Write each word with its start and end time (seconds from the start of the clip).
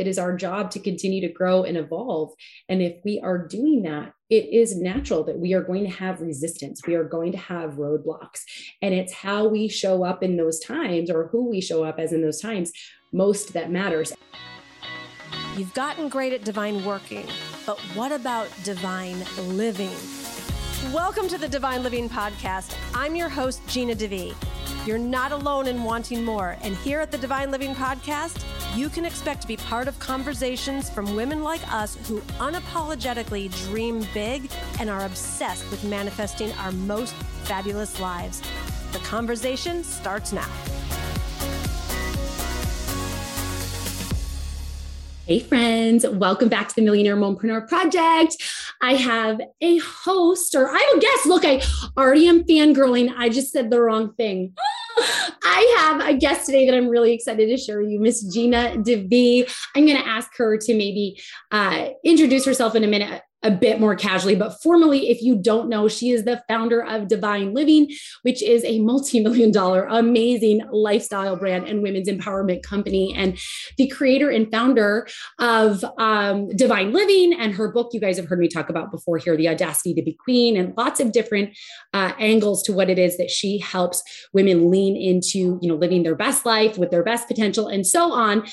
It 0.00 0.06
is 0.06 0.18
our 0.18 0.34
job 0.34 0.70
to 0.70 0.80
continue 0.80 1.20
to 1.20 1.30
grow 1.30 1.62
and 1.62 1.76
evolve. 1.76 2.32
And 2.70 2.80
if 2.80 2.94
we 3.04 3.20
are 3.22 3.46
doing 3.46 3.82
that, 3.82 4.14
it 4.30 4.48
is 4.48 4.74
natural 4.74 5.24
that 5.24 5.38
we 5.38 5.52
are 5.52 5.62
going 5.62 5.84
to 5.84 5.94
have 5.94 6.22
resistance. 6.22 6.80
We 6.86 6.94
are 6.94 7.04
going 7.04 7.32
to 7.32 7.38
have 7.38 7.72
roadblocks. 7.72 8.40
And 8.80 8.94
it's 8.94 9.12
how 9.12 9.46
we 9.46 9.68
show 9.68 10.02
up 10.02 10.22
in 10.22 10.38
those 10.38 10.58
times 10.58 11.10
or 11.10 11.28
who 11.28 11.50
we 11.50 11.60
show 11.60 11.84
up 11.84 11.98
as 11.98 12.14
in 12.14 12.22
those 12.22 12.40
times 12.40 12.72
most 13.12 13.52
that 13.52 13.70
matters. 13.70 14.14
You've 15.58 15.74
gotten 15.74 16.08
great 16.08 16.32
at 16.32 16.44
divine 16.44 16.82
working, 16.82 17.26
but 17.66 17.78
what 17.94 18.10
about 18.10 18.48
divine 18.64 19.22
living? 19.48 19.98
Welcome 20.94 21.28
to 21.28 21.36
the 21.36 21.48
Divine 21.48 21.82
Living 21.82 22.08
Podcast. 22.08 22.74
I'm 22.94 23.14
your 23.14 23.28
host, 23.28 23.60
Gina 23.68 23.94
DeVee. 23.94 24.34
You're 24.86 24.98
not 24.98 25.30
alone 25.30 25.66
in 25.66 25.84
wanting 25.84 26.24
more. 26.24 26.56
And 26.62 26.74
here 26.74 27.00
at 27.00 27.10
the 27.10 27.18
Divine 27.18 27.50
Living 27.50 27.74
Podcast, 27.74 28.42
you 28.74 28.88
can 28.88 29.04
expect 29.04 29.42
to 29.42 29.48
be 29.48 29.58
part 29.58 29.88
of 29.88 29.98
conversations 29.98 30.88
from 30.88 31.14
women 31.14 31.42
like 31.42 31.60
us 31.70 31.98
who 32.08 32.20
unapologetically 32.38 33.54
dream 33.66 34.06
big 34.14 34.50
and 34.78 34.88
are 34.88 35.04
obsessed 35.04 35.70
with 35.70 35.84
manifesting 35.84 36.50
our 36.52 36.72
most 36.72 37.12
fabulous 37.44 38.00
lives. 38.00 38.40
The 38.92 39.00
conversation 39.00 39.84
starts 39.84 40.32
now. 40.32 40.48
Hey, 45.26 45.40
friends, 45.40 46.06
welcome 46.08 46.48
back 46.48 46.68
to 46.68 46.74
the 46.74 46.82
Millionaire 46.82 47.16
Mompreneur 47.16 47.68
Project. 47.68 48.38
I 48.82 48.94
have 48.94 49.40
a 49.60 49.78
host, 49.78 50.54
or 50.54 50.68
I 50.68 50.90
will 50.92 51.00
guess, 51.00 51.26
look, 51.26 51.44
I 51.44 51.62
already 52.00 52.26
am 52.28 52.44
fangirling. 52.44 53.12
I 53.16 53.28
just 53.28 53.52
said 53.52 53.70
the 53.70 53.80
wrong 53.80 54.14
thing. 54.14 54.54
I 55.42 55.76
have 55.78 56.08
a 56.08 56.16
guest 56.16 56.46
today 56.46 56.66
that 56.66 56.74
I'm 56.74 56.88
really 56.88 57.12
excited 57.12 57.48
to 57.48 57.56
share 57.56 57.80
with 57.80 57.90
you, 57.90 58.00
Miss 58.00 58.22
Gina 58.22 58.74
DeVee. 58.76 59.50
I'm 59.74 59.86
going 59.86 60.00
to 60.00 60.06
ask 60.06 60.30
her 60.36 60.56
to 60.58 60.74
maybe 60.74 61.20
uh, 61.50 61.88
introduce 62.04 62.44
herself 62.44 62.74
in 62.74 62.84
a 62.84 62.88
minute 62.88 63.22
a 63.42 63.50
bit 63.50 63.80
more 63.80 63.94
casually, 63.94 64.34
but 64.34 64.60
formally, 64.62 65.08
if 65.08 65.22
you 65.22 65.34
don't 65.34 65.68
know, 65.68 65.88
she 65.88 66.10
is 66.10 66.24
the 66.24 66.42
founder 66.46 66.84
of 66.84 67.08
Divine 67.08 67.54
Living, 67.54 67.90
which 68.22 68.42
is 68.42 68.64
a 68.64 68.80
multi 68.80 69.20
million 69.20 69.50
dollar 69.50 69.86
amazing 69.86 70.60
lifestyle 70.70 71.36
brand 71.36 71.66
and 71.66 71.82
women's 71.82 72.08
empowerment 72.08 72.62
company, 72.62 73.14
and 73.16 73.38
the 73.78 73.88
creator 73.88 74.28
and 74.28 74.50
founder 74.50 75.08
of 75.38 75.84
um, 75.98 76.48
Divine 76.54 76.92
Living 76.92 77.32
and 77.32 77.54
her 77.54 77.72
book. 77.72 77.90
You 77.92 78.00
guys 78.00 78.18
have 78.18 78.26
heard 78.26 78.38
me 78.38 78.48
talk 78.48 78.68
about 78.68 78.90
before 78.90 79.16
here 79.18 79.36
The 79.36 79.48
Audacity 79.48 79.94
to 79.94 80.02
Be 80.02 80.12
Queen, 80.12 80.56
and 80.56 80.76
lots 80.76 81.00
of 81.00 81.12
different 81.12 81.56
uh, 81.94 82.12
angles 82.18 82.62
to 82.64 82.72
what 82.72 82.90
it 82.90 82.98
is 82.98 83.16
that 83.16 83.30
she 83.30 83.58
helps 83.58 84.02
women 84.32 84.70
lean 84.70 84.96
into, 84.96 85.58
you 85.62 85.68
know, 85.68 85.76
living 85.76 86.02
their 86.02 86.14
best 86.14 86.44
life 86.44 86.76
with 86.76 86.90
their 86.90 87.02
best 87.02 87.26
potential 87.26 87.68
and 87.68 87.86
so 87.86 88.12
on. 88.12 88.46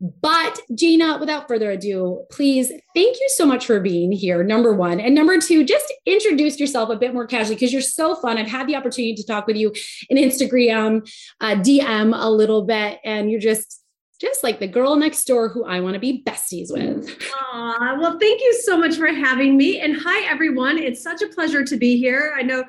But 0.00 0.58
Gina, 0.74 1.18
without 1.18 1.46
further 1.46 1.70
ado, 1.70 2.24
please 2.30 2.68
thank 2.94 3.20
you 3.20 3.28
so 3.34 3.44
much 3.44 3.66
for 3.66 3.80
being 3.80 4.12
here. 4.12 4.42
Number 4.42 4.72
one. 4.72 4.98
And 4.98 5.14
number 5.14 5.38
two, 5.38 5.62
just 5.62 5.92
introduce 6.06 6.58
yourself 6.58 6.88
a 6.88 6.96
bit 6.96 7.12
more 7.12 7.26
casually 7.26 7.56
because 7.56 7.72
you're 7.72 7.82
so 7.82 8.14
fun. 8.14 8.38
I've 8.38 8.48
had 8.48 8.66
the 8.66 8.76
opportunity 8.76 9.14
to 9.14 9.26
talk 9.26 9.46
with 9.46 9.56
you 9.56 9.74
in 10.08 10.16
Instagram, 10.16 11.06
uh, 11.40 11.56
DM 11.56 12.18
a 12.18 12.30
little 12.30 12.62
bit, 12.62 12.98
and 13.04 13.30
you're 13.30 13.40
just 13.40 13.79
just 14.20 14.44
like 14.44 14.60
the 14.60 14.66
girl 14.66 14.96
next 14.96 15.24
door 15.24 15.48
who 15.48 15.64
I 15.64 15.80
want 15.80 15.94
to 15.94 15.98
be 15.98 16.22
besties 16.22 16.70
with. 16.70 17.10
Aw, 17.52 17.96
well, 17.98 18.18
thank 18.18 18.42
you 18.42 18.60
so 18.64 18.76
much 18.76 18.96
for 18.96 19.06
having 19.06 19.56
me. 19.56 19.80
And 19.80 19.96
hi, 19.98 20.30
everyone. 20.30 20.76
It's 20.76 21.02
such 21.02 21.22
a 21.22 21.28
pleasure 21.28 21.64
to 21.64 21.76
be 21.78 21.96
here. 21.96 22.34
I 22.36 22.42
know, 22.42 22.64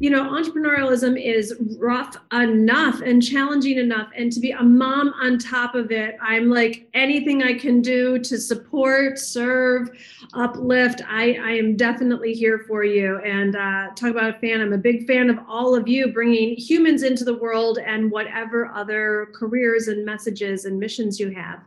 you 0.00 0.08
know, 0.08 0.24
entrepreneurialism 0.30 1.22
is 1.22 1.54
rough 1.78 2.16
enough 2.32 3.02
and 3.02 3.22
challenging 3.22 3.76
enough. 3.76 4.08
And 4.16 4.32
to 4.32 4.40
be 4.40 4.52
a 4.52 4.62
mom 4.62 5.12
on 5.20 5.38
top 5.38 5.74
of 5.74 5.92
it, 5.92 6.16
I'm 6.22 6.48
like 6.48 6.88
anything 6.94 7.42
I 7.42 7.52
can 7.52 7.82
do 7.82 8.18
to 8.20 8.38
support, 8.38 9.18
serve, 9.18 9.90
uplift. 10.32 11.02
I, 11.06 11.34
I 11.34 11.50
am 11.50 11.76
definitely 11.76 12.32
here 12.32 12.64
for 12.66 12.82
you. 12.82 13.18
And 13.18 13.56
uh, 13.56 13.88
talk 13.94 14.08
about 14.08 14.36
a 14.36 14.38
fan. 14.38 14.62
I'm 14.62 14.72
a 14.72 14.78
big 14.78 15.06
fan 15.06 15.28
of 15.28 15.38
all 15.46 15.74
of 15.74 15.86
you 15.86 16.14
bringing 16.14 16.56
humans 16.56 17.02
into 17.02 17.24
the 17.24 17.34
world 17.34 17.78
and 17.78 18.10
whatever 18.10 18.68
other 18.68 19.28
careers 19.34 19.88
and 19.88 20.02
messages 20.02 20.64
and 20.64 20.78
missions 20.78 20.93
you 20.98 21.30
have. 21.30 21.60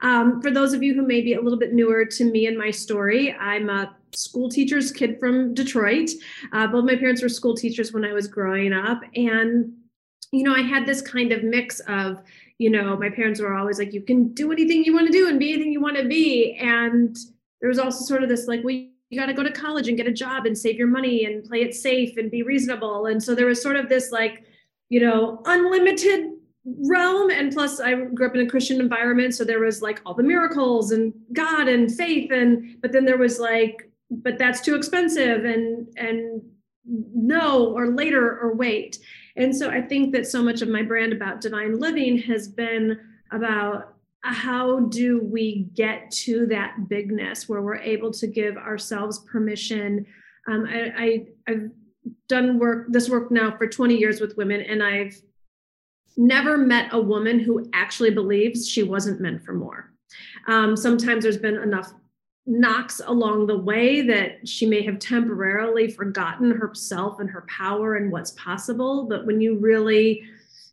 Um, 0.00 0.40
for 0.40 0.50
those 0.50 0.72
of 0.72 0.82
you 0.82 0.94
who 0.94 1.02
may 1.02 1.20
be 1.20 1.34
a 1.34 1.40
little 1.40 1.58
bit 1.58 1.72
newer 1.72 2.04
to 2.04 2.24
me 2.24 2.46
and 2.46 2.56
my 2.56 2.70
story, 2.70 3.32
I'm 3.32 3.68
a 3.68 3.96
school 4.12 4.48
teacher's 4.48 4.92
kid 4.92 5.18
from 5.18 5.54
Detroit. 5.54 6.10
Uh, 6.52 6.66
both 6.66 6.84
my 6.84 6.96
parents 6.96 7.22
were 7.22 7.28
school 7.28 7.56
teachers 7.56 7.92
when 7.92 8.04
I 8.04 8.12
was 8.12 8.26
growing 8.28 8.72
up. 8.72 9.02
And, 9.16 9.72
you 10.30 10.44
know, 10.44 10.54
I 10.54 10.62
had 10.62 10.86
this 10.86 11.02
kind 11.02 11.32
of 11.32 11.42
mix 11.42 11.80
of, 11.80 12.22
you 12.58 12.70
know, 12.70 12.96
my 12.96 13.10
parents 13.10 13.40
were 13.40 13.54
always 13.54 13.78
like, 13.78 13.92
you 13.92 14.02
can 14.02 14.32
do 14.34 14.52
anything 14.52 14.84
you 14.84 14.94
want 14.94 15.06
to 15.06 15.12
do 15.12 15.28
and 15.28 15.38
be 15.38 15.52
anything 15.52 15.72
you 15.72 15.80
want 15.80 15.96
to 15.96 16.06
be. 16.06 16.54
And 16.54 17.16
there 17.60 17.68
was 17.68 17.78
also 17.78 18.04
sort 18.04 18.22
of 18.22 18.28
this 18.28 18.46
like, 18.46 18.62
well, 18.62 18.74
you 18.74 19.18
got 19.18 19.26
to 19.26 19.34
go 19.34 19.42
to 19.42 19.52
college 19.52 19.88
and 19.88 19.96
get 19.96 20.06
a 20.06 20.12
job 20.12 20.46
and 20.46 20.56
save 20.56 20.76
your 20.76 20.86
money 20.86 21.24
and 21.24 21.44
play 21.44 21.62
it 21.62 21.74
safe 21.74 22.16
and 22.16 22.30
be 22.30 22.42
reasonable. 22.42 23.06
And 23.06 23.22
so 23.22 23.34
there 23.34 23.46
was 23.46 23.60
sort 23.60 23.76
of 23.76 23.88
this 23.88 24.10
like, 24.10 24.44
you 24.88 25.00
know, 25.00 25.42
unlimited 25.44 26.31
realm 26.64 27.30
and 27.30 27.52
plus 27.52 27.80
i 27.80 27.92
grew 27.92 28.26
up 28.26 28.36
in 28.36 28.46
a 28.46 28.48
christian 28.48 28.80
environment 28.80 29.34
so 29.34 29.44
there 29.44 29.58
was 29.58 29.82
like 29.82 30.00
all 30.06 30.14
the 30.14 30.22
miracles 30.22 30.92
and 30.92 31.12
god 31.32 31.66
and 31.66 31.92
faith 31.92 32.30
and 32.30 32.80
but 32.80 32.92
then 32.92 33.04
there 33.04 33.18
was 33.18 33.40
like 33.40 33.90
but 34.10 34.38
that's 34.38 34.60
too 34.60 34.74
expensive 34.74 35.44
and 35.44 35.88
and 35.96 36.42
no 36.84 37.72
or 37.72 37.88
later 37.88 38.38
or 38.40 38.54
wait. 38.54 38.98
And 39.36 39.54
so 39.56 39.70
i 39.70 39.80
think 39.80 40.12
that 40.12 40.26
so 40.26 40.42
much 40.42 40.62
of 40.62 40.68
my 40.68 40.82
brand 40.82 41.12
about 41.12 41.40
divine 41.40 41.78
living 41.78 42.18
has 42.18 42.48
been 42.48 42.98
about 43.30 43.94
how 44.24 44.80
do 44.80 45.20
we 45.20 45.68
get 45.74 46.10
to 46.10 46.46
that 46.46 46.88
bigness 46.88 47.48
where 47.48 47.62
we're 47.62 47.76
able 47.76 48.12
to 48.12 48.28
give 48.28 48.56
ourselves 48.56 49.18
permission. 49.20 50.06
Um, 50.46 50.66
I, 50.68 50.92
I 50.96 51.26
i've 51.48 51.70
done 52.28 52.58
work 52.58 52.86
this 52.90 53.08
work 53.08 53.30
now 53.30 53.56
for 53.56 53.68
20 53.68 53.96
years 53.96 54.20
with 54.20 54.36
women 54.36 54.60
and 54.60 54.82
i've 54.82 55.14
never 56.16 56.56
met 56.56 56.92
a 56.92 57.00
woman 57.00 57.38
who 57.38 57.68
actually 57.72 58.10
believes 58.10 58.68
she 58.68 58.82
wasn't 58.82 59.20
meant 59.20 59.44
for 59.44 59.52
more. 59.52 59.92
Um, 60.46 60.76
sometimes 60.76 61.22
there's 61.22 61.38
been 61.38 61.56
enough 61.56 61.92
knocks 62.44 63.00
along 63.06 63.46
the 63.46 63.58
way 63.58 64.02
that 64.02 64.46
she 64.46 64.66
may 64.66 64.82
have 64.82 64.98
temporarily 64.98 65.88
forgotten 65.88 66.50
herself 66.50 67.20
and 67.20 67.30
her 67.30 67.46
power 67.48 67.94
and 67.94 68.10
what's 68.10 68.32
possible. 68.32 69.06
But 69.08 69.26
when 69.26 69.40
you 69.40 69.56
really 69.58 70.22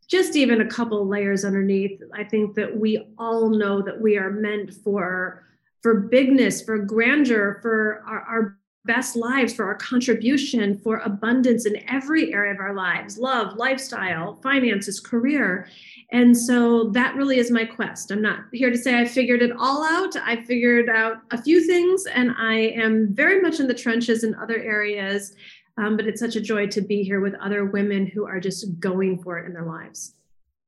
just 0.08 0.36
even 0.36 0.62
a 0.62 0.68
couple 0.68 1.08
layers 1.08 1.46
underneath, 1.46 2.02
I 2.16 2.24
think 2.24 2.56
that 2.56 2.76
we 2.76 3.14
all 3.20 3.50
know 3.50 3.82
that 3.84 4.02
we 4.02 4.18
are 4.18 4.32
meant 4.32 4.74
for 4.74 5.46
for 5.82 5.96
bigness, 5.96 6.62
for 6.62 6.78
grandeur, 6.78 7.60
for 7.62 8.04
our, 8.06 8.20
our 8.22 8.59
best 8.90 9.16
lives, 9.16 9.54
for 9.54 9.66
our 9.66 9.76
contribution, 9.76 10.76
for 10.80 10.98
abundance 11.06 11.68
in 11.68 11.88
every 11.88 12.34
area 12.34 12.52
of 12.52 12.60
our 12.60 12.74
lives 12.74 13.20
love, 13.20 13.56
lifestyle, 13.56 14.40
finances, 14.42 15.00
career. 15.00 15.68
And 16.12 16.36
so 16.36 16.90
that 16.90 17.16
really 17.16 17.38
is 17.38 17.52
my 17.52 17.66
quest. 17.66 18.10
I'm 18.10 18.24
not 18.24 18.40
here 18.52 18.72
to 18.72 18.78
say 18.78 19.00
I 19.00 19.06
figured 19.06 19.44
it 19.44 19.52
all 19.60 19.86
out. 19.86 20.16
I 20.16 20.44
figured 20.44 20.90
out 20.90 21.18
a 21.30 21.40
few 21.40 21.64
things, 21.68 22.08
and 22.08 22.32
I 22.36 22.56
am 22.84 23.14
very 23.14 23.40
much 23.42 23.60
in 23.60 23.68
the 23.68 23.76
trenches 23.76 24.24
in 24.24 24.34
other 24.34 24.58
areas. 24.58 25.36
Um, 25.78 25.96
but 25.96 26.08
it's 26.08 26.20
such 26.20 26.36
a 26.36 26.42
joy 26.42 26.66
to 26.68 26.82
be 26.82 27.04
here 27.04 27.22
with 27.22 27.36
other 27.36 27.66
women 27.66 28.08
who 28.08 28.26
are 28.26 28.40
just 28.40 28.80
going 28.80 29.22
for 29.22 29.38
it 29.38 29.46
in 29.46 29.54
their 29.54 29.68
lives. 29.68 30.16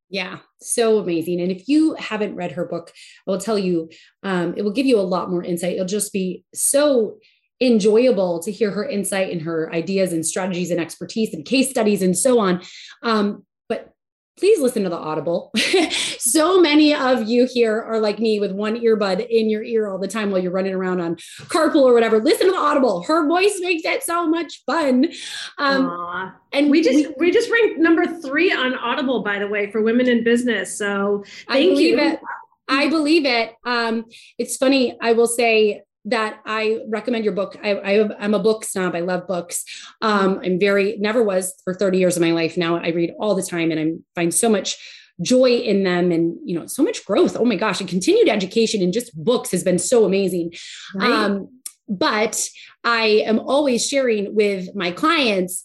Yeah, 0.09 0.37
so 0.59 0.99
amazing. 0.99 1.41
And 1.41 1.51
if 1.51 1.67
you 1.67 1.95
haven't 1.95 2.35
read 2.35 2.51
her 2.51 2.65
book, 2.65 2.91
I 3.27 3.31
will 3.31 3.39
tell 3.39 3.57
you, 3.57 3.89
um, 4.21 4.53
it 4.55 4.61
will 4.61 4.77
give 4.79 4.85
you 4.85 4.99
a 4.99 5.11
lot 5.15 5.31
more 5.31 5.43
insight. 5.43 5.73
It'll 5.73 5.85
just 5.85 6.13
be 6.13 6.43
so 6.53 7.17
enjoyable 7.61 8.39
to 8.39 8.51
hear 8.51 8.71
her 8.71 8.87
insight 8.87 9.31
and 9.31 9.41
her 9.43 9.71
ideas 9.73 10.11
and 10.11 10.25
strategies 10.25 10.71
and 10.71 10.79
expertise 10.79 11.33
and 11.33 11.45
case 11.45 11.69
studies 11.69 12.01
and 12.01 12.17
so 12.17 12.39
on. 12.39 12.61
Um, 13.03 13.45
but 13.69 13.93
please 14.39 14.59
listen 14.59 14.81
to 14.83 14.89
the 14.89 14.97
Audible. 14.97 15.51
so 16.17 16.59
many 16.59 16.95
of 16.95 17.29
you 17.29 17.45
here 17.45 17.79
are 17.79 17.99
like 17.99 18.17
me 18.17 18.39
with 18.39 18.51
one 18.51 18.79
earbud 18.79 19.27
in 19.29 19.49
your 19.49 19.61
ear 19.61 19.87
all 19.87 19.99
the 19.99 20.07
time 20.07 20.31
while 20.31 20.41
you're 20.41 20.51
running 20.51 20.73
around 20.73 20.99
on 20.99 21.17
carpool 21.41 21.83
or 21.83 21.93
whatever. 21.93 22.19
Listen 22.19 22.47
to 22.47 22.53
the 22.53 22.57
Audible. 22.57 23.03
Her 23.03 23.27
voice 23.27 23.59
makes 23.61 23.85
it 23.85 24.01
so 24.01 24.27
much 24.27 24.63
fun. 24.65 25.09
Um, 25.59 26.33
and 26.51 26.71
we 26.71 26.81
just 26.81 27.09
we, 27.19 27.27
we, 27.27 27.31
just 27.31 27.51
ranked 27.51 27.79
number 27.79 28.07
three 28.07 28.51
on 28.51 28.73
Audible, 28.73 29.21
by 29.21 29.37
the 29.37 29.47
way, 29.47 29.71
for 29.71 29.83
women 29.83 30.07
in 30.07 30.23
business. 30.23 30.75
So 30.75 31.23
thank 31.47 31.79
you. 31.79 31.99
It. 31.99 32.19
I 32.67 32.89
believe 32.89 33.25
it. 33.25 33.53
Um, 33.65 34.05
it's 34.39 34.57
funny. 34.57 34.97
I 34.99 35.13
will 35.13 35.27
say 35.27 35.83
that 36.05 36.39
I 36.45 36.79
recommend 36.87 37.23
your 37.23 37.33
book. 37.33 37.57
I, 37.63 37.75
I 37.75 37.91
am 38.23 38.33
a 38.33 38.39
book 38.39 38.63
snob. 38.63 38.95
I 38.95 39.01
love 39.01 39.27
books. 39.27 39.63
Um, 40.01 40.39
I'm 40.43 40.59
very 40.59 40.97
never 40.97 41.23
was 41.23 41.53
for 41.63 41.73
30 41.73 41.97
years 41.97 42.15
of 42.15 42.21
my 42.21 42.31
life. 42.31 42.57
Now 42.57 42.77
I 42.77 42.89
read 42.89 43.13
all 43.19 43.35
the 43.35 43.43
time, 43.43 43.71
and 43.71 43.79
I 43.79 44.19
find 44.19 44.33
so 44.33 44.49
much 44.49 44.77
joy 45.21 45.57
in 45.57 45.83
them, 45.83 46.11
and 46.11 46.37
you 46.43 46.59
know, 46.59 46.65
so 46.67 46.83
much 46.83 47.05
growth. 47.05 47.37
Oh 47.37 47.45
my 47.45 47.55
gosh! 47.55 47.79
And 47.79 47.89
continued 47.89 48.29
education 48.29 48.81
in 48.81 48.91
just 48.91 49.15
books 49.15 49.51
has 49.51 49.63
been 49.63 49.79
so 49.79 50.05
amazing. 50.05 50.53
Right. 50.95 51.11
Um, 51.11 51.49
but 51.87 52.47
I 52.83 53.23
am 53.25 53.39
always 53.39 53.85
sharing 53.85 54.33
with 54.33 54.73
my 54.75 54.91
clients 54.91 55.61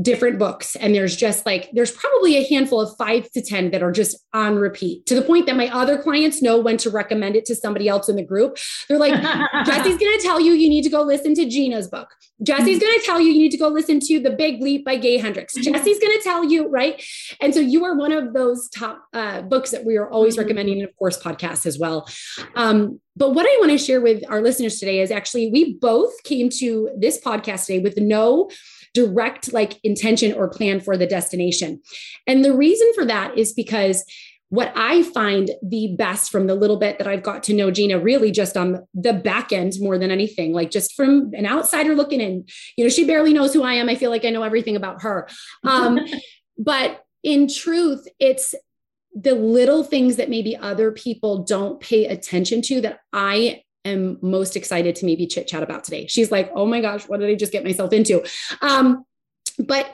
different 0.00 0.38
books 0.38 0.76
and 0.76 0.94
there's 0.94 1.16
just 1.16 1.44
like 1.44 1.68
there's 1.72 1.90
probably 1.90 2.36
a 2.36 2.46
handful 2.48 2.80
of 2.80 2.96
5 2.96 3.30
to 3.32 3.42
10 3.42 3.72
that 3.72 3.82
are 3.82 3.90
just 3.90 4.16
on 4.32 4.56
repeat 4.56 5.04
to 5.06 5.14
the 5.14 5.22
point 5.22 5.46
that 5.46 5.56
my 5.56 5.68
other 5.68 6.00
clients 6.00 6.40
know 6.40 6.58
when 6.58 6.76
to 6.78 6.90
recommend 6.90 7.34
it 7.34 7.44
to 7.46 7.54
somebody 7.54 7.88
else 7.88 8.08
in 8.08 8.14
the 8.14 8.22
group. 8.22 8.58
They're 8.88 8.98
like 8.98 9.14
Jessie's 9.66 9.98
going 9.98 10.18
to 10.18 10.20
tell 10.22 10.40
you 10.40 10.52
you 10.52 10.68
need 10.68 10.82
to 10.82 10.90
go 10.90 11.02
listen 11.02 11.34
to 11.34 11.48
Gina's 11.48 11.88
book. 11.88 12.08
Jessie's 12.42 12.78
going 12.78 12.98
to 12.98 13.04
tell 13.04 13.20
you 13.20 13.32
you 13.32 13.38
need 13.38 13.50
to 13.50 13.58
go 13.58 13.68
listen 13.68 13.98
to 14.00 14.20
The 14.20 14.30
Big 14.30 14.62
Leap 14.62 14.84
by 14.84 14.96
Gay 14.96 15.18
Hendricks. 15.18 15.54
Jessie's 15.56 15.98
going 15.98 16.16
to 16.16 16.20
tell 16.22 16.44
you 16.44 16.68
right? 16.68 17.02
And 17.40 17.52
so 17.52 17.60
you 17.60 17.84
are 17.84 17.96
one 17.96 18.12
of 18.12 18.34
those 18.34 18.68
top 18.68 19.02
uh, 19.12 19.42
books 19.42 19.72
that 19.72 19.84
we 19.84 19.96
are 19.96 20.08
always 20.08 20.34
mm-hmm. 20.34 20.42
recommending 20.42 20.80
and 20.80 20.88
of 20.88 20.96
course 20.96 21.20
podcasts 21.20 21.66
as 21.66 21.78
well. 21.78 22.08
Um, 22.54 23.00
but 23.16 23.34
what 23.34 23.46
I 23.46 23.56
want 23.58 23.72
to 23.72 23.78
share 23.78 24.00
with 24.00 24.22
our 24.30 24.40
listeners 24.40 24.78
today 24.78 25.00
is 25.00 25.10
actually 25.10 25.50
we 25.50 25.74
both 25.74 26.22
came 26.22 26.50
to 26.60 26.88
this 26.96 27.20
podcast 27.20 27.66
today 27.66 27.80
with 27.80 27.98
no 27.98 28.48
direct 28.94 29.52
like 29.52 29.78
intention 29.84 30.32
or 30.32 30.48
plan 30.48 30.80
for 30.80 30.96
the 30.96 31.06
destination. 31.06 31.80
And 32.26 32.44
the 32.44 32.54
reason 32.54 32.90
for 32.94 33.04
that 33.06 33.36
is 33.36 33.52
because 33.52 34.04
what 34.50 34.72
I 34.74 35.02
find 35.02 35.50
the 35.62 35.94
best 35.98 36.30
from 36.30 36.46
the 36.46 36.54
little 36.54 36.78
bit 36.78 36.98
that 36.98 37.06
I've 37.06 37.22
got 37.22 37.42
to 37.44 37.54
know 37.54 37.70
Gina, 37.70 37.98
really 37.98 38.30
just 38.30 38.56
on 38.56 38.86
the 38.94 39.12
back 39.12 39.52
end 39.52 39.74
more 39.78 39.98
than 39.98 40.10
anything, 40.10 40.54
like 40.54 40.70
just 40.70 40.94
from 40.94 41.32
an 41.34 41.44
outsider 41.44 41.94
looking 41.94 42.20
in, 42.20 42.46
you 42.76 42.84
know, 42.84 42.88
she 42.88 43.06
barely 43.06 43.34
knows 43.34 43.52
who 43.52 43.62
I 43.62 43.74
am. 43.74 43.90
I 43.90 43.94
feel 43.94 44.10
like 44.10 44.24
I 44.24 44.30
know 44.30 44.42
everything 44.42 44.76
about 44.76 45.02
her. 45.02 45.28
Um, 45.64 46.00
but 46.58 47.02
in 47.22 47.48
truth, 47.48 48.06
it's 48.18 48.54
the 49.14 49.34
little 49.34 49.84
things 49.84 50.16
that 50.16 50.30
maybe 50.30 50.56
other 50.56 50.92
people 50.92 51.44
don't 51.44 51.80
pay 51.80 52.06
attention 52.06 52.62
to 52.62 52.80
that 52.82 53.00
I 53.12 53.62
am 53.88 54.18
most 54.22 54.56
excited 54.56 54.96
to 54.96 55.06
maybe 55.06 55.26
chit 55.26 55.48
chat 55.48 55.62
about 55.62 55.84
today. 55.84 56.06
She's 56.06 56.30
like, 56.30 56.50
oh 56.54 56.66
my 56.66 56.80
gosh, 56.80 57.08
what 57.08 57.20
did 57.20 57.28
I 57.28 57.34
just 57.34 57.52
get 57.52 57.64
myself 57.64 57.92
into? 57.92 58.24
Um, 58.62 59.04
but 59.58 59.90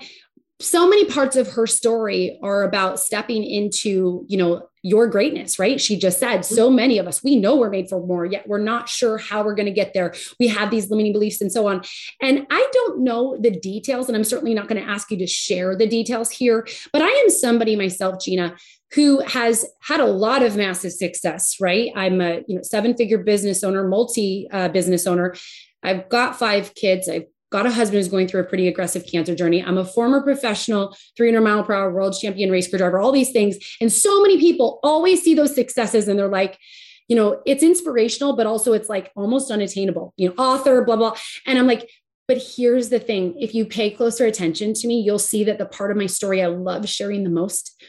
so 0.60 0.88
many 0.88 1.04
parts 1.04 1.36
of 1.36 1.48
her 1.52 1.66
story 1.66 2.38
are 2.42 2.62
about 2.62 3.00
stepping 3.00 3.42
into, 3.42 4.24
you 4.28 4.36
know, 4.36 4.68
your 4.82 5.08
greatness, 5.08 5.58
right? 5.58 5.80
She 5.80 5.98
just 5.98 6.20
said, 6.20 6.44
so 6.44 6.66
mm-hmm. 6.66 6.76
many 6.76 6.98
of 6.98 7.08
us, 7.08 7.24
we 7.24 7.36
know 7.36 7.56
we're 7.56 7.70
made 7.70 7.88
for 7.88 8.06
more, 8.06 8.26
yet 8.26 8.46
we're 8.46 8.58
not 8.58 8.88
sure 8.88 9.18
how 9.18 9.42
we're 9.42 9.54
going 9.54 9.66
to 9.66 9.72
get 9.72 9.94
there. 9.94 10.14
We 10.38 10.46
have 10.48 10.70
these 10.70 10.90
limiting 10.90 11.12
beliefs 11.14 11.40
and 11.40 11.50
so 11.50 11.66
on. 11.66 11.82
And 12.20 12.46
I 12.50 12.68
don't 12.72 13.02
know 13.02 13.36
the 13.40 13.50
details, 13.50 14.08
and 14.08 14.16
I'm 14.16 14.24
certainly 14.24 14.54
not 14.54 14.68
going 14.68 14.80
to 14.80 14.88
ask 14.88 15.10
you 15.10 15.16
to 15.18 15.26
share 15.26 15.74
the 15.74 15.86
details 15.86 16.30
here, 16.30 16.68
but 16.92 17.02
I 17.02 17.08
am 17.08 17.30
somebody 17.30 17.76
myself, 17.76 18.22
Gina, 18.22 18.54
who 18.92 19.20
has 19.20 19.66
had 19.80 20.00
a 20.00 20.06
lot 20.06 20.42
of 20.42 20.56
massive 20.56 20.92
success, 20.92 21.56
right? 21.60 21.90
I'm 21.96 22.20
a 22.20 22.42
you 22.46 22.54
know 22.56 22.62
seven 22.62 22.94
figure 22.94 23.18
business 23.18 23.64
owner, 23.64 23.88
multi 23.88 24.46
uh, 24.52 24.68
business 24.68 25.06
owner. 25.06 25.34
I've 25.82 26.08
got 26.08 26.38
five 26.38 26.74
kids. 26.74 27.08
I've 27.08 27.26
got 27.54 27.66
a 27.66 27.70
husband 27.70 27.98
who's 27.98 28.08
going 28.08 28.26
through 28.26 28.40
a 28.40 28.44
pretty 28.44 28.66
aggressive 28.66 29.06
cancer 29.06 29.32
journey. 29.32 29.62
I'm 29.62 29.78
a 29.78 29.84
former 29.84 30.20
professional 30.20 30.96
300 31.16 31.40
mile 31.40 31.62
per 31.62 31.72
hour 31.72 31.92
world 31.92 32.16
champion 32.20 32.50
race 32.50 32.68
car 32.68 32.78
driver, 32.78 32.98
all 32.98 33.12
these 33.12 33.30
things. 33.30 33.58
And 33.80 33.92
so 33.92 34.20
many 34.22 34.40
people 34.40 34.80
always 34.82 35.22
see 35.22 35.34
those 35.34 35.54
successes 35.54 36.08
and 36.08 36.18
they're 36.18 36.26
like, 36.26 36.58
you 37.06 37.14
know, 37.14 37.40
it's 37.46 37.62
inspirational, 37.62 38.34
but 38.34 38.48
also 38.48 38.72
it's 38.72 38.88
like 38.88 39.12
almost 39.14 39.52
unattainable, 39.52 40.14
you 40.16 40.30
know, 40.30 40.34
author, 40.36 40.84
blah, 40.84 40.96
blah. 40.96 41.16
And 41.46 41.56
I'm 41.56 41.68
like, 41.68 41.88
but 42.26 42.42
here's 42.56 42.88
the 42.88 42.98
thing 42.98 43.36
if 43.38 43.54
you 43.54 43.66
pay 43.66 43.88
closer 43.88 44.26
attention 44.26 44.74
to 44.74 44.88
me, 44.88 45.00
you'll 45.00 45.20
see 45.20 45.44
that 45.44 45.58
the 45.58 45.66
part 45.66 45.92
of 45.92 45.96
my 45.96 46.06
story 46.06 46.42
I 46.42 46.46
love 46.46 46.88
sharing 46.88 47.22
the 47.22 47.30
most 47.30 47.80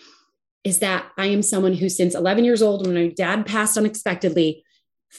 is 0.64 0.78
that 0.78 1.08
I 1.18 1.26
am 1.28 1.42
someone 1.42 1.74
who, 1.74 1.90
since 1.90 2.14
11 2.14 2.44
years 2.44 2.62
old, 2.62 2.86
when 2.86 2.96
my 2.96 3.08
dad 3.08 3.48
passed 3.48 3.78
unexpectedly, 3.78 4.65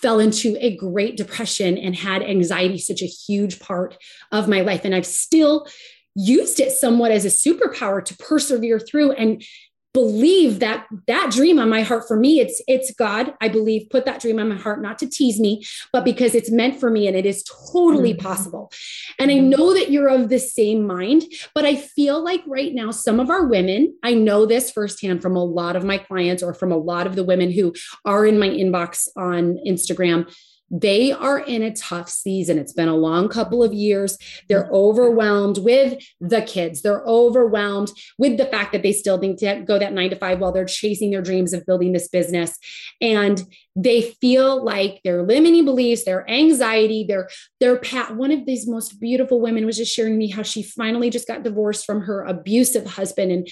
fell 0.01 0.19
into 0.19 0.57
a 0.61 0.77
great 0.77 1.17
depression 1.17 1.79
and 1.79 1.97
had 1.97 2.23
anxiety 2.23 2.79
such 2.79 3.03
a 3.03 3.07
huge 3.07 3.59
part 3.61 3.97
of 4.33 4.49
my 4.49 4.61
life. 4.61 4.83
And 4.85 4.95
I've 4.95 5.07
still 5.07 5.67
used 6.15 6.61
it 6.61 6.73
somewhat 6.73 7.11
as 7.11 7.25
a 7.25 7.29
superpower 7.29 8.05
to 8.05 8.17
persevere 8.17 8.81
through 8.81 9.13
and 9.13 9.43
believe 9.97 10.59
that 10.59 10.87
that 11.07 11.31
dream 11.31 11.59
on 11.59 11.71
my 11.71 11.81
heart 11.81 12.07
for 12.07 12.19
me 12.19 12.39
it's 12.39 12.61
it's 12.69 12.93
god 12.97 13.33
i 13.41 13.49
believe 13.49 13.89
put 13.89 14.05
that 14.05 14.21
dream 14.21 14.39
on 14.39 14.47
my 14.47 14.55
heart 14.55 14.83
not 14.83 14.99
to 14.99 15.09
tease 15.09 15.41
me 15.41 15.65
but 15.91 16.05
because 16.05 16.35
it's 16.35 16.51
meant 16.51 16.79
for 16.79 16.91
me 16.91 17.09
and 17.09 17.17
it 17.17 17.25
is 17.25 17.43
totally 17.73 18.13
mm-hmm. 18.13 18.27
possible 18.29 18.71
and 19.19 19.31
i 19.31 19.37
mm-hmm. 19.37 19.49
know 19.49 19.73
that 19.73 19.91
you're 19.91 20.11
of 20.11 20.29
the 20.29 20.39
same 20.39 20.87
mind 20.87 21.23
but 21.55 21.65
i 21.65 21.75
feel 21.75 22.23
like 22.23 22.43
right 22.47 22.75
now 22.75 22.91
some 22.91 23.19
of 23.19 23.31
our 23.31 23.47
women 23.47 23.97
i 24.03 24.13
know 24.13 24.45
this 24.45 24.71
firsthand 24.71 25.23
from 25.23 25.35
a 25.35 25.43
lot 25.43 25.77
of 25.77 25.83
my 25.83 25.97
clients 25.97 26.43
or 26.43 26.53
from 26.53 26.71
a 26.71 26.77
lot 26.77 27.07
of 27.07 27.17
the 27.17 27.25
women 27.25 27.51
who 27.51 27.73
are 28.05 28.27
in 28.27 28.39
my 28.39 28.51
inbox 28.51 29.09
on 29.17 29.57
instagram 29.67 30.31
they 30.71 31.13
are 31.13 31.39
in 31.39 31.63
a 31.63 31.75
tough 31.75 32.09
season. 32.09 32.59
It's 32.59 32.73
been 32.73 32.89
a 32.89 32.97
long 32.97 33.29
couple 33.29 33.63
of 33.63 33.73
years. 33.73 34.19
They're 34.49 34.69
overwhelmed 34.73 35.59
with 35.59 36.03
the 36.21 36.43
kids. 36.43 36.83
They're 36.83 37.05
overwhelmed 37.05 37.91
with 38.19 38.37
the 38.37 38.47
fact 38.47 38.73
that 38.73 38.83
they 38.83 38.93
still 38.93 39.19
need 39.19 39.39
to 39.39 39.63
go 39.67 39.79
that 39.79 39.93
nine 39.93 40.11
to 40.11 40.17
five 40.17 40.41
while 40.41 40.53
they're 40.53 40.65
chasing 40.65 41.11
their 41.11 41.23
dreams 41.23 41.53
of 41.53 41.65
building 41.67 41.93
this 41.93 42.09
business. 42.09 42.59
And 43.01 43.43
they 43.77 44.03
feel 44.21 44.65
like 44.65 45.01
their 45.05 45.23
limiting 45.23 45.65
beliefs, 45.65 46.05
their 46.05 46.29
anxiety, 46.29 47.05
their 47.05 47.29
their 47.61 47.79
pat. 47.79 48.17
One 48.17 48.33
of 48.33 48.47
these 48.47 48.67
most 48.67 48.99
beautiful 49.01 49.41
women 49.41 49.67
was 49.67 49.77
just 49.77 49.95
sharing 49.95 50.19
me 50.19 50.31
how 50.31 50.43
she 50.43 50.63
finally 50.63 51.11
just 51.11 51.29
got 51.29 51.45
divorced 51.45 51.87
from 51.87 52.03
her 52.03 52.25
abusive 52.25 52.87
husband 52.87 53.31
and 53.31 53.49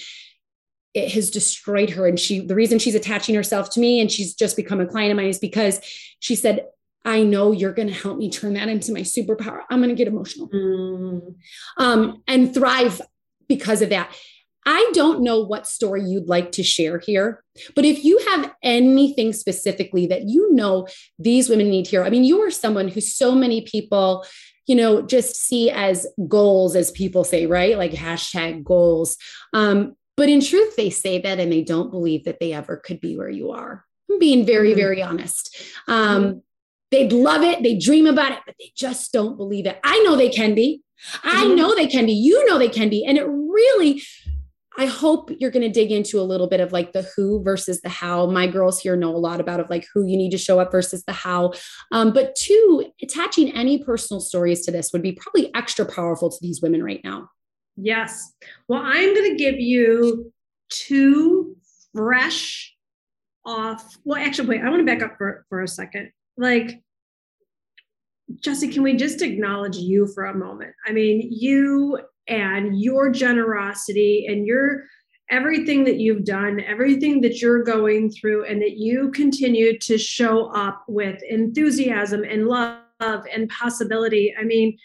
it 0.93 1.11
has 1.11 1.29
destroyed 1.29 1.89
her 1.91 2.07
and 2.07 2.19
she 2.19 2.39
the 2.39 2.55
reason 2.55 2.79
she's 2.79 2.95
attaching 2.95 3.35
herself 3.35 3.69
to 3.69 3.81
me 3.81 3.99
and 3.99 4.09
she's 4.09 4.33
just 4.33 4.55
become 4.55 4.79
a 4.79 4.85
client 4.85 5.11
of 5.11 5.17
mine 5.17 5.27
is 5.27 5.39
because 5.39 5.81
she 6.19 6.35
said 6.35 6.65
I 7.05 7.23
know 7.23 7.51
you're 7.51 7.73
going 7.73 7.87
to 7.87 7.93
help 7.93 8.17
me 8.17 8.29
turn 8.29 8.55
that 8.55 8.67
into 8.67 8.91
my 8.91 9.01
superpower. 9.01 9.61
I'm 9.69 9.79
going 9.79 9.89
to 9.89 9.95
get 9.95 10.07
emotional 10.07 10.49
mm. 10.49 11.35
um, 11.77 12.23
and 12.27 12.53
thrive 12.53 12.99
because 13.47 13.81
of 13.81 13.89
that. 13.89 14.13
I 14.65 14.89
don't 14.93 15.21
know 15.21 15.43
what 15.43 15.67
story 15.67 16.03
you'd 16.03 16.27
like 16.27 16.51
to 16.53 16.63
share 16.63 16.97
here, 16.97 17.43
but 17.75 17.85
if 17.85 18.03
you 18.03 18.17
have 18.29 18.51
anything 18.63 19.31
specifically 19.31 20.07
that 20.07 20.23
you 20.23 20.51
know 20.53 20.87
these 21.19 21.49
women 21.49 21.69
need 21.69 21.85
here, 21.85 22.03
I 22.03 22.09
mean, 22.09 22.23
you 22.23 22.41
are 22.41 22.49
someone 22.49 22.87
who 22.87 22.99
so 22.99 23.35
many 23.35 23.61
people, 23.61 24.25
you 24.65 24.75
know, 24.75 25.03
just 25.03 25.35
see 25.35 25.69
as 25.69 26.07
goals, 26.27 26.75
as 26.75 26.89
people 26.89 27.23
say, 27.23 27.45
right? 27.45 27.77
Like 27.77 27.91
hashtag 27.91 28.63
goals. 28.63 29.17
Um, 29.53 29.95
but 30.17 30.29
in 30.29 30.41
truth, 30.41 30.75
they 30.75 30.89
say 30.89 31.21
that 31.21 31.39
and 31.39 31.51
they 31.51 31.61
don't 31.61 31.91
believe 31.91 32.25
that 32.25 32.39
they 32.39 32.51
ever 32.51 32.77
could 32.77 32.99
be 32.99 33.15
where 33.15 33.29
you 33.29 33.51
are. 33.51 33.85
I'm 34.09 34.17
being 34.17 34.47
very, 34.47 34.69
mm-hmm. 34.69 34.79
very 34.79 35.03
honest. 35.03 35.55
Um, 35.87 36.23
mm-hmm. 36.23 36.37
They'd 36.95 37.11
love 37.11 37.43
it, 37.43 37.61
they 37.61 37.77
dream 37.77 38.07
about 38.07 38.31
it, 38.31 38.39
but 38.45 38.55
they 38.57 38.71
just 38.73 39.11
don't 39.11 39.35
believe 39.35 39.65
it. 39.65 39.77
I 39.83 39.99
know 40.05 40.15
they 40.15 40.29
can 40.29 40.55
be. 40.55 40.81
I 41.25 41.43
mm-hmm. 41.43 41.55
know 41.55 41.75
they 41.75 41.87
can 41.87 42.05
be. 42.05 42.13
You 42.13 42.47
know 42.47 42.57
they 42.57 42.69
can 42.69 42.87
be. 42.87 43.03
And 43.03 43.17
it 43.17 43.25
really, 43.25 44.01
I 44.77 44.85
hope 44.85 45.29
you're 45.37 45.51
going 45.51 45.65
to 45.65 45.69
dig 45.69 45.91
into 45.91 46.21
a 46.21 46.23
little 46.23 46.47
bit 46.47 46.61
of 46.61 46.71
like 46.71 46.93
the 46.93 47.05
who 47.13 47.43
versus 47.43 47.81
the 47.81 47.89
how. 47.89 48.27
My 48.27 48.47
girls 48.47 48.79
here 48.79 48.95
know 48.95 49.13
a 49.13 49.17
lot 49.17 49.41
about 49.41 49.59
of 49.59 49.69
like 49.69 49.85
who 49.93 50.07
you 50.07 50.15
need 50.15 50.31
to 50.31 50.37
show 50.37 50.57
up 50.61 50.71
versus 50.71 51.03
the 51.03 51.11
how. 51.11 51.51
Um, 51.91 52.13
but 52.13 52.33
two, 52.35 52.89
attaching 53.03 53.51
any 53.51 53.83
personal 53.83 54.21
stories 54.21 54.65
to 54.65 54.71
this 54.71 54.93
would 54.93 55.01
be 55.01 55.11
probably 55.11 55.53
extra 55.53 55.85
powerful 55.85 56.29
to 56.29 56.37
these 56.41 56.61
women 56.61 56.81
right 56.81 57.01
now. 57.03 57.27
Yes. 57.75 58.31
Well, 58.69 58.81
I'm 58.81 59.13
going 59.13 59.31
to 59.31 59.37
give 59.37 59.59
you 59.59 60.31
two 60.69 61.57
fresh 61.93 62.73
off. 63.45 63.97
Well, 64.05 64.17
actually, 64.17 64.47
wait, 64.47 64.61
I 64.61 64.69
want 64.69 64.79
to 64.79 64.85
back 64.85 65.03
up 65.03 65.17
for, 65.17 65.45
for 65.49 65.61
a 65.61 65.67
second. 65.67 66.11
Like, 66.37 66.81
Jessie, 68.41 68.69
can 68.69 68.83
we 68.83 68.95
just 68.95 69.21
acknowledge 69.21 69.77
you 69.77 70.07
for 70.13 70.25
a 70.25 70.37
moment? 70.37 70.73
I 70.87 70.91
mean, 70.91 71.29
you 71.31 71.99
and 72.27 72.79
your 72.79 73.11
generosity 73.11 74.25
and 74.27 74.47
your 74.47 74.83
everything 75.29 75.83
that 75.85 75.97
you've 75.97 76.23
done, 76.23 76.59
everything 76.61 77.21
that 77.21 77.41
you're 77.41 77.63
going 77.63 78.11
through, 78.11 78.45
and 78.45 78.61
that 78.61 78.77
you 78.77 79.11
continue 79.11 79.77
to 79.79 79.97
show 79.97 80.47
up 80.51 80.83
with 80.87 81.21
enthusiasm 81.29 82.23
and 82.23 82.47
love 82.47 82.81
and 83.01 83.49
possibility. 83.49 84.33
I 84.39 84.43
mean, 84.43 84.77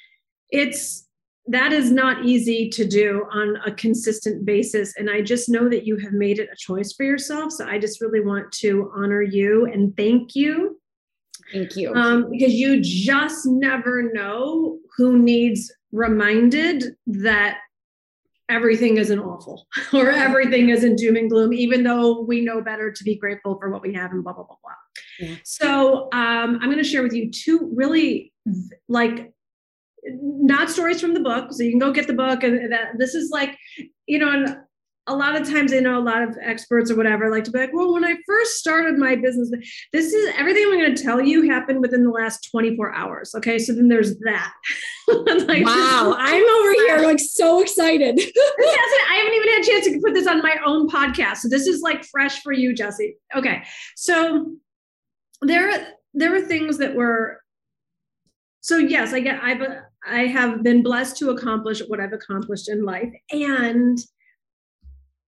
it's 0.50 1.06
that 1.46 1.72
is 1.72 1.90
not 1.90 2.24
easy 2.24 2.68
to 2.68 2.86
do 2.86 3.26
on 3.32 3.56
a 3.66 3.72
consistent 3.72 4.44
basis. 4.44 4.94
And 4.96 5.10
I 5.10 5.20
just 5.20 5.48
know 5.48 5.68
that 5.68 5.84
you 5.84 5.96
have 5.96 6.12
made 6.12 6.38
it 6.38 6.48
a 6.52 6.56
choice 6.56 6.92
for 6.92 7.04
yourself. 7.04 7.52
So 7.52 7.66
I 7.66 7.78
just 7.78 8.00
really 8.00 8.20
want 8.20 8.52
to 8.52 8.90
honor 8.94 9.22
you 9.22 9.66
and 9.66 9.96
thank 9.96 10.36
you 10.36 10.79
Thank 11.52 11.76
you. 11.76 11.94
Um, 11.94 12.30
because 12.30 12.52
you 12.52 12.80
just 12.80 13.46
never 13.46 14.10
know 14.12 14.78
who 14.96 15.18
needs 15.18 15.72
reminded 15.92 16.84
that 17.06 17.58
everything 18.48 18.96
isn't 18.96 19.18
awful 19.18 19.66
or 19.92 20.10
everything 20.10 20.68
isn't 20.68 20.96
doom 20.96 21.16
and 21.16 21.30
gloom, 21.30 21.52
even 21.52 21.82
though 21.82 22.20
we 22.20 22.40
know 22.40 22.60
better 22.60 22.90
to 22.92 23.04
be 23.04 23.16
grateful 23.16 23.58
for 23.58 23.70
what 23.70 23.82
we 23.82 23.94
have 23.94 24.10
and 24.10 24.22
blah, 24.22 24.32
blah, 24.32 24.44
blah, 24.44 24.56
blah. 24.62 24.72
Yeah. 25.18 25.36
So 25.44 26.02
um, 26.12 26.58
I'm 26.60 26.70
going 26.70 26.76
to 26.76 26.84
share 26.84 27.02
with 27.02 27.12
you 27.12 27.30
two 27.30 27.70
really 27.74 28.32
like 28.88 29.32
not 30.04 30.70
stories 30.70 31.00
from 31.00 31.14
the 31.14 31.20
book. 31.20 31.52
So 31.52 31.62
you 31.62 31.70
can 31.70 31.78
go 31.78 31.92
get 31.92 32.06
the 32.06 32.14
book 32.14 32.42
and 32.42 32.72
that 32.72 32.98
this 32.98 33.14
is 33.14 33.30
like, 33.30 33.56
you 34.06 34.18
know, 34.18 34.30
and 34.30 34.56
a 35.10 35.14
lot 35.14 35.34
of 35.34 35.48
times 35.48 35.72
I 35.72 35.80
know 35.80 35.98
a 35.98 36.00
lot 36.00 36.22
of 36.22 36.36
experts 36.40 36.90
or 36.90 36.96
whatever 36.96 37.30
like 37.30 37.42
to 37.44 37.50
be 37.50 37.58
like, 37.58 37.72
well, 37.72 37.92
when 37.92 38.04
I 38.04 38.14
first 38.26 38.58
started 38.58 38.96
my 38.96 39.16
business, 39.16 39.50
this 39.92 40.12
is 40.12 40.34
everything 40.38 40.64
I'm 40.66 40.78
going 40.78 40.94
to 40.94 41.02
tell 41.02 41.20
you 41.20 41.50
happened 41.50 41.80
within 41.80 42.04
the 42.04 42.10
last 42.10 42.48
24 42.50 42.94
hours. 42.94 43.34
Okay. 43.34 43.58
So 43.58 43.74
then 43.74 43.88
there's 43.88 44.18
that. 44.20 44.52
like, 45.08 45.64
wow, 45.64 46.14
I'm 46.18 46.44
over 46.44 46.72
here 46.72 46.98
like 46.98 47.18
so 47.18 47.60
excited. 47.60 48.20
I 48.38 49.14
haven't 49.16 49.34
even 49.34 49.48
had 49.48 49.62
a 49.62 49.66
chance 49.66 49.84
to 49.86 50.00
put 50.04 50.14
this 50.14 50.28
on 50.28 50.42
my 50.42 50.56
own 50.64 50.88
podcast. 50.88 51.38
So 51.38 51.48
this 51.48 51.66
is 51.66 51.82
like 51.82 52.04
fresh 52.04 52.40
for 52.42 52.52
you, 52.52 52.72
Jessie. 52.72 53.16
Okay. 53.34 53.64
So 53.96 54.52
there 55.42 55.94
there 56.14 56.30
were 56.30 56.42
things 56.42 56.78
that 56.78 56.94
were 56.94 57.40
so 58.60 58.76
yes, 58.76 59.12
I 59.12 59.20
get 59.20 59.42
I've 59.42 59.62
I 60.06 60.26
have 60.26 60.62
been 60.62 60.82
blessed 60.84 61.16
to 61.18 61.30
accomplish 61.30 61.82
what 61.88 61.98
I've 61.98 62.12
accomplished 62.12 62.68
in 62.68 62.84
life. 62.84 63.12
And 63.32 63.98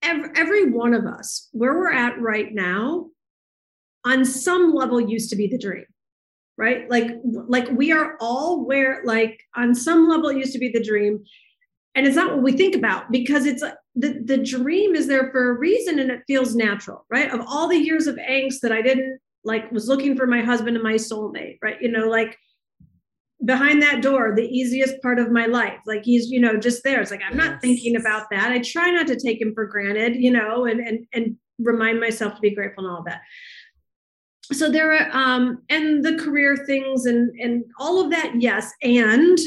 every, 0.04 0.30
every 0.36 0.72
one 0.72 0.94
of 0.94 1.06
us, 1.06 1.50
where 1.52 1.74
we're 1.74 1.92
at 1.92 2.20
right 2.20 2.54
now, 2.54 3.08
on 4.04 4.26
some 4.26 4.74
level 4.74 5.00
used 5.00 5.30
to 5.30 5.36
be 5.36 5.48
the 5.48 5.58
dream 5.58 5.86
right? 6.62 6.88
Like 6.92 7.10
like 7.24 7.70
we 7.72 7.92
are 7.92 8.18
all 8.20 8.66
where 8.66 9.02
like 9.04 9.42
on 9.56 9.74
some 9.74 10.08
level 10.08 10.30
it 10.30 10.38
used 10.38 10.54
to 10.54 10.60
be 10.60 10.70
the 10.70 10.84
dream. 10.84 11.24
And 11.96 12.06
it's 12.06 12.16
not 12.16 12.34
what 12.34 12.44
we 12.44 12.52
think 12.54 12.76
about 12.76 13.12
because 13.12 13.46
it's 13.46 13.64
the, 13.96 14.22
the 14.24 14.38
dream 14.38 14.96
is 14.96 15.08
there 15.08 15.30
for 15.32 15.50
a 15.50 15.58
reason 15.58 16.00
and 16.00 16.12
it 16.12 16.22
feels 16.28 16.56
natural 16.56 17.06
right? 17.10 17.32
Of 17.32 17.42
all 17.48 17.68
the 17.68 17.78
years 17.78 18.06
of 18.06 18.16
angst 18.16 18.60
that 18.62 18.72
i 18.72 18.82
didn't 18.82 19.20
like 19.44 19.72
was 19.72 19.88
looking 19.88 20.16
for 20.16 20.28
my 20.28 20.42
husband 20.42 20.76
and 20.78 20.84
my 20.84 20.94
soulmate 20.94 21.58
right? 21.64 21.82
You 21.82 21.92
know 21.92 22.08
like 22.08 22.38
behind 23.46 23.82
that 23.82 24.02
door 24.02 24.34
the 24.36 24.48
easiest 24.48 25.02
part 25.02 25.20
of 25.20 25.32
my 25.32 25.46
life. 25.46 25.80
Like 25.86 26.04
he's 26.04 26.30
you 26.30 26.40
know 26.40 26.58
just 26.58 26.84
there. 26.84 27.02
It's 27.02 27.12
like 27.12 27.22
i'm 27.28 27.38
not 27.38 27.62
thinking 27.62 27.96
about 27.96 28.30
that. 28.32 28.52
I 28.52 28.60
try 28.60 28.92
not 28.92 29.08
to 29.08 29.20
take 29.20 29.42
him 29.42 29.54
for 29.54 29.66
granted 29.66 30.16
you 30.16 30.32
know 30.32 30.66
and 30.66 30.80
and 30.80 31.08
and 31.14 31.38
remind 31.60 32.00
myself 32.00 32.36
to 32.36 32.42
be 32.42 32.56
grateful 32.56 32.86
and 32.86 32.96
all 32.96 33.04
that. 33.04 33.22
So 34.52 34.70
there 34.70 34.94
are 34.94 35.10
um 35.12 35.64
and 35.70 36.04
the 36.04 36.18
career 36.18 36.58
things 36.66 37.06
and 37.06 37.32
and 37.40 37.64
all 37.80 38.04
of 38.04 38.12
that 38.12 38.34
yes 38.40 38.72
and 38.82 39.38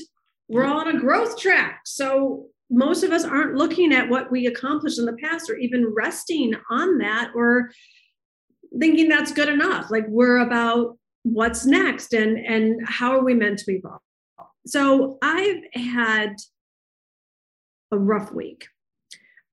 we're 0.49 0.65
all 0.65 0.81
on 0.81 0.95
a 0.95 1.01
growth 1.01 1.39
track. 1.39 1.81
So 1.85 2.49
most 2.71 3.03
of 3.03 3.13
us 3.13 3.25
aren't 3.25 3.55
looking 3.55 3.93
at 3.93 4.09
what 4.09 4.31
we 4.31 4.47
accomplished 4.47 4.99
in 4.99 5.07
the 5.07 5.17
past 5.23 5.49
or 5.49 5.57
even 5.57 5.93
resting 5.95 6.55
on 6.71 6.99
that 6.99 7.31
or 7.35 7.71
thinking 8.79 9.09
that's 9.09 9.33
good 9.33 9.49
enough. 9.49 9.91
Like 9.91 10.05
we're 10.09 10.39
about 10.39 10.99
what's 11.25 11.67
next 11.67 12.13
and 12.15 12.39
and 12.39 12.81
how 12.87 13.11
are 13.13 13.25
we 13.25 13.35
meant 13.35 13.59
to 13.59 13.73
evolve 13.73 14.01
so 14.67 15.19
i've 15.23 15.63
had 15.75 16.37
a 17.93 17.99
rough 17.99 18.33
week 18.33 18.67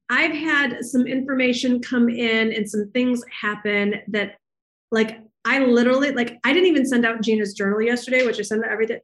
i've 0.10 0.34
had 0.34 0.86
some 0.86 1.08
information 1.08 1.82
come 1.82 2.10
in 2.10 2.52
and 2.54 2.70
some 2.70 2.90
things 2.92 3.24
happen 3.42 3.96
that 4.08 4.36
like 4.92 5.20
I 5.46 5.60
literally 5.60 6.12
like 6.12 6.40
I 6.44 6.54
didn't 6.54 6.70
even 6.70 6.86
send 6.86 7.06
out 7.06 7.22
Gina's 7.22 7.54
journal 7.54 7.82
yesterday, 7.82 8.26
which 8.26 8.40
I 8.40 8.44
send 8.44 8.64
out 8.64 8.72
every 8.72 8.86
day. 8.86 9.02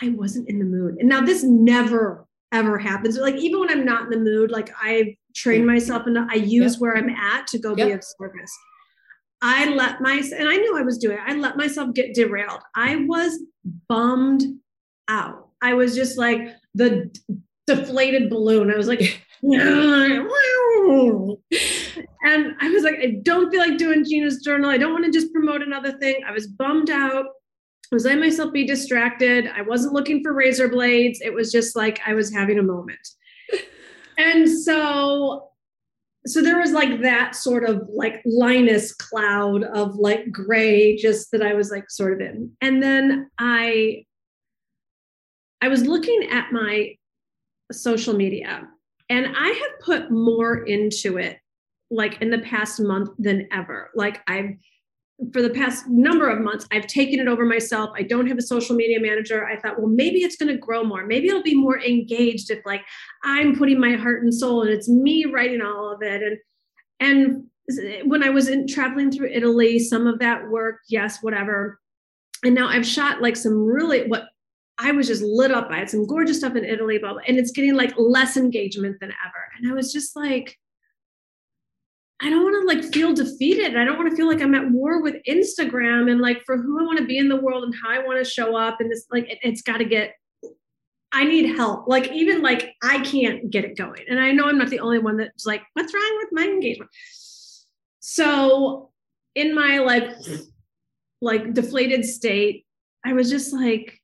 I 0.00 0.08
wasn't 0.08 0.48
in 0.48 0.58
the 0.58 0.64
mood. 0.64 0.96
And 0.98 1.08
now 1.08 1.20
this 1.20 1.44
never 1.44 2.26
ever 2.50 2.78
happens. 2.78 3.16
Like 3.16 3.36
even 3.36 3.60
when 3.60 3.70
I'm 3.70 3.84
not 3.84 4.04
in 4.04 4.10
the 4.10 4.18
mood, 4.18 4.50
like 4.50 4.70
I 4.76 5.16
train 5.34 5.64
myself 5.64 6.06
and 6.06 6.18
I 6.18 6.34
use 6.34 6.74
yep. 6.74 6.80
where 6.80 6.96
I'm 6.96 7.08
at 7.08 7.46
to 7.48 7.58
go 7.58 7.76
yep. 7.76 7.88
be 7.88 7.92
of 7.92 8.04
service. 8.04 8.52
I 9.42 9.68
let 9.70 10.00
my 10.00 10.22
and 10.38 10.48
I 10.48 10.56
knew 10.56 10.78
I 10.78 10.82
was 10.82 10.98
doing 10.98 11.18
it. 11.18 11.24
I 11.26 11.34
let 11.34 11.56
myself 11.56 11.92
get 11.94 12.14
derailed. 12.14 12.60
I 12.76 13.04
was 13.08 13.40
bummed 13.88 14.44
out. 15.08 15.48
I 15.60 15.74
was 15.74 15.96
just 15.96 16.16
like 16.16 16.48
the 16.74 17.12
deflated 17.66 18.30
balloon. 18.30 18.70
I 18.70 18.76
was 18.76 18.86
like, 18.86 19.20
and 19.42 20.28
I 22.60 22.70
was 22.70 22.84
like, 22.84 22.98
I 23.02 23.18
don't 23.22 23.50
feel 23.50 23.60
like 23.60 23.78
doing 23.78 24.04
Gina's 24.04 24.42
journal. 24.42 24.70
I 24.70 24.78
don't 24.78 24.92
want 24.92 25.04
to 25.06 25.10
just 25.10 25.32
promote 25.32 25.62
another 25.62 25.92
thing. 25.98 26.22
I 26.26 26.30
was 26.30 26.46
bummed 26.46 26.90
out. 26.90 27.26
I 27.90 27.94
was 27.94 28.04
letting 28.04 28.20
myself 28.20 28.52
be 28.52 28.64
distracted. 28.64 29.48
I 29.48 29.62
wasn't 29.62 29.92
looking 29.92 30.22
for 30.22 30.32
razor 30.32 30.68
blades. 30.68 31.20
It 31.20 31.34
was 31.34 31.50
just 31.50 31.74
like 31.74 32.00
I 32.06 32.14
was 32.14 32.32
having 32.32 32.60
a 32.60 32.62
moment. 32.62 33.06
and 34.18 34.48
so 34.48 35.51
so 36.26 36.40
there 36.40 36.58
was 36.58 36.72
like 36.72 37.02
that 37.02 37.34
sort 37.34 37.64
of 37.64 37.82
like 37.88 38.22
Linus 38.24 38.94
cloud 38.94 39.64
of 39.64 39.96
like 39.96 40.30
gray 40.30 40.96
just 40.96 41.32
that 41.32 41.42
I 41.42 41.54
was 41.54 41.70
like 41.70 41.90
sort 41.90 42.12
of 42.14 42.20
in. 42.20 42.52
And 42.60 42.82
then 42.82 43.28
I 43.38 44.04
I 45.60 45.68
was 45.68 45.84
looking 45.84 46.28
at 46.30 46.52
my 46.52 46.94
social 47.72 48.14
media 48.14 48.68
and 49.08 49.34
I 49.36 49.48
have 49.48 49.80
put 49.80 50.10
more 50.10 50.64
into 50.64 51.18
it 51.18 51.38
like 51.90 52.20
in 52.22 52.30
the 52.30 52.38
past 52.38 52.80
month 52.80 53.10
than 53.18 53.48
ever. 53.52 53.90
Like 53.94 54.22
I've 54.28 54.54
for 55.32 55.42
the 55.42 55.50
past 55.50 55.86
number 55.88 56.28
of 56.28 56.40
months, 56.40 56.66
I've 56.72 56.86
taken 56.86 57.20
it 57.20 57.28
over 57.28 57.44
myself. 57.44 57.90
I 57.94 58.02
don't 58.02 58.26
have 58.26 58.38
a 58.38 58.42
social 58.42 58.74
media 58.74 58.98
manager. 59.00 59.46
I 59.46 59.58
thought, 59.58 59.78
well, 59.78 59.88
maybe 59.88 60.18
it's 60.18 60.36
going 60.36 60.52
to 60.52 60.58
grow 60.58 60.82
more. 60.82 61.06
Maybe 61.06 61.28
it'll 61.28 61.42
be 61.42 61.54
more 61.54 61.80
engaged 61.80 62.50
if 62.50 62.64
like 62.66 62.82
I'm 63.22 63.56
putting 63.56 63.78
my 63.78 63.92
heart 63.92 64.22
and 64.22 64.34
soul 64.34 64.62
and 64.62 64.70
it's 64.70 64.88
me 64.88 65.26
writing 65.26 65.62
all 65.62 65.92
of 65.92 66.02
it. 66.02 66.22
And 66.22 66.38
and 66.98 68.08
when 68.08 68.22
I 68.22 68.30
was 68.30 68.48
in 68.48 68.66
traveling 68.66 69.10
through 69.10 69.30
Italy, 69.32 69.78
some 69.78 70.06
of 70.06 70.18
that 70.18 70.48
worked, 70.48 70.86
yes, 70.88 71.22
whatever. 71.22 71.80
And 72.44 72.54
now 72.54 72.68
I've 72.68 72.86
shot 72.86 73.22
like 73.22 73.36
some 73.36 73.64
really 73.64 74.08
what 74.08 74.24
I 74.78 74.90
was 74.90 75.06
just 75.06 75.22
lit 75.22 75.52
up 75.52 75.68
by 75.68 75.82
it, 75.82 75.90
some 75.90 76.06
gorgeous 76.06 76.38
stuff 76.38 76.56
in 76.56 76.64
Italy, 76.64 76.98
blah, 76.98 77.12
blah, 77.12 77.22
and 77.28 77.38
it's 77.38 77.52
getting 77.52 77.74
like 77.74 77.92
less 77.96 78.36
engagement 78.36 78.98
than 79.00 79.10
ever. 79.10 79.44
And 79.56 79.70
I 79.70 79.74
was 79.74 79.92
just 79.92 80.16
like, 80.16 80.58
I 82.22 82.30
don't 82.30 82.44
want 82.44 82.62
to 82.62 82.76
like 82.76 82.92
feel 82.92 83.12
defeated. 83.12 83.76
I 83.76 83.84
don't 83.84 83.98
want 83.98 84.08
to 84.08 84.16
feel 84.16 84.28
like 84.28 84.40
I'm 84.40 84.54
at 84.54 84.70
war 84.70 85.02
with 85.02 85.16
Instagram 85.28 86.08
and 86.08 86.20
like 86.20 86.40
for 86.46 86.56
who 86.56 86.80
I 86.80 86.84
want 86.84 86.98
to 87.00 87.04
be 87.04 87.18
in 87.18 87.28
the 87.28 87.40
world 87.40 87.64
and 87.64 87.74
how 87.82 87.90
I 87.90 87.98
want 87.98 88.24
to 88.24 88.30
show 88.30 88.56
up. 88.56 88.80
And 88.80 88.88
this, 88.88 89.06
like, 89.10 89.28
it, 89.28 89.38
it's 89.42 89.60
got 89.60 89.78
to 89.78 89.84
get, 89.84 90.14
I 91.10 91.24
need 91.24 91.56
help. 91.56 91.88
Like, 91.88 92.12
even 92.12 92.40
like 92.40 92.74
I 92.80 93.00
can't 93.00 93.50
get 93.50 93.64
it 93.64 93.76
going. 93.76 94.04
And 94.08 94.20
I 94.20 94.30
know 94.30 94.44
I'm 94.44 94.56
not 94.56 94.70
the 94.70 94.78
only 94.78 95.00
one 95.00 95.16
that's 95.16 95.44
like, 95.44 95.62
what's 95.72 95.92
wrong 95.92 96.18
with 96.22 96.28
my 96.30 96.44
engagement? 96.44 96.90
So, 97.98 98.90
in 99.34 99.52
my 99.52 99.78
like, 99.78 100.08
like 101.20 101.54
deflated 101.54 102.04
state, 102.04 102.66
I 103.04 103.14
was 103.14 103.30
just 103.30 103.52
like, 103.52 103.98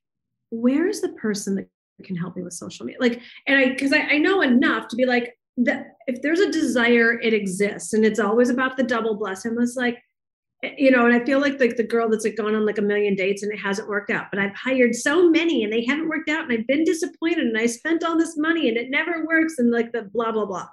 where 0.49 0.87
is 0.87 0.99
the 0.99 1.09
person 1.09 1.55
that 1.55 1.69
can 2.03 2.17
help 2.17 2.35
me 2.35 2.43
with 2.43 2.53
social 2.53 2.85
media? 2.85 2.99
Like, 2.99 3.21
and 3.47 3.57
I, 3.57 3.75
cause 3.75 3.93
I, 3.93 3.99
I 3.99 4.17
know 4.17 4.41
enough 4.41 4.89
to 4.89 4.97
be 4.97 5.05
like, 5.05 5.38
that 5.65 5.95
if 6.07 6.21
there's 6.21 6.39
a 6.39 6.51
desire, 6.51 7.19
it 7.19 7.33
exists, 7.33 7.93
and 7.93 8.05
it's 8.05 8.19
always 8.19 8.49
about 8.49 8.77
the 8.77 8.83
double 8.83 9.15
blessing. 9.15 9.55
it's 9.59 9.75
like, 9.75 9.97
you 10.77 10.91
know, 10.91 11.05
and 11.05 11.15
I 11.15 11.23
feel 11.23 11.39
like 11.39 11.59
like 11.59 11.77
the 11.77 11.83
girl 11.83 12.09
that's 12.09 12.25
like 12.25 12.35
gone 12.35 12.55
on 12.55 12.65
like 12.65 12.77
a 12.77 12.81
million 12.81 13.15
dates 13.15 13.43
and 13.43 13.51
it 13.53 13.59
hasn't 13.59 13.87
worked 13.87 14.11
out. 14.11 14.27
But 14.29 14.39
I've 14.41 14.55
hired 14.55 14.93
so 14.93 15.29
many 15.29 15.63
and 15.63 15.71
they 15.71 15.85
haven't 15.85 16.09
worked 16.09 16.29
out, 16.29 16.43
and 16.43 16.51
I've 16.51 16.67
been 16.67 16.83
disappointed, 16.83 17.45
and 17.45 17.57
I 17.57 17.65
spent 17.65 18.03
all 18.03 18.17
this 18.17 18.37
money 18.37 18.67
and 18.67 18.77
it 18.77 18.89
never 18.89 19.25
works, 19.25 19.55
and 19.57 19.71
like 19.71 19.91
the 19.91 20.03
blah 20.03 20.31
blah 20.31 20.45
blah. 20.45 20.67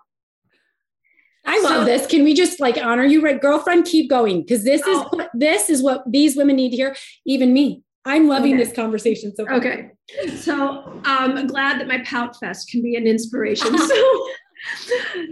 I 1.45 1.61
love 1.61 1.83
so, 1.83 1.85
this. 1.85 2.07
Can 2.07 2.25
we 2.25 2.35
just 2.35 2.59
like 2.59 2.76
honor 2.76 3.05
you, 3.05 3.23
right, 3.23 3.40
girlfriend? 3.40 3.85
Keep 3.85 4.11
going 4.11 4.40
because 4.40 4.64
this 4.64 4.81
is 4.81 4.99
oh. 5.12 5.28
this 5.35 5.71
is 5.71 5.83
what 5.83 6.02
these 6.11 6.37
women 6.37 6.57
need 6.57 6.71
to 6.71 6.76
hear. 6.76 6.97
Even 7.25 7.52
me. 7.52 7.83
I'm 8.05 8.28
loving 8.28 8.55
okay. 8.55 8.64
this 8.64 8.73
conversation 8.73 9.35
so 9.35 9.45
far. 9.47 9.57
Okay. 9.57 9.90
So 10.37 11.00
I'm 11.05 11.37
um, 11.37 11.47
glad 11.49 11.81
that 11.81 11.88
my 11.88 12.05
pout 12.05 12.38
fest 12.38 12.71
can 12.71 12.81
be 12.81 12.95
an 12.95 13.05
inspiration. 13.05 13.76
so 13.88 14.28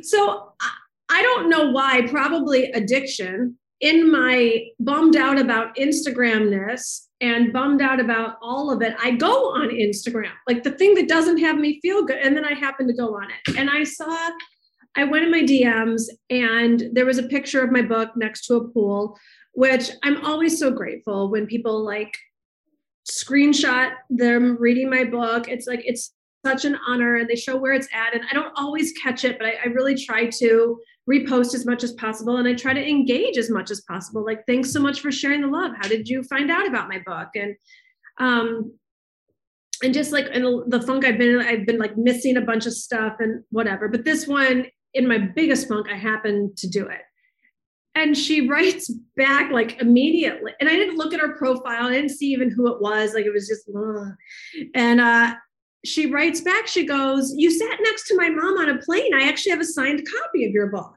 so 0.02 0.52
I 1.08 1.22
don't 1.22 1.48
know 1.48 1.70
why, 1.70 2.06
probably 2.08 2.70
addiction. 2.72 3.58
In 3.80 4.10
my 4.10 4.64
bummed 4.80 5.16
out 5.16 5.38
about 5.38 5.76
Instagramness 5.76 7.06
and 7.20 7.52
bummed 7.52 7.82
out 7.82 8.00
about 8.00 8.36
all 8.40 8.70
of 8.70 8.80
it, 8.80 8.94
I 9.02 9.10
go 9.10 9.50
on 9.50 9.68
Instagram, 9.68 10.30
like 10.48 10.62
the 10.62 10.70
thing 10.70 10.94
that 10.94 11.08
doesn't 11.08 11.38
have 11.38 11.56
me 11.58 11.80
feel 11.80 12.04
good. 12.04 12.18
And 12.18 12.36
then 12.36 12.44
I 12.44 12.54
happen 12.54 12.86
to 12.86 12.94
go 12.94 13.16
on 13.16 13.28
it. 13.30 13.56
And 13.58 13.68
I 13.68 13.84
saw, 13.84 14.30
I 14.96 15.04
went 15.04 15.24
in 15.24 15.30
my 15.30 15.42
DMs 15.42 16.04
and 16.30 16.84
there 16.92 17.04
was 17.04 17.18
a 17.18 17.24
picture 17.24 17.62
of 17.62 17.72
my 17.72 17.82
book 17.82 18.12
next 18.16 18.46
to 18.46 18.54
a 18.54 18.68
pool, 18.68 19.18
which 19.52 19.90
I'm 20.02 20.24
always 20.24 20.58
so 20.58 20.70
grateful 20.70 21.30
when 21.30 21.46
people 21.46 21.84
like 21.84 22.16
screenshot 23.10 23.92
them 24.08 24.56
reading 24.58 24.88
my 24.88 25.04
book. 25.04 25.48
It's 25.48 25.66
like, 25.66 25.82
it's 25.84 26.13
such 26.44 26.64
an 26.64 26.76
honor 26.86 27.16
and 27.16 27.28
they 27.28 27.36
show 27.36 27.56
where 27.56 27.72
it's 27.72 27.88
at. 27.92 28.14
And 28.14 28.22
I 28.30 28.34
don't 28.34 28.52
always 28.56 28.92
catch 28.92 29.24
it, 29.24 29.38
but 29.38 29.46
I, 29.46 29.54
I, 29.64 29.66
really 29.68 29.94
try 29.94 30.26
to 30.26 30.80
repost 31.10 31.54
as 31.54 31.64
much 31.64 31.82
as 31.82 31.92
possible 31.92 32.36
and 32.36 32.46
I 32.46 32.54
try 32.54 32.72
to 32.72 32.88
engage 32.88 33.38
as 33.38 33.50
much 33.50 33.70
as 33.70 33.80
possible. 33.82 34.24
Like, 34.24 34.44
thanks 34.46 34.72
so 34.72 34.80
much 34.80 35.00
for 35.00 35.10
sharing 35.10 35.40
the 35.40 35.48
love. 35.48 35.72
How 35.80 35.88
did 35.88 36.08
you 36.08 36.22
find 36.24 36.50
out 36.50 36.66
about 36.66 36.88
my 36.88 37.00
book? 37.04 37.28
And 37.34 37.56
um 38.18 38.72
and 39.82 39.92
just 39.92 40.12
like 40.12 40.26
in 40.26 40.42
the 40.68 40.82
funk 40.82 41.04
I've 41.04 41.18
been 41.18 41.40
I've 41.40 41.66
been 41.66 41.78
like 41.78 41.96
missing 41.96 42.36
a 42.36 42.42
bunch 42.42 42.66
of 42.66 42.74
stuff 42.74 43.14
and 43.18 43.42
whatever. 43.50 43.88
But 43.88 44.04
this 44.04 44.26
one, 44.26 44.66
in 44.94 45.08
my 45.08 45.18
biggest 45.18 45.68
funk, 45.68 45.88
I 45.90 45.96
happened 45.96 46.56
to 46.58 46.68
do 46.68 46.86
it. 46.86 47.00
And 47.94 48.16
she 48.16 48.48
writes 48.48 48.90
back 49.16 49.50
like 49.50 49.80
immediately. 49.80 50.52
And 50.60 50.68
I 50.68 50.74
didn't 50.74 50.96
look 50.96 51.12
at 51.12 51.20
her 51.20 51.36
profile. 51.36 51.86
I 51.86 51.92
didn't 51.92 52.10
see 52.10 52.26
even 52.26 52.50
who 52.50 52.72
it 52.72 52.80
was. 52.80 53.14
Like 53.14 53.26
it 53.26 53.32
was 53.32 53.48
just, 53.48 53.68
ugh. 53.76 54.12
and 54.74 55.00
uh, 55.00 55.34
she 55.84 56.10
writes 56.10 56.40
back, 56.40 56.66
she 56.66 56.86
goes, 56.86 57.34
You 57.36 57.50
sat 57.50 57.78
next 57.82 58.08
to 58.08 58.16
my 58.16 58.30
mom 58.30 58.58
on 58.58 58.70
a 58.70 58.78
plane. 58.78 59.14
I 59.14 59.28
actually 59.28 59.52
have 59.52 59.60
a 59.60 59.64
signed 59.64 60.06
copy 60.06 60.46
of 60.46 60.52
your 60.52 60.68
book. 60.68 60.96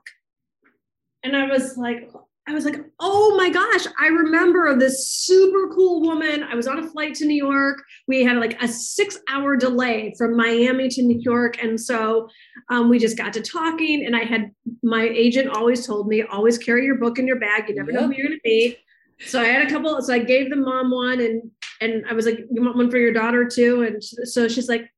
And 1.23 1.35
I 1.35 1.47
was 1.47 1.77
like, 1.77 2.09
I 2.49 2.53
was 2.53 2.63
like, 2.63 2.79
oh 3.01 3.35
my 3.35 3.49
gosh, 3.49 3.85
I 3.99 4.07
remember 4.07 4.73
this 4.77 5.09
super 5.09 5.67
cool 5.75 6.01
woman. 6.01 6.43
I 6.43 6.55
was 6.55 6.65
on 6.65 6.79
a 6.79 6.87
flight 6.87 7.13
to 7.15 7.25
New 7.25 7.35
York. 7.35 7.83
We 8.07 8.23
had 8.23 8.37
like 8.37 8.61
a 8.63 8.67
six 8.69 9.19
hour 9.27 9.57
delay 9.57 10.13
from 10.17 10.37
Miami 10.37 10.87
to 10.87 11.01
New 11.01 11.19
York. 11.19 11.61
And 11.61 11.79
so 11.79 12.29
um, 12.69 12.87
we 12.87 12.99
just 12.99 13.17
got 13.17 13.33
to 13.33 13.41
talking. 13.41 14.05
And 14.05 14.15
I 14.15 14.23
had 14.23 14.51
my 14.81 15.03
agent 15.03 15.49
always 15.49 15.85
told 15.85 16.07
me, 16.07 16.23
always 16.23 16.57
carry 16.57 16.85
your 16.85 16.95
book 16.95 17.19
in 17.19 17.27
your 17.27 17.39
bag. 17.39 17.67
You 17.67 17.75
never 17.75 17.91
yep. 17.91 17.99
know 17.99 18.07
who 18.07 18.13
you're 18.13 18.27
going 18.27 18.39
to 18.41 18.49
meet. 18.49 18.77
So 19.21 19.41
I 19.41 19.45
had 19.45 19.67
a 19.67 19.69
couple. 19.69 20.01
So 20.01 20.13
I 20.13 20.19
gave 20.19 20.49
the 20.49 20.55
mom 20.55 20.91
one 20.91 21.19
and 21.19 21.51
and 21.81 22.05
I 22.09 22.13
was 22.13 22.25
like, 22.25 22.39
you 22.51 22.63
want 22.63 22.75
one 22.75 22.89
for 22.89 22.97
your 22.97 23.13
daughter 23.13 23.45
too? 23.45 23.83
And 23.83 24.03
so 24.03 24.47
she's 24.47 24.67
like, 24.67 24.89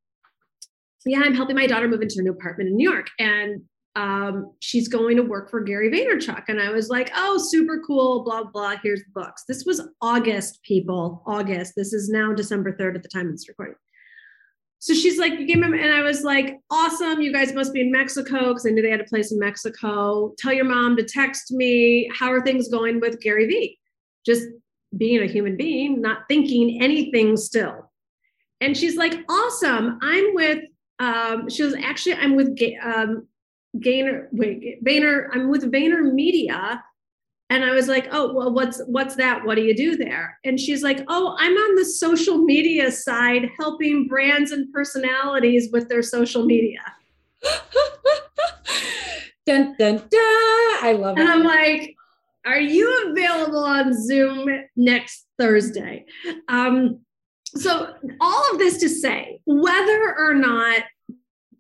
yeah, 1.06 1.22
I'm 1.24 1.34
helping 1.34 1.56
my 1.56 1.68
daughter 1.68 1.88
move 1.88 2.02
into 2.02 2.20
a 2.20 2.22
new 2.22 2.32
apartment 2.32 2.70
in 2.70 2.76
New 2.76 2.90
York. 2.90 3.08
And 3.20 3.62
um, 3.96 4.54
she's 4.60 4.88
going 4.88 5.18
to 5.18 5.24
work 5.24 5.50
for 5.50 5.62
Gary 5.62 5.90
Vaynerchuk. 5.90 6.44
And 6.48 6.62
I 6.62 6.70
was 6.70 6.90
like, 6.90 7.12
oh, 7.16 7.38
super 7.38 7.82
cool, 7.86 8.24
blah, 8.24 8.44
blah. 8.44 8.76
Here's 8.82 9.02
the 9.02 9.12
books. 9.14 9.44
This 9.48 9.66
was 9.66 9.82
August, 10.02 10.62
people, 10.64 11.24
August. 11.26 11.74
This 11.76 11.92
is 11.92 12.10
now 12.10 12.34
December 12.34 12.74
3rd 12.74 12.96
at 12.96 13.04
the 13.04 13.10
time 13.10 13.28
of 13.28 13.34
this 13.34 13.50
recording. 13.50 13.76
So 14.82 14.94
she's 14.94 15.20
like, 15.20 15.34
you 15.34 15.46
gave 15.46 15.62
him, 15.62 15.74
and 15.74 15.92
I 15.92 16.02
was 16.02 16.24
like, 16.24 16.58
awesome. 16.70 17.22
You 17.22 17.34
guys 17.34 17.54
must 17.54 17.74
be 17.74 17.82
in 17.82 17.92
Mexico 17.92 18.50
because 18.50 18.66
I 18.66 18.70
knew 18.70 18.82
they 18.82 18.90
had 18.90 19.02
a 19.02 19.06
place 19.06 19.34
in 19.34 19.40
Mexico. 19.40 20.34
Tell 20.38 20.54
your 20.54 20.64
mom 20.64 20.96
to 20.96 21.04
text 21.04 21.52
me. 21.52 22.10
How 22.18 22.32
are 22.32 22.42
things 22.42 22.70
going 22.70 23.02
with 23.02 23.20
Gary 23.20 23.48
Vee? 23.48 23.78
Just 24.26 24.48
being 24.98 25.22
a 25.22 25.28
human 25.28 25.56
being, 25.56 26.02
not 26.02 26.24
thinking 26.28 26.82
anything 26.82 27.38
still. 27.38 27.90
And 28.62 28.76
she's 28.76 28.96
like, 28.96 29.14
awesome. 29.30 30.00
I'm 30.02 30.34
with, 30.34 30.64
um, 31.00 31.50
she 31.50 31.64
was 31.64 31.76
actually, 31.76 32.16
I'm 32.16 32.36
with 32.36 32.58
um, 32.84 33.28
Gainer, 33.80 34.28
wait, 34.32 34.84
Vayner, 34.84 35.28
I'm 35.32 35.50
with 35.50 35.72
Vayner 35.72 36.12
Media. 36.14 36.84
And 37.52 37.64
I 37.64 37.72
was 37.72 37.88
like, 37.88 38.08
oh, 38.12 38.32
well, 38.34 38.54
what's 38.54 38.80
what's 38.86 39.16
that? 39.16 39.44
What 39.44 39.56
do 39.56 39.64
you 39.64 39.76
do 39.76 39.96
there? 39.96 40.38
And 40.46 40.60
she's 40.60 40.84
like, 40.84 41.04
oh, 41.08 41.36
I'm 41.40 41.52
on 41.54 41.76
the 41.76 41.86
social 41.86 42.38
media 42.38 42.92
side 42.92 43.50
helping 43.60 44.08
brands 44.08 44.52
and 44.52 44.72
personalities 44.72 45.70
with 45.72 45.90
their 45.90 46.04
social 46.04 46.46
media. 46.46 46.82
dun 49.48 49.76
dun 49.80 49.96
dun. 49.96 50.12
I 50.12 50.96
love 51.00 51.18
it. 51.18 51.22
And 51.22 51.30
I'm 51.30 51.44
like, 51.44 51.96
are 52.46 52.60
you 52.60 53.12
available 53.12 53.64
on 53.64 53.94
Zoom 53.94 54.48
next 54.76 55.26
Thursday? 55.38 56.06
Um, 56.48 57.02
so 57.46 57.94
all 58.22 58.52
of 58.52 58.60
this 58.60 58.78
to 58.78 58.90
say, 58.90 59.42
whether 59.46 60.16
or 60.18 60.34
not 60.34 60.84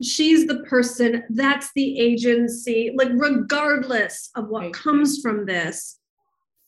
she's 0.02 0.48
the 0.48 0.60
person 0.64 1.24
that's 1.30 1.72
the 1.76 2.00
agency 2.00 2.94
like 2.96 3.10
regardless 3.16 4.30
of 4.36 4.48
what 4.48 4.72
comes 4.72 5.20
from 5.22 5.46
this 5.46 6.00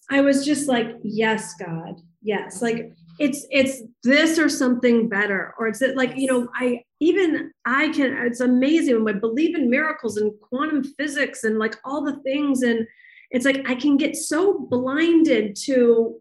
i 0.09 0.19
was 0.19 0.45
just 0.45 0.67
like 0.67 0.97
yes 1.03 1.53
god 1.55 1.95
yes 2.21 2.61
like 2.61 2.91
it's 3.19 3.45
it's 3.49 3.83
this 4.03 4.37
or 4.37 4.49
something 4.49 5.07
better 5.07 5.53
or 5.57 5.67
it's 5.67 5.81
it 5.81 5.95
like 5.95 6.15
you 6.17 6.27
know 6.27 6.47
i 6.55 6.83
even 6.99 7.51
i 7.65 7.87
can 7.89 8.11
it's 8.25 8.41
amazing 8.41 9.03
when 9.03 9.15
i 9.15 9.19
believe 9.19 9.55
in 9.55 9.69
miracles 9.69 10.17
and 10.17 10.33
quantum 10.41 10.83
physics 10.83 11.43
and 11.43 11.57
like 11.57 11.77
all 11.85 12.03
the 12.03 12.19
things 12.23 12.63
and 12.63 12.85
it's 13.31 13.45
like 13.45 13.67
i 13.69 13.75
can 13.75 13.97
get 13.97 14.15
so 14.15 14.59
blinded 14.69 15.55
to 15.55 16.19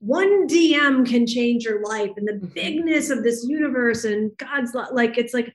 one 0.00 0.46
dm 0.48 1.06
can 1.06 1.26
change 1.26 1.64
your 1.64 1.82
life 1.82 2.10
and 2.16 2.26
the 2.26 2.32
mm-hmm. 2.32 2.52
bigness 2.54 3.10
of 3.10 3.22
this 3.22 3.44
universe 3.48 4.04
and 4.04 4.36
god's 4.38 4.74
like 4.92 5.16
it's 5.16 5.34
like 5.34 5.52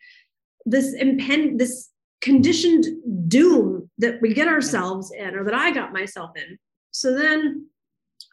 this 0.66 0.94
impend 0.94 1.60
this 1.60 1.90
conditioned 2.22 2.86
doom 3.28 3.90
that 3.98 4.22
we 4.22 4.34
get 4.34 4.48
ourselves 4.48 5.12
in 5.18 5.36
or 5.36 5.44
that 5.44 5.54
I 5.54 5.72
got 5.72 5.94
myself 5.94 6.32
in. 6.36 6.58
So 6.92 7.16
then 7.18 7.68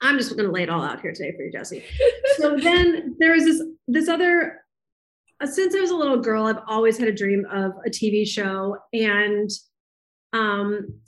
I'm 0.02 0.18
just 0.18 0.30
going 0.36 0.46
to 0.46 0.52
lay 0.52 0.62
it 0.62 0.70
all 0.70 0.82
out 0.82 1.00
here 1.00 1.12
today 1.12 1.32
for 1.36 1.44
you, 1.44 1.52
Jessie. 1.52 1.84
so 2.36 2.56
then 2.56 3.16
there 3.18 3.34
is 3.34 3.44
this 3.44 3.62
this 3.86 4.08
other 4.08 4.64
uh, 5.40 5.46
since 5.46 5.74
I 5.74 5.80
was 5.80 5.90
a 5.90 5.96
little 5.96 6.18
girl, 6.18 6.46
I've 6.46 6.62
always 6.66 6.96
had 6.96 7.08
a 7.08 7.12
dream 7.12 7.44
of 7.50 7.72
a 7.86 7.90
TV 7.90 8.26
show 8.26 8.78
and 8.92 9.50
um 10.32 11.00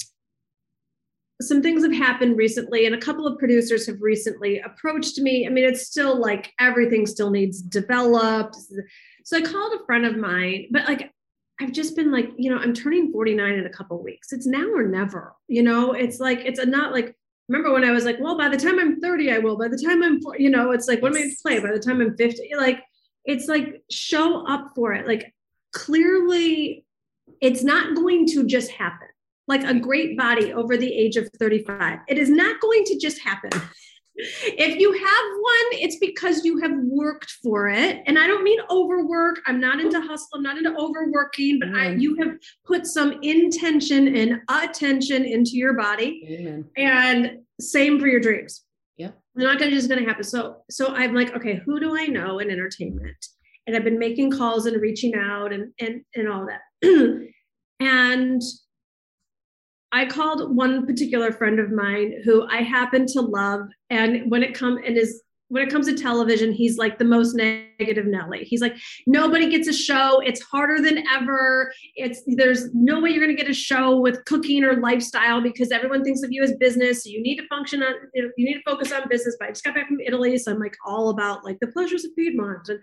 some 1.41 1.63
things 1.63 1.83
have 1.83 1.93
happened 1.93 2.37
recently 2.37 2.87
and 2.87 2.95
a 2.95 3.01
couple 3.01 3.27
of 3.27 3.39
producers 3.39 3.87
have 3.87 4.01
recently 4.01 4.61
approached 4.61 5.19
me. 5.19 5.47
I 5.47 5.51
mean, 5.51 5.65
it's 5.65 5.87
still 5.87 6.19
like 6.19 6.53
everything 6.59 7.07
still 7.07 7.31
needs 7.31 7.61
developed. 7.61 8.57
So 9.25 9.37
I 9.37 9.43
called 9.43 9.79
a 9.81 9.85
friend 9.85 10.07
of 10.07 10.17
mine, 10.17 10.69
but 10.71 10.85
like 10.85 11.13
I've 11.61 11.73
just 11.73 11.97
been 11.97 12.11
like, 12.11 12.31
you 12.37 12.51
know, 12.51 12.59
I'm 12.59 12.75
turning 12.75 13.13
49 13.13 13.53
in 13.53 13.67
a 13.67 13.71
couple 13.71 14.03
weeks. 14.03 14.33
It's 14.33 14.47
now 14.47 14.67
or 14.73 14.87
never. 14.87 15.35
You 15.49 15.63
know, 15.63 15.93
it's 15.93 16.21
like 16.21 16.41
it's 16.41 16.65
not 16.65 16.93
like 16.93 17.15
remember 17.49 17.73
when 17.73 17.85
I 17.85 17.93
was 17.93 18.05
like, 18.05 18.19
well, 18.21 18.37
by 18.37 18.49
the 18.49 18.57
time 18.57 18.79
I'm 18.79 19.01
30, 19.01 19.33
I 19.33 19.39
will. 19.39 19.57
By 19.57 19.69
the 19.69 19.79
time 19.79 20.03
I'm, 20.03 20.21
you 20.39 20.51
know, 20.51 20.73
it's 20.73 20.89
like, 20.89 21.01
what 21.03 21.13
am 21.13 21.19
I 21.19 21.23
to 21.23 21.37
play? 21.43 21.61
By 21.61 21.73
the 21.73 21.79
time 21.79 22.01
I'm 22.01 22.17
50, 22.17 22.51
like, 22.57 22.83
it's 23.25 23.47
like 23.47 23.83
show 23.91 24.47
up 24.47 24.73
for 24.75 24.95
it. 24.95 25.07
Like, 25.07 25.35
clearly, 25.73 26.85
it's 27.41 27.63
not 27.63 27.95
going 27.95 28.27
to 28.29 28.45
just 28.47 28.71
happen. 28.71 29.09
Like 29.49 29.63
a 29.65 29.79
great 29.79 30.17
body 30.17 30.53
over 30.53 30.77
the 30.77 30.93
age 30.93 31.17
of 31.17 31.29
35, 31.39 32.01
it 32.09 32.19
is 32.19 32.29
not 32.29 32.61
going 32.61 32.85
to 32.85 32.99
just 32.99 33.21
happen 33.21 33.51
if 34.19 34.79
you 34.79 34.93
have 34.93 35.03
one, 35.03 35.83
it's 35.83 35.97
because 35.97 36.45
you 36.45 36.59
have 36.61 36.73
worked 36.85 37.31
for 37.43 37.69
it. 37.69 38.03
And 38.07 38.19
I 38.19 38.27
don't 38.27 38.45
mean 38.45 38.59
overwork. 38.71 39.41
I'm 39.47 39.61
not 39.61 39.81
into 39.81 40.01
hustle. 40.01 40.29
I'm 40.35 40.43
not 40.43 40.57
into 40.57 40.75
overworking, 40.77 41.59
but 41.59 41.69
I, 41.69 41.89
mm-hmm. 41.89 42.01
you 42.01 42.17
have 42.17 42.37
put 42.65 42.87
some 42.87 43.19
intention 43.23 44.17
and 44.17 44.41
attention 44.49 45.25
into 45.25 45.53
your 45.53 45.75
body. 45.75 46.23
Amen. 46.29 46.65
And 46.77 47.39
same 47.61 48.01
for 48.01 48.07
your 48.07 48.21
dreams. 48.21 48.63
Yeah. 48.97 49.11
They're 49.35 49.47
not 49.47 49.59
gonna 49.59 49.73
just 49.73 49.89
gonna 49.89 50.05
happen. 50.05 50.25
So 50.25 50.63
so 50.71 50.95
I'm 50.95 51.15
like, 51.15 51.35
okay, 51.37 51.61
who 51.65 51.79
do 51.79 51.99
I 51.99 52.07
know 52.07 52.39
in 52.39 52.51
entertainment? 52.51 53.17
And 53.67 53.77
I've 53.77 53.85
been 53.85 53.99
making 53.99 54.31
calls 54.31 54.67
and 54.67 54.81
reaching 54.81 55.15
out 55.15 55.53
and 55.53 55.73
and 55.79 56.03
and 56.15 56.29
all 56.29 56.47
that. 56.47 56.61
and 57.81 58.43
I 59.93 60.07
called 60.07 60.55
one 60.55 60.87
particular 60.87 61.33
friend 61.33 61.59
of 61.59 61.71
mine 61.71 62.23
who 62.25 62.47
I 62.49 62.63
happen 62.63 63.07
to 63.09 63.21
love. 63.21 63.69
And 63.91 64.31
when 64.31 64.43
it 64.43 64.55
comes 64.55 64.81
and 64.85 64.97
is 64.97 65.23
when 65.49 65.63
it 65.63 65.71
comes 65.71 65.87
to 65.87 65.95
television, 65.95 66.53
he's 66.53 66.77
like 66.77 66.99
the 66.99 67.05
most 67.05 67.35
negative 67.35 68.07
Nelly. 68.07 68.45
He's 68.45 68.61
like, 68.61 68.77
nobody 69.07 69.49
gets 69.49 69.69
a 69.69 69.73
show. 69.73 70.21
It's 70.21 70.41
harder 70.43 70.83
than 70.83 71.05
ever. 71.15 71.73
It's 71.95 72.23
there's 72.27 72.75
no 72.75 73.01
way 73.01 73.11
you're 73.11 73.25
gonna 73.25 73.37
get 73.37 73.49
a 73.49 73.55
show 73.55 74.01
with 74.01 74.25
cooking 74.25 74.65
or 74.65 74.81
lifestyle 74.81 75.41
because 75.41 75.71
everyone 75.71 76.03
thinks 76.03 76.23
of 76.23 76.33
you 76.33 76.43
as 76.43 76.55
business. 76.57 77.05
So 77.05 77.11
you 77.11 77.23
need 77.23 77.37
to 77.37 77.47
function 77.47 77.83
on 77.83 77.95
you 78.15 78.33
need 78.37 78.55
to 78.55 78.63
focus 78.63 78.93
on 78.93 79.09
business. 79.09 79.37
But 79.39 79.49
I 79.49 79.53
just 79.53 79.65
got 79.65 79.75
back 79.75 79.87
from 79.87 80.01
Italy, 80.01 80.37
so 80.39 80.53
I'm 80.53 80.59
like 80.59 80.77
all 80.85 81.11
about 81.11 81.45
like 81.45 81.61
the 81.61 81.69
pleasures 81.69 82.05
of 82.05 82.15
Piedmont. 82.17 82.69
And, 82.69 82.81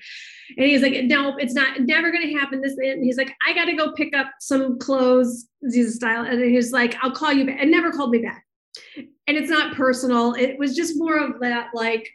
and 0.57 0.65
he's 0.65 0.81
like, 0.81 1.03
no, 1.03 1.35
it's 1.37 1.53
not 1.53 1.81
never 1.81 2.11
gonna 2.11 2.39
happen. 2.39 2.61
This 2.61 2.77
and 2.77 3.03
he's 3.03 3.17
like, 3.17 3.33
I 3.45 3.53
gotta 3.53 3.73
go 3.73 3.91
pick 3.93 4.15
up 4.15 4.27
some 4.39 4.79
clothes, 4.79 5.47
He's 5.71 5.95
style. 5.95 6.25
And 6.25 6.43
he's 6.43 6.71
like, 6.71 6.95
I'll 7.01 7.11
call 7.11 7.31
you 7.31 7.45
back. 7.45 7.57
And 7.59 7.71
never 7.71 7.91
called 7.91 8.11
me 8.11 8.19
back. 8.19 8.45
And 8.97 9.37
it's 9.37 9.49
not 9.49 9.75
personal. 9.75 10.33
It 10.33 10.57
was 10.59 10.75
just 10.75 10.97
more 10.97 11.17
of 11.17 11.39
that 11.39 11.69
like 11.73 12.09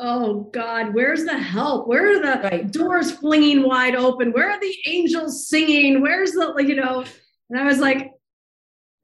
oh 0.00 0.50
God, 0.52 0.94
where's 0.94 1.24
the 1.24 1.38
help? 1.38 1.86
Where 1.86 2.10
are 2.10 2.20
the 2.20 2.48
right. 2.48 2.72
doors 2.72 3.12
flinging 3.12 3.62
wide 3.62 3.94
open? 3.94 4.32
Where 4.32 4.50
are 4.50 4.58
the 4.58 4.74
angels 4.86 5.46
singing? 5.46 6.00
Where's 6.00 6.32
the, 6.32 6.54
you 6.66 6.74
know? 6.74 7.04
And 7.50 7.60
I 7.60 7.64
was 7.64 7.78
like, 7.78 8.10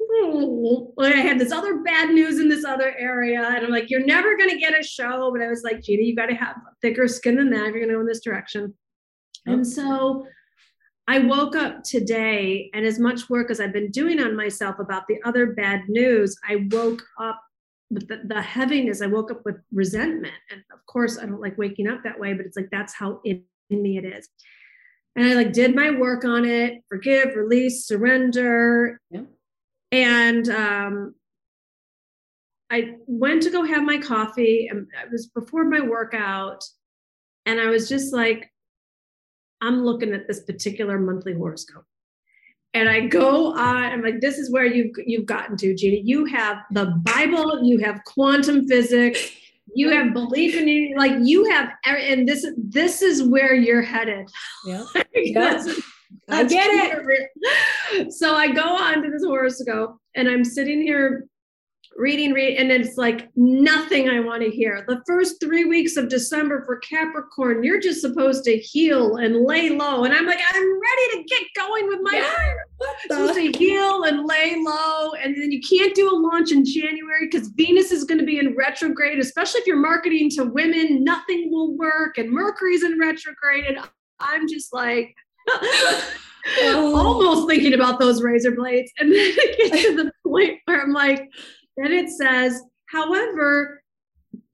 oh. 0.00 0.94
I 0.98 1.10
had 1.10 1.38
this 1.38 1.52
other 1.52 1.82
bad 1.82 2.10
news 2.10 2.40
in 2.40 2.48
this 2.48 2.64
other 2.64 2.94
area. 2.98 3.42
And 3.42 3.66
I'm 3.66 3.70
like, 3.70 3.90
you're 3.90 4.04
never 4.04 4.36
going 4.36 4.50
to 4.50 4.58
get 4.58 4.78
a 4.78 4.82
show. 4.82 5.30
But 5.30 5.42
I 5.42 5.48
was 5.48 5.62
like, 5.62 5.82
Gina, 5.82 6.02
you 6.02 6.16
got 6.16 6.26
to 6.26 6.34
have 6.34 6.56
thicker 6.80 7.06
skin 7.06 7.36
than 7.36 7.50
that 7.50 7.66
if 7.66 7.74
you're 7.74 7.80
going 7.80 7.88
to 7.88 7.94
go 7.94 8.00
in 8.00 8.06
this 8.06 8.20
direction. 8.20 8.74
And 9.44 9.64
so 9.66 10.26
I 11.06 11.20
woke 11.20 11.54
up 11.54 11.84
today, 11.84 12.68
and 12.74 12.84
as 12.84 12.98
much 12.98 13.30
work 13.30 13.50
as 13.50 13.60
I've 13.60 13.72
been 13.72 13.92
doing 13.92 14.18
on 14.18 14.34
myself 14.34 14.80
about 14.80 15.06
the 15.06 15.18
other 15.24 15.52
bad 15.52 15.82
news, 15.88 16.36
I 16.48 16.66
woke 16.70 17.02
up 17.20 17.40
with 17.90 18.08
the, 18.08 18.22
the 18.24 18.42
heaviness, 18.42 19.00
I 19.00 19.06
woke 19.06 19.30
up 19.30 19.44
with 19.44 19.56
resentment. 19.72 20.34
And 20.50 20.62
of 20.72 20.84
course, 20.86 21.18
I 21.18 21.26
don't 21.26 21.40
like 21.40 21.58
waking 21.58 21.88
up 21.88 22.02
that 22.04 22.18
way, 22.18 22.32
but 22.34 22.46
it's 22.46 22.56
like 22.56 22.70
that's 22.70 22.94
how 22.94 23.20
in, 23.24 23.42
in 23.70 23.82
me 23.82 23.98
it 23.98 24.04
is. 24.04 24.28
And 25.14 25.26
I 25.26 25.34
like 25.34 25.52
did 25.52 25.74
my 25.74 25.90
work 25.90 26.24
on 26.24 26.44
it, 26.44 26.82
forgive, 26.88 27.36
release, 27.36 27.86
surrender. 27.86 29.00
Yeah. 29.10 29.22
And 29.92 30.48
um, 30.50 31.14
I 32.70 32.96
went 33.06 33.42
to 33.44 33.50
go 33.50 33.64
have 33.64 33.84
my 33.84 33.98
coffee, 33.98 34.68
and 34.68 34.88
it 35.02 35.10
was 35.10 35.28
before 35.28 35.64
my 35.64 35.80
workout. 35.80 36.64
And 37.46 37.60
I 37.60 37.66
was 37.66 37.88
just 37.88 38.12
like, 38.12 38.50
I'm 39.60 39.84
looking 39.84 40.12
at 40.12 40.26
this 40.26 40.40
particular 40.40 40.98
monthly 40.98 41.32
horoscope 41.32 41.84
and 42.76 42.90
I 42.90 43.00
go 43.00 43.54
on. 43.54 43.84
I'm 43.84 44.02
like, 44.02 44.20
this 44.20 44.36
is 44.36 44.50
where 44.50 44.66
you've 44.66 44.94
you've 45.06 45.24
gotten 45.24 45.56
to, 45.56 45.74
Gina. 45.74 46.02
You 46.04 46.26
have 46.26 46.58
the 46.70 46.86
Bible, 47.02 47.64
you 47.64 47.78
have 47.78 48.04
quantum 48.04 48.68
physics, 48.68 49.30
you 49.74 49.90
have 49.90 50.12
belief 50.12 50.54
in 50.54 50.68
you, 50.68 50.96
like 50.96 51.14
you 51.22 51.50
have, 51.50 51.70
and 51.86 52.28
this 52.28 52.46
this 52.58 53.00
is 53.00 53.22
where 53.22 53.54
you're 53.54 53.82
headed. 53.82 54.28
Yeah, 54.66 54.84
that's, 55.34 55.68
I 56.28 56.44
get 56.44 56.68
it. 56.70 58.12
So 58.12 58.34
I 58.34 58.52
go 58.52 58.76
on 58.76 59.02
to 59.02 59.10
this 59.10 59.24
horoscope, 59.24 59.98
and 60.14 60.28
I'm 60.28 60.44
sitting 60.44 60.82
here 60.82 61.26
reading, 61.96 62.32
read, 62.32 62.56
and 62.58 62.70
it's 62.70 62.96
like 62.96 63.28
nothing 63.36 64.08
I 64.08 64.20
want 64.20 64.42
to 64.42 64.50
hear. 64.50 64.84
The 64.88 65.02
first 65.06 65.40
three 65.40 65.64
weeks 65.64 65.96
of 65.96 66.08
December 66.08 66.64
for 66.64 66.78
Capricorn, 66.78 67.62
you're 67.62 67.80
just 67.80 68.00
supposed 68.00 68.44
to 68.44 68.56
heal 68.56 69.16
and 69.16 69.44
lay 69.44 69.70
low. 69.70 70.04
And 70.04 70.14
I'm 70.14 70.26
like, 70.26 70.38
I'm 70.52 70.80
ready 70.80 71.22
to 71.22 71.24
get 71.28 71.42
going 71.56 71.88
with 71.88 72.00
my 72.02 72.12
Yeah. 72.14 72.88
supposed 73.02 73.34
to 73.34 73.52
heal 73.58 74.04
and 74.04 74.26
lay 74.26 74.56
low. 74.56 75.12
And 75.12 75.34
then 75.36 75.52
you 75.52 75.60
can't 75.60 75.94
do 75.94 76.10
a 76.10 76.16
launch 76.16 76.52
in 76.52 76.64
January 76.64 77.28
because 77.30 77.48
Venus 77.48 77.92
is 77.92 78.04
going 78.04 78.18
to 78.18 78.26
be 78.26 78.38
in 78.38 78.54
retrograde, 78.56 79.18
especially 79.18 79.60
if 79.60 79.66
you're 79.66 79.76
marketing 79.76 80.30
to 80.30 80.44
women, 80.44 81.04
nothing 81.04 81.50
will 81.50 81.76
work. 81.76 82.18
And 82.18 82.30
Mercury's 82.30 82.82
in 82.84 82.98
retrograde. 82.98 83.64
And 83.64 83.78
I'm 84.20 84.48
just 84.48 84.72
like, 84.72 85.14
almost 86.64 87.48
thinking 87.48 87.74
about 87.74 87.98
those 87.98 88.22
razor 88.22 88.52
blades. 88.52 88.92
And 88.98 89.10
then 89.10 89.18
it 89.20 89.70
gets 89.70 89.82
to 89.84 89.96
the 89.96 90.12
point 90.24 90.60
where 90.64 90.82
I'm 90.82 90.92
like, 90.92 91.28
then 91.76 91.92
it 91.92 92.10
says, 92.10 92.62
however, 92.86 93.82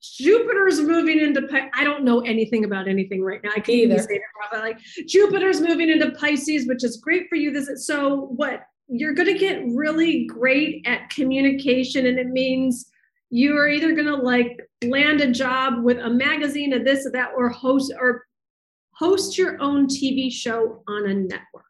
Jupiter's 0.02 0.80
moving 0.80 1.20
into 1.20 1.42
Pi- 1.42 1.70
I 1.74 1.84
don't 1.84 2.02
know 2.04 2.20
anything 2.20 2.64
about 2.64 2.88
anything 2.88 3.22
right 3.22 3.42
now. 3.42 3.50
I 3.50 3.60
can't 3.60 3.68
even 3.70 3.92
Either. 3.92 4.02
say 4.02 4.14
it, 4.16 4.22
but 4.50 4.60
like 4.60 4.78
Jupiter's 5.06 5.60
moving 5.60 5.88
into 5.88 6.10
Pisces, 6.12 6.66
which 6.66 6.82
is 6.82 6.96
great 6.96 7.28
for 7.28 7.36
you. 7.36 7.52
This 7.52 7.68
is 7.68 7.86
so 7.86 8.26
what 8.36 8.64
you're 8.88 9.14
going 9.14 9.32
to 9.32 9.38
get 9.38 9.62
really 9.68 10.26
great 10.26 10.84
at 10.86 11.08
communication, 11.10 12.06
and 12.06 12.18
it 12.18 12.28
means 12.28 12.90
you 13.30 13.56
are 13.56 13.68
either 13.68 13.92
going 13.92 14.06
to 14.06 14.16
like 14.16 14.60
land 14.84 15.20
a 15.20 15.30
job 15.30 15.84
with 15.84 15.98
a 15.98 16.10
magazine 16.10 16.72
of 16.72 16.84
this 16.84 17.06
or 17.06 17.12
that, 17.12 17.30
or 17.36 17.48
host 17.48 17.92
or 17.98 18.26
host 18.94 19.38
your 19.38 19.60
own 19.62 19.86
TV 19.86 20.30
show 20.32 20.82
on 20.88 21.08
a 21.08 21.14
network. 21.14 21.64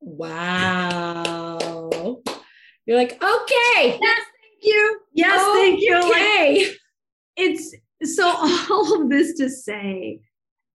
Wow. 0.00 1.58
You're 2.86 2.96
like, 2.96 3.22
okay. 3.22 3.98
Yes, 4.02 4.20
you. 4.62 5.00
Yes, 5.12 5.40
thank 5.54 5.80
you. 5.80 5.94
Like, 5.94 6.10
Okay. 6.10 6.72
it's 7.36 7.74
so 8.02 8.28
all 8.70 9.02
of 9.02 9.08
this 9.10 9.34
to 9.38 9.48
say 9.48 10.20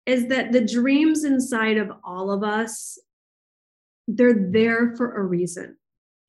is 0.06 0.28
that 0.28 0.52
the 0.52 0.62
dreams 0.62 1.24
inside 1.24 1.78
of 1.78 1.92
all 2.04 2.32
of 2.32 2.44
us 2.44 3.00
they're 4.08 4.50
there 4.52 4.96
for 4.96 5.16
a 5.16 5.24
reason 5.24 5.76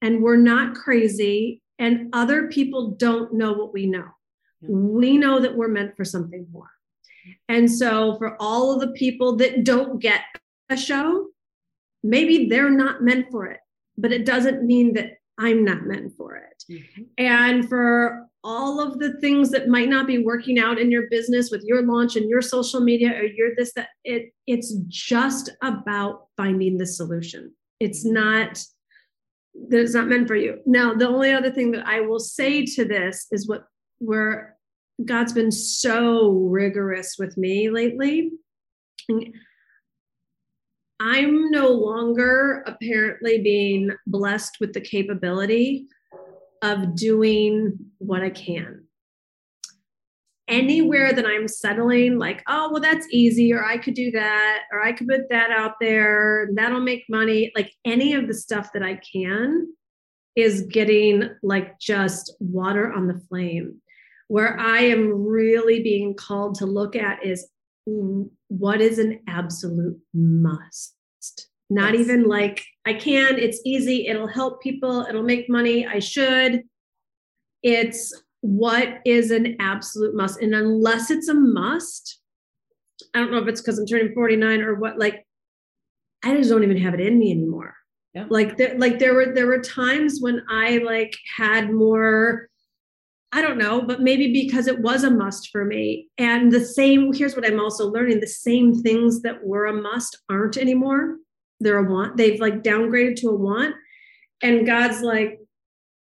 and 0.01 0.23
we're 0.23 0.37
not 0.37 0.75
crazy 0.75 1.61
and 1.79 2.09
other 2.15 2.49
people 2.49 2.93
don't 2.93 3.35
know 3.35 3.53
what 3.53 3.75
we 3.75 3.85
know 3.85 4.07
we 4.63 5.19
know 5.19 5.39
that 5.39 5.55
we're 5.55 5.69
meant 5.69 5.95
for 5.95 6.05
something 6.05 6.47
more 6.51 6.71
and 7.51 7.71
so 7.71 8.17
for 8.17 8.41
all 8.41 8.73
of 8.73 8.81
the 8.81 8.93
people 8.93 9.37
that 9.37 9.63
don't 9.65 10.01
get 10.01 10.23
a 10.71 10.77
show 10.77 11.27
maybe 12.03 12.49
they're 12.49 12.71
not 12.71 13.03
meant 13.03 13.31
for 13.31 13.45
it 13.47 13.61
but 13.99 14.13
it 14.13 14.25
doesn't 14.25 14.65
mean 14.65 14.95
that 14.95 15.16
i'm 15.39 15.65
not 15.65 15.87
meant 15.87 16.13
for 16.17 16.37
it. 16.37 16.65
Mm-hmm. 16.71 17.03
And 17.19 17.69
for 17.69 18.27
all 18.43 18.81
of 18.81 18.99
the 18.99 19.21
things 19.21 19.51
that 19.51 19.69
might 19.69 19.89
not 19.89 20.07
be 20.07 20.19
working 20.19 20.59
out 20.59 20.79
in 20.79 20.91
your 20.91 21.09
business 21.11 21.51
with 21.51 21.63
your 21.65 21.83
launch 21.83 22.17
and 22.17 22.29
your 22.29 22.43
social 22.43 22.81
media 22.81 23.11
or 23.11 23.25
your 23.25 23.55
this 23.57 23.73
that 23.75 23.89
it 24.05 24.33
it's 24.47 24.75
just 24.89 25.51
about 25.63 26.27
finding 26.37 26.79
the 26.79 26.87
solution. 26.87 27.53
It's 27.81 28.05
mm-hmm. 28.05 28.15
not 28.15 28.63
that 29.69 29.81
it's 29.81 29.95
not 29.95 30.09
meant 30.09 30.29
for 30.29 30.37
you. 30.37 30.61
Now 30.67 30.95
the 30.95 31.09
only 31.09 31.33
other 31.33 31.51
thing 31.51 31.73
that 31.73 31.87
i 31.87 32.01
will 32.01 32.21
say 32.21 32.65
to 32.65 32.85
this 32.85 33.27
is 33.31 33.49
what 33.49 33.65
where 33.99 34.57
god's 35.05 35.33
been 35.33 35.53
so 35.53 36.31
rigorous 36.31 37.17
with 37.19 37.37
me 37.37 37.71
lately 37.71 38.31
i'm 41.01 41.51
no 41.51 41.69
longer 41.69 42.63
apparently 42.67 43.41
being 43.43 43.91
blessed 44.07 44.57
with 44.61 44.73
the 44.73 44.81
capability 44.81 45.87
of 46.63 46.95
doing 46.95 47.79
what 47.99 48.23
I 48.23 48.31
can. 48.31 48.85
Anywhere 50.49 51.13
that 51.13 51.27
I'm 51.27 51.49
settling, 51.49 52.19
like, 52.19 52.43
oh, 52.47 52.71
well, 52.71 52.81
that's 52.81 53.07
easy, 53.11 53.53
or 53.53 53.65
I 53.65 53.79
could 53.79 53.95
do 53.95 54.13
that, 54.13 54.63
or 54.71 54.81
I 54.81 54.93
could 54.93 55.09
put 55.09 55.29
that 55.31 55.51
out 55.51 55.75
there, 55.81 56.49
that'll 56.55 56.81
make 56.81 57.05
money. 57.09 57.51
Like 57.57 57.73
any 57.85 58.15
of 58.15 58.29
the 58.29 58.35
stuff 58.35 58.71
that 58.73 58.83
I 58.83 59.01
can 59.13 59.73
is 60.37 60.63
getting 60.63 61.31
like 61.43 61.79
just 61.81 62.37
water 62.39 62.93
on 62.93 63.09
the 63.09 63.21
flame. 63.29 63.81
Where 64.29 64.59
I 64.59 64.81
am 64.81 65.27
really 65.27 65.83
being 65.83 66.15
called 66.15 66.57
to 66.57 66.67
look 66.67 66.95
at 66.95 67.25
is 67.25 67.49
what 67.87 68.81
is 68.81 68.99
an 68.99 69.21
absolute 69.29 69.99
must. 70.13 70.95
Not 71.71 71.95
Yes. 71.95 72.03
even 72.03 72.25
like 72.25 72.65
I 72.85 72.95
can, 72.95 73.39
it's 73.39 73.61
easy, 73.65 74.07
it'll 74.07 74.29
help 74.29 74.63
people, 74.63 75.07
it'll 75.09 75.23
make 75.23 75.49
money, 75.49 75.87
I 75.87 75.99
should. 75.99 76.63
It's 77.63 78.13
what 78.41 79.01
is 79.05 79.31
an 79.31 79.57
absolute 79.59 80.15
must. 80.15 80.41
And 80.41 80.55
unless 80.55 81.11
it's 81.11 81.29
a 81.29 81.35
must, 81.35 82.21
I 83.15 83.19
don't 83.19 83.33
know 83.33 83.39
if 83.39 83.49
it's 83.49 83.61
because 83.61 83.79
I'm 83.79 83.87
turning 83.87 84.15
49 84.15 84.61
or 84.63 84.75
what, 84.77 84.99
like, 84.99 85.27
I 86.23 86.37
just 86.37 86.51
don't 86.51 86.63
even 86.63 86.77
have 86.79 86.95
it 86.95 87.01
in 87.01 87.19
me 87.19 87.33
anymore. 87.33 87.75
Yeah. 88.15 88.27
Like 88.31 88.57
there, 88.57 88.79
like 88.79 88.99
there 88.99 89.15
were 89.15 89.35
there 89.35 89.47
were 89.47 89.61
times 89.61 90.21
when 90.21 90.43
I 90.49 90.79
like 90.79 91.15
had 91.37 91.71
more, 91.71 92.49
I 93.37 93.43
don't 93.43 93.59
know, 93.59 93.83
but 93.83 94.01
maybe 94.01 94.33
because 94.33 94.67
it 94.67 94.79
was 94.79 95.05
a 95.05 95.11
must 95.11 95.51
for 95.51 95.67
me. 95.67 96.09
And 96.17 96.51
the 96.51 96.65
same, 96.65 97.13
here's 97.13 97.37
what 97.37 97.47
I'm 97.47 97.61
also 97.61 97.87
learning: 97.87 98.21
the 98.21 98.27
same 98.27 98.73
things 98.73 99.21
that 99.23 99.45
were 99.45 99.67
a 99.67 99.75
must 99.75 100.17
aren't 100.31 100.57
anymore. 100.57 101.17
They're 101.61 101.77
a 101.77 101.91
want. 101.91 102.17
They've 102.17 102.41
like 102.41 102.63
downgraded 102.63 103.17
to 103.17 103.29
a 103.29 103.37
want. 103.37 103.75
And 104.43 104.65
God's 104.65 105.03
like, 105.03 105.39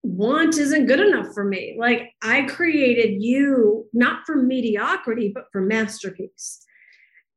want 0.03 0.59
isn't 0.59 0.87
good 0.87 0.99
enough 0.99 1.33
for 1.33 1.45
me. 1.45 1.77
Like 1.79 2.11
I 2.23 2.43
created 2.43 3.23
you 3.23 3.87
not 3.93 4.27
for 4.27 4.35
mediocrity, 4.35 5.31
but 5.33 5.45
for 5.53 5.61
masterpiece. 5.61 6.65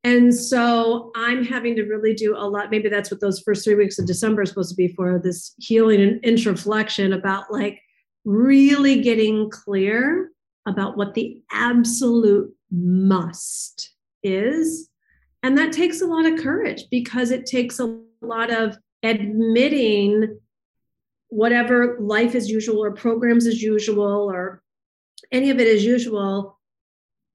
And 0.03 0.33
so 0.33 1.11
I'm 1.15 1.45
having 1.45 1.75
to 1.75 1.83
really 1.83 2.15
do 2.15 2.35
a 2.35 2.49
lot. 2.49 2.71
Maybe 2.71 2.89
that's 2.89 3.11
what 3.11 3.21
those 3.21 3.39
first 3.41 3.63
three 3.63 3.75
weeks 3.75 3.99
of 3.99 4.07
December 4.07 4.41
are 4.41 4.45
supposed 4.47 4.71
to 4.71 4.75
be 4.75 4.87
for 4.87 5.21
this 5.23 5.53
healing 5.59 6.01
and 6.01 6.23
introflexion 6.23 7.15
about 7.15 7.51
like 7.51 7.79
really 8.25 9.01
getting 9.01 9.49
clear 9.49 10.31
about 10.65 10.97
what 10.97 11.13
the 11.13 11.41
absolute 11.51 12.53
must 12.71 13.93
is. 14.23 14.89
And 15.43 15.57
that 15.57 15.71
takes 15.71 16.01
a 16.01 16.07
lot 16.07 16.25
of 16.25 16.39
courage 16.39 16.85
because 16.89 17.31
it 17.31 17.45
takes 17.45 17.79
a 17.79 17.99
lot 18.21 18.51
of 18.51 18.77
admitting 19.03 20.39
whatever 21.29 21.97
life 21.99 22.33
as 22.33 22.49
usual 22.49 22.83
or 22.83 22.91
programs 22.91 23.45
as 23.45 23.61
usual 23.61 24.31
or 24.31 24.63
any 25.31 25.51
of 25.51 25.59
it 25.59 25.67
as 25.67 25.85
usual, 25.85 26.59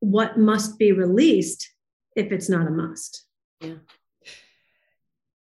what 0.00 0.38
must 0.38 0.78
be 0.78 0.92
released 0.92 1.70
if 2.16 2.32
it's 2.32 2.48
not 2.48 2.66
a 2.66 2.70
must. 2.70 3.24
Yeah. 3.60 3.74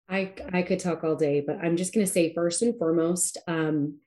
I 0.07 0.33
I 0.51 0.61
could 0.61 0.79
talk 0.79 1.03
all 1.03 1.15
day, 1.15 1.41
but 1.41 1.57
I'm 1.61 1.75
just 1.75 1.93
going 1.93 2.05
to 2.05 2.11
say 2.11 2.33
first 2.33 2.61
and 2.61 2.77
foremost, 2.77 3.37
um, 3.47 3.99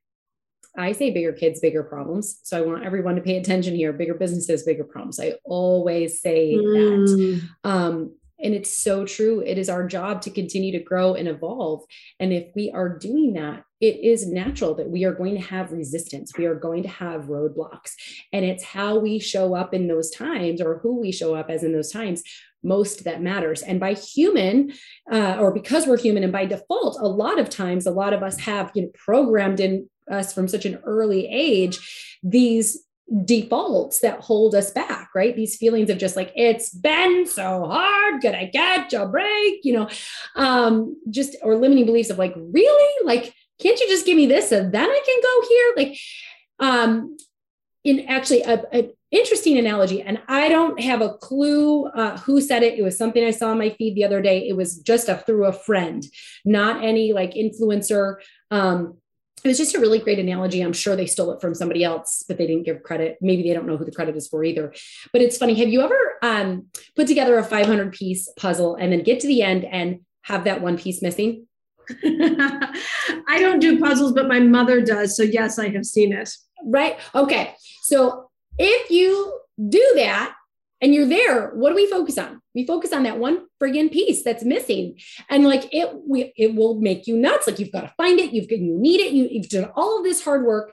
I 0.77 0.93
say 0.93 1.11
bigger 1.11 1.33
kids, 1.33 1.61
bigger 1.61 1.83
problems. 1.83 2.41
So 2.43 2.59
I 2.59 2.67
want 2.67 2.85
everyone 2.85 3.17
to 3.17 3.23
pay 3.23 3.37
attention 3.37 3.75
here. 3.75 3.93
Bigger 3.93 4.15
businesses, 4.15 4.65
bigger 4.65 4.85
problems. 4.85 5.19
I 5.21 5.35
always 5.45 6.21
say 6.21 6.57
that. 6.57 7.07
Mm. 7.09 7.49
Um, 7.65 8.15
and 8.39 8.55
it's 8.55 8.71
so 8.71 9.07
true. 9.07 9.41
It 9.41 9.57
is 9.57 9.71
our 9.71 9.87
job 9.87 10.21
to 10.23 10.31
continue 10.31 10.73
to 10.73 10.85
grow 10.85 11.15
and 11.15 11.27
evolve. 11.27 11.85
And 12.21 12.33
if 12.33 12.49
we 12.55 12.71
are 12.71 12.99
doing 12.99 13.33
that, 13.35 13.65
it 13.81 14.01
is 14.01 14.27
natural 14.27 14.75
that 14.75 14.91
we 14.91 15.05
are 15.05 15.15
going 15.15 15.35
to 15.35 15.41
have 15.41 15.73
resistance. 15.73 16.37
We 16.37 16.45
are 16.47 16.55
going 16.55 16.83
to 16.83 16.89
have 16.89 17.23
roadblocks. 17.23 17.93
And 18.33 18.45
it's 18.45 18.65
how 18.65 18.99
we 18.99 19.19
show 19.19 19.55
up 19.55 19.73
in 19.73 19.89
those 19.89 20.11
times 20.11 20.61
or 20.61 20.79
who 20.79 21.01
we 21.01 21.13
show 21.13 21.35
up 21.35 21.49
as 21.49 21.63
in 21.63 21.73
those 21.73 21.91
times 21.91 22.23
most 22.63 23.05
that 23.05 23.23
matters. 23.23 23.63
And 23.63 23.79
by 23.79 23.95
human, 23.95 24.73
uh, 25.11 25.37
or 25.39 25.53
because 25.53 25.87
we're 25.87 25.99
human 25.99 26.25
and 26.25 26.33
by 26.33 26.47
default, 26.47 26.99
a 27.01 27.07
lot 27.07 27.39
of 27.39 27.49
times, 27.49 27.87
a 27.87 27.91
lot 27.91 28.13
of 28.13 28.23
us 28.23 28.39
have 28.41 28.71
you 28.75 28.83
know, 28.83 28.89
programmed 28.95 29.61
in 29.61 29.89
us 30.11 30.33
from 30.33 30.49
such 30.49 30.65
an 30.65 30.81
early 30.85 31.27
age 31.27 31.79
these 32.23 32.83
defaults 33.25 34.01
that 34.01 34.21
hold 34.21 34.55
us 34.55 34.73
back, 34.73 35.11
right? 35.15 35.37
These 35.37 35.57
feelings 35.57 35.91
of 35.91 35.99
just 35.99 36.17
like, 36.17 36.33
it's 36.35 36.71
been 36.71 37.27
so 37.27 37.67
hard. 37.67 38.21
Could 38.21 38.35
I 38.35 38.51
catch 38.53 38.93
a 38.95 39.07
break? 39.07 39.61
You 39.63 39.75
know, 39.75 39.89
um, 40.35 40.97
just 41.11 41.37
or 41.43 41.57
limiting 41.57 41.87
beliefs 41.87 42.11
of 42.11 42.19
like, 42.19 42.35
really? 42.37 43.07
Like, 43.07 43.33
can't 43.61 43.79
you 43.79 43.89
just 43.89 44.07
give 44.07 44.17
me 44.17 44.27
this 44.27 44.51
and 44.51 44.73
then 44.73 44.89
I 44.89 45.01
can 45.07 45.21
go 45.23 45.49
here? 45.49 45.75
Like, 45.77 45.99
um, 46.59 47.17
in 47.85 48.01
actually 48.09 48.43
a, 48.43 48.65
a 48.73 48.91
interesting 49.13 49.57
analogy, 49.57 50.03
and 50.03 50.21
I 50.27 50.49
don't 50.49 50.81
have 50.81 51.01
a 51.01 51.15
clue 51.15 51.87
uh, 51.87 52.19
who 52.19 52.41
said 52.41 52.65
it. 52.65 52.77
It 52.77 52.83
was 52.83 52.99
something 52.99 53.25
I 53.25 53.31
saw 53.31 53.51
on 53.51 53.59
my 53.59 53.71
feed 53.71 53.95
the 53.95 54.05
other 54.05 54.21
day. 54.21 54.49
It 54.49 54.57
was 54.57 54.79
just 54.79 55.09
a 55.09 55.19
through 55.19 55.45
a 55.45 55.53
friend, 55.53 56.05
not 56.45 56.83
any 56.83 57.13
like 57.13 57.35
influencer. 57.35 58.17
Um, 58.51 58.99
it 59.45 59.49
was 59.49 59.59
just 59.59 59.75
a 59.75 59.81
really 59.81 59.99
great 59.99 60.19
analogy. 60.19 60.61
I'm 60.61 60.73
sure 60.73 60.97
they 60.97 61.07
stole 61.07 61.31
it 61.33 61.41
from 61.41 61.55
somebody 61.55 61.85
else, 61.85 62.25
but 62.27 62.39
they 62.39 62.47
didn't 62.47 62.65
give 62.65 62.83
credit. 62.83 63.19
Maybe 63.21 63.43
they 63.43 63.53
don't 63.53 63.67
know 63.67 63.77
who 63.77 63.85
the 63.85 63.93
credit 63.93 64.17
is 64.17 64.27
for 64.29 64.43
either. 64.43 64.73
But 65.13 65.21
it's 65.21 65.37
funny. 65.37 65.55
Have 65.55 65.69
you 65.69 65.83
ever 65.83 66.15
um, 66.23 66.67
put 66.97 67.07
together 67.07 67.39
a 67.39 67.45
500 67.45 67.93
piece 67.93 68.29
puzzle 68.37 68.77
and 68.77 68.93
then 68.93 69.03
get 69.03 69.21
to 69.21 69.27
the 69.27 69.43
end 69.43 69.65
and 69.65 70.01
have 70.23 70.45
that 70.45 70.63
one 70.63 70.79
piece 70.79 71.03
missing? 71.03 71.47
I 72.05 73.39
don't 73.39 73.61
do 73.61 73.79
puzzles, 73.79 74.13
but 74.13 74.27
my 74.27 74.41
mother 74.41 74.81
does. 74.81 75.17
So, 75.17 75.23
yes, 75.23 75.59
I 75.59 75.69
have 75.69 75.85
seen 75.85 76.13
it. 76.13 76.31
right? 76.65 76.99
Okay. 77.15 77.55
So 77.83 78.31
if 78.59 78.91
you 78.91 79.39
do 79.69 79.93
that 79.97 80.35
and 80.81 80.95
you're 80.95 81.07
there, 81.07 81.51
what 81.51 81.71
do 81.71 81.77
we 81.77 81.89
focus 81.91 82.19
on? 82.19 82.41
We 82.57 82.67
focus 82.67 82.93
on 82.93 83.03
that 83.03 83.19
one 83.19 83.47
friggin' 83.63 83.93
piece 83.93 84.25
that's 84.25 84.43
missing. 84.43 84.99
And 85.29 85.45
like 85.45 85.69
it, 85.73 85.91
we, 86.09 86.33
it 86.37 86.55
will 86.55 86.81
make 86.81 87.07
you 87.07 87.17
nuts. 87.17 87.47
Like 87.47 87.59
you've 87.59 87.71
got 87.71 87.83
to 87.83 87.95
find 87.99 88.19
it, 88.19 88.33
you've 88.33 88.51
you 88.51 88.59
need 88.59 89.01
it, 89.01 89.13
you, 89.13 89.29
you've 89.31 89.51
done 89.51 89.71
all 89.77 89.99
of 89.99 90.05
this 90.05 90.25
hard 90.25 90.45
work. 90.45 90.73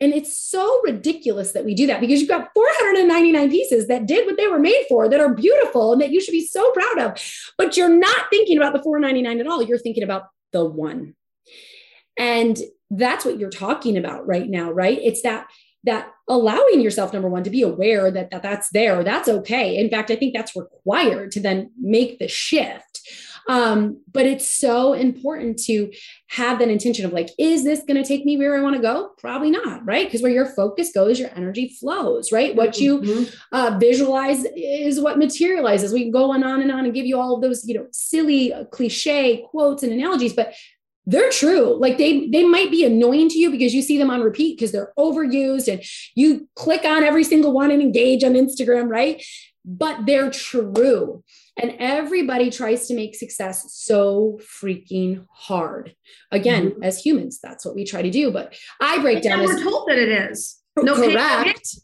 And 0.00 0.12
it's 0.12 0.36
so 0.36 0.80
ridiculous 0.84 1.52
that 1.52 1.64
we 1.64 1.74
do 1.74 1.88
that 1.88 2.00
because 2.00 2.20
you've 2.20 2.28
got 2.28 2.50
499 2.54 3.50
pieces 3.50 3.88
that 3.88 4.06
did 4.06 4.24
what 4.24 4.36
they 4.36 4.46
were 4.46 4.58
made 4.60 4.84
for, 4.88 5.08
that 5.08 5.20
are 5.20 5.34
beautiful 5.34 5.92
and 5.92 6.00
that 6.00 6.10
you 6.10 6.20
should 6.20 6.32
be 6.32 6.46
so 6.46 6.70
proud 6.70 6.98
of. 7.00 7.22
But 7.58 7.76
you're 7.76 7.88
not 7.88 8.30
thinking 8.30 8.56
about 8.56 8.72
the 8.72 8.82
499 8.82 9.40
at 9.40 9.46
all. 9.48 9.62
You're 9.62 9.78
thinking 9.78 10.04
about 10.04 10.26
the 10.52 10.64
one. 10.64 11.16
And 12.16 12.56
that's 12.90 13.24
what 13.24 13.38
you're 13.38 13.50
talking 13.50 13.96
about 13.96 14.26
right 14.26 14.48
now, 14.48 14.70
right? 14.70 14.98
It's 15.02 15.22
that 15.22 15.48
that 15.84 16.10
allowing 16.28 16.80
yourself 16.80 17.12
number 17.12 17.28
one 17.28 17.44
to 17.44 17.50
be 17.50 17.62
aware 17.62 18.10
that, 18.10 18.30
that 18.30 18.42
that's 18.42 18.70
there 18.70 19.04
that's 19.04 19.28
okay. 19.28 19.76
In 19.76 19.90
fact 19.90 20.10
i 20.10 20.16
think 20.16 20.34
that's 20.34 20.56
required 20.56 21.32
to 21.32 21.40
then 21.40 21.70
make 21.78 22.18
the 22.18 22.28
shift. 22.28 23.00
Um, 23.46 24.00
but 24.10 24.24
it's 24.24 24.50
so 24.50 24.94
important 24.94 25.58
to 25.64 25.92
have 26.28 26.58
that 26.60 26.68
intention 26.68 27.04
of 27.04 27.12
like 27.12 27.28
is 27.38 27.62
this 27.62 27.80
going 27.80 28.02
to 28.02 28.08
take 28.08 28.24
me 28.24 28.38
where 28.38 28.56
i 28.56 28.62
want 28.62 28.74
to 28.74 28.80
go? 28.80 29.10
Probably 29.18 29.50
not 29.50 29.84
right? 29.84 30.06
Because 30.06 30.22
where 30.22 30.32
your 30.32 30.46
focus 30.46 30.92
goes 30.94 31.18
your 31.18 31.30
energy 31.36 31.68
flows 31.78 32.32
right? 32.32 32.56
What 32.56 32.78
you 32.78 33.00
mm-hmm. 33.00 33.34
uh, 33.52 33.76
visualize 33.78 34.46
is 34.56 34.98
what 34.98 35.18
materializes. 35.18 35.92
We 35.92 36.04
can 36.04 36.10
go 36.10 36.30
on 36.30 36.36
and 36.36 36.44
on 36.44 36.62
and 36.62 36.72
on 36.72 36.86
and 36.86 36.94
give 36.94 37.04
you 37.04 37.20
all 37.20 37.36
of 37.36 37.42
those 37.42 37.68
you 37.68 37.74
know 37.74 37.86
silly 37.92 38.52
cliche 38.72 39.44
quotes 39.50 39.82
and 39.82 39.92
analogies 39.92 40.32
but 40.32 40.54
they're 41.06 41.30
true. 41.30 41.76
Like 41.78 41.98
they 41.98 42.28
they 42.28 42.44
might 42.44 42.70
be 42.70 42.84
annoying 42.84 43.28
to 43.30 43.38
you 43.38 43.50
because 43.50 43.74
you 43.74 43.82
see 43.82 43.98
them 43.98 44.10
on 44.10 44.20
repeat 44.20 44.56
because 44.56 44.72
they're 44.72 44.92
overused 44.98 45.70
and 45.72 45.82
you 46.14 46.48
click 46.54 46.84
on 46.84 47.02
every 47.02 47.24
single 47.24 47.52
one 47.52 47.70
and 47.70 47.82
engage 47.82 48.24
on 48.24 48.32
instagram 48.34 48.88
right? 48.88 49.24
But 49.64 50.06
they're 50.06 50.30
true. 50.30 51.22
And 51.56 51.76
everybody 51.78 52.50
tries 52.50 52.88
to 52.88 52.94
make 52.94 53.14
success 53.14 53.72
so 53.74 54.40
freaking 54.42 55.26
hard. 55.30 55.94
Again 56.30 56.70
mm-hmm. 56.70 56.82
as 56.82 56.98
humans 56.98 57.38
that's 57.42 57.64
what 57.64 57.74
we 57.74 57.84
try 57.84 58.02
to 58.02 58.10
do 58.10 58.30
but 58.30 58.54
i 58.80 58.98
break 59.00 59.22
down 59.22 59.44
we're 59.44 59.62
told 59.62 59.88
that 59.88 59.98
it 59.98 60.30
is. 60.30 60.58
No 60.76 60.94
correct 60.94 61.76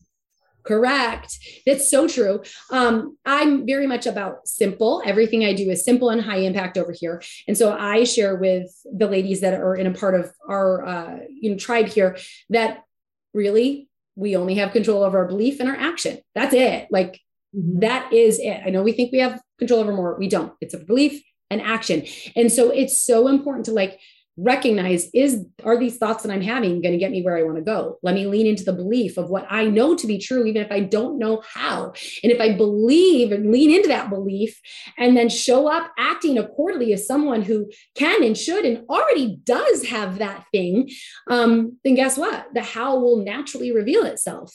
Correct. 0.62 1.38
That's 1.66 1.90
so 1.90 2.06
true. 2.06 2.42
Um, 2.70 3.16
I'm 3.24 3.66
very 3.66 3.86
much 3.86 4.06
about 4.06 4.46
simple. 4.46 5.02
Everything 5.04 5.44
I 5.44 5.54
do 5.54 5.70
is 5.70 5.84
simple 5.84 6.10
and 6.10 6.20
high 6.20 6.38
impact 6.38 6.76
over 6.76 6.92
here. 6.92 7.22
And 7.48 7.56
so 7.56 7.72
I 7.72 8.04
share 8.04 8.36
with 8.36 8.70
the 8.84 9.06
ladies 9.06 9.40
that 9.40 9.54
are 9.54 9.74
in 9.74 9.86
a 9.86 9.92
part 9.92 10.14
of 10.14 10.30
our 10.48 10.84
uh, 10.84 11.18
you 11.30 11.50
know 11.50 11.56
tribe 11.56 11.86
here 11.86 12.18
that 12.50 12.84
really 13.32 13.88
we 14.16 14.36
only 14.36 14.56
have 14.56 14.72
control 14.72 15.02
over 15.02 15.18
our 15.18 15.26
belief 15.26 15.60
and 15.60 15.68
our 15.68 15.76
action. 15.76 16.18
That's 16.34 16.54
it. 16.54 16.88
Like 16.90 17.20
mm-hmm. 17.56 17.80
that 17.80 18.12
is 18.12 18.38
it. 18.38 18.60
I 18.64 18.70
know 18.70 18.82
we 18.82 18.92
think 18.92 19.12
we 19.12 19.20
have 19.20 19.40
control 19.58 19.80
over 19.80 19.92
more. 19.92 20.18
We 20.18 20.28
don't. 20.28 20.52
It's 20.60 20.74
a 20.74 20.78
belief 20.78 21.22
and 21.50 21.60
action. 21.60 22.04
And 22.36 22.52
so 22.52 22.70
it's 22.70 23.00
so 23.00 23.28
important 23.28 23.66
to 23.66 23.72
like 23.72 23.98
recognize 24.36 25.10
is 25.12 25.44
are 25.64 25.78
these 25.78 25.98
thoughts 25.98 26.22
that 26.22 26.32
i'm 26.32 26.40
having 26.40 26.80
going 26.80 26.92
to 26.92 26.98
get 26.98 27.10
me 27.10 27.22
where 27.22 27.36
i 27.36 27.42
want 27.42 27.56
to 27.56 27.62
go? 27.62 27.98
Let 28.02 28.14
me 28.14 28.26
lean 28.26 28.46
into 28.46 28.64
the 28.64 28.72
belief 28.72 29.16
of 29.16 29.30
what 29.30 29.46
i 29.50 29.64
know 29.66 29.94
to 29.96 30.06
be 30.06 30.18
true 30.18 30.46
even 30.46 30.62
if 30.62 30.70
i 30.70 30.80
don't 30.80 31.18
know 31.18 31.42
how. 31.52 31.92
And 32.22 32.32
if 32.32 32.40
i 32.40 32.56
believe 32.56 33.32
and 33.32 33.52
lean 33.52 33.70
into 33.70 33.88
that 33.88 34.10
belief 34.10 34.58
and 34.98 35.16
then 35.16 35.28
show 35.28 35.68
up 35.68 35.92
acting 35.98 36.38
accordingly 36.38 36.92
as 36.92 37.06
someone 37.06 37.42
who 37.42 37.70
can 37.94 38.22
and 38.22 38.36
should 38.36 38.64
and 38.64 38.84
already 38.88 39.38
does 39.44 39.84
have 39.86 40.18
that 40.18 40.44
thing 40.52 40.90
um, 41.28 41.78
then 41.84 41.94
guess 41.94 42.16
what? 42.16 42.46
The 42.54 42.62
how 42.62 42.98
will 42.98 43.24
naturally 43.24 43.72
reveal 43.72 44.04
itself. 44.04 44.54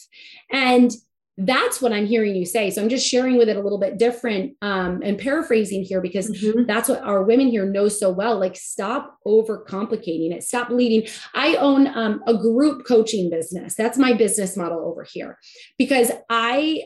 And 0.51 0.91
that's 1.37 1.81
what 1.81 1.91
I'm 1.91 2.05
hearing 2.05 2.35
you 2.35 2.45
say. 2.45 2.71
So 2.71 2.81
I'm 2.81 2.87
just 2.87 3.05
sharing 3.05 3.37
with 3.37 3.49
it 3.49 3.57
a 3.57 3.61
little 3.61 3.77
bit 3.77 3.97
different 3.97 4.55
um, 4.61 5.01
and 5.03 5.17
paraphrasing 5.17 5.83
here 5.83 5.99
because 5.99 6.29
mm-hmm. 6.29 6.63
that's 6.65 6.87
what 6.87 7.01
our 7.01 7.23
women 7.23 7.47
here 7.47 7.65
know 7.65 7.89
so 7.89 8.09
well. 8.09 8.39
Like, 8.39 8.55
stop 8.55 9.17
overcomplicating 9.27 10.33
it, 10.33 10.43
stop 10.43 10.69
leading. 10.69 11.09
I 11.33 11.55
own 11.55 11.87
um, 11.87 12.23
a 12.25 12.37
group 12.37 12.85
coaching 12.87 13.29
business. 13.29 13.75
That's 13.75 13.97
my 13.97 14.13
business 14.13 14.55
model 14.55 14.79
over 14.79 15.03
here 15.03 15.37
because 15.77 16.11
I 16.29 16.83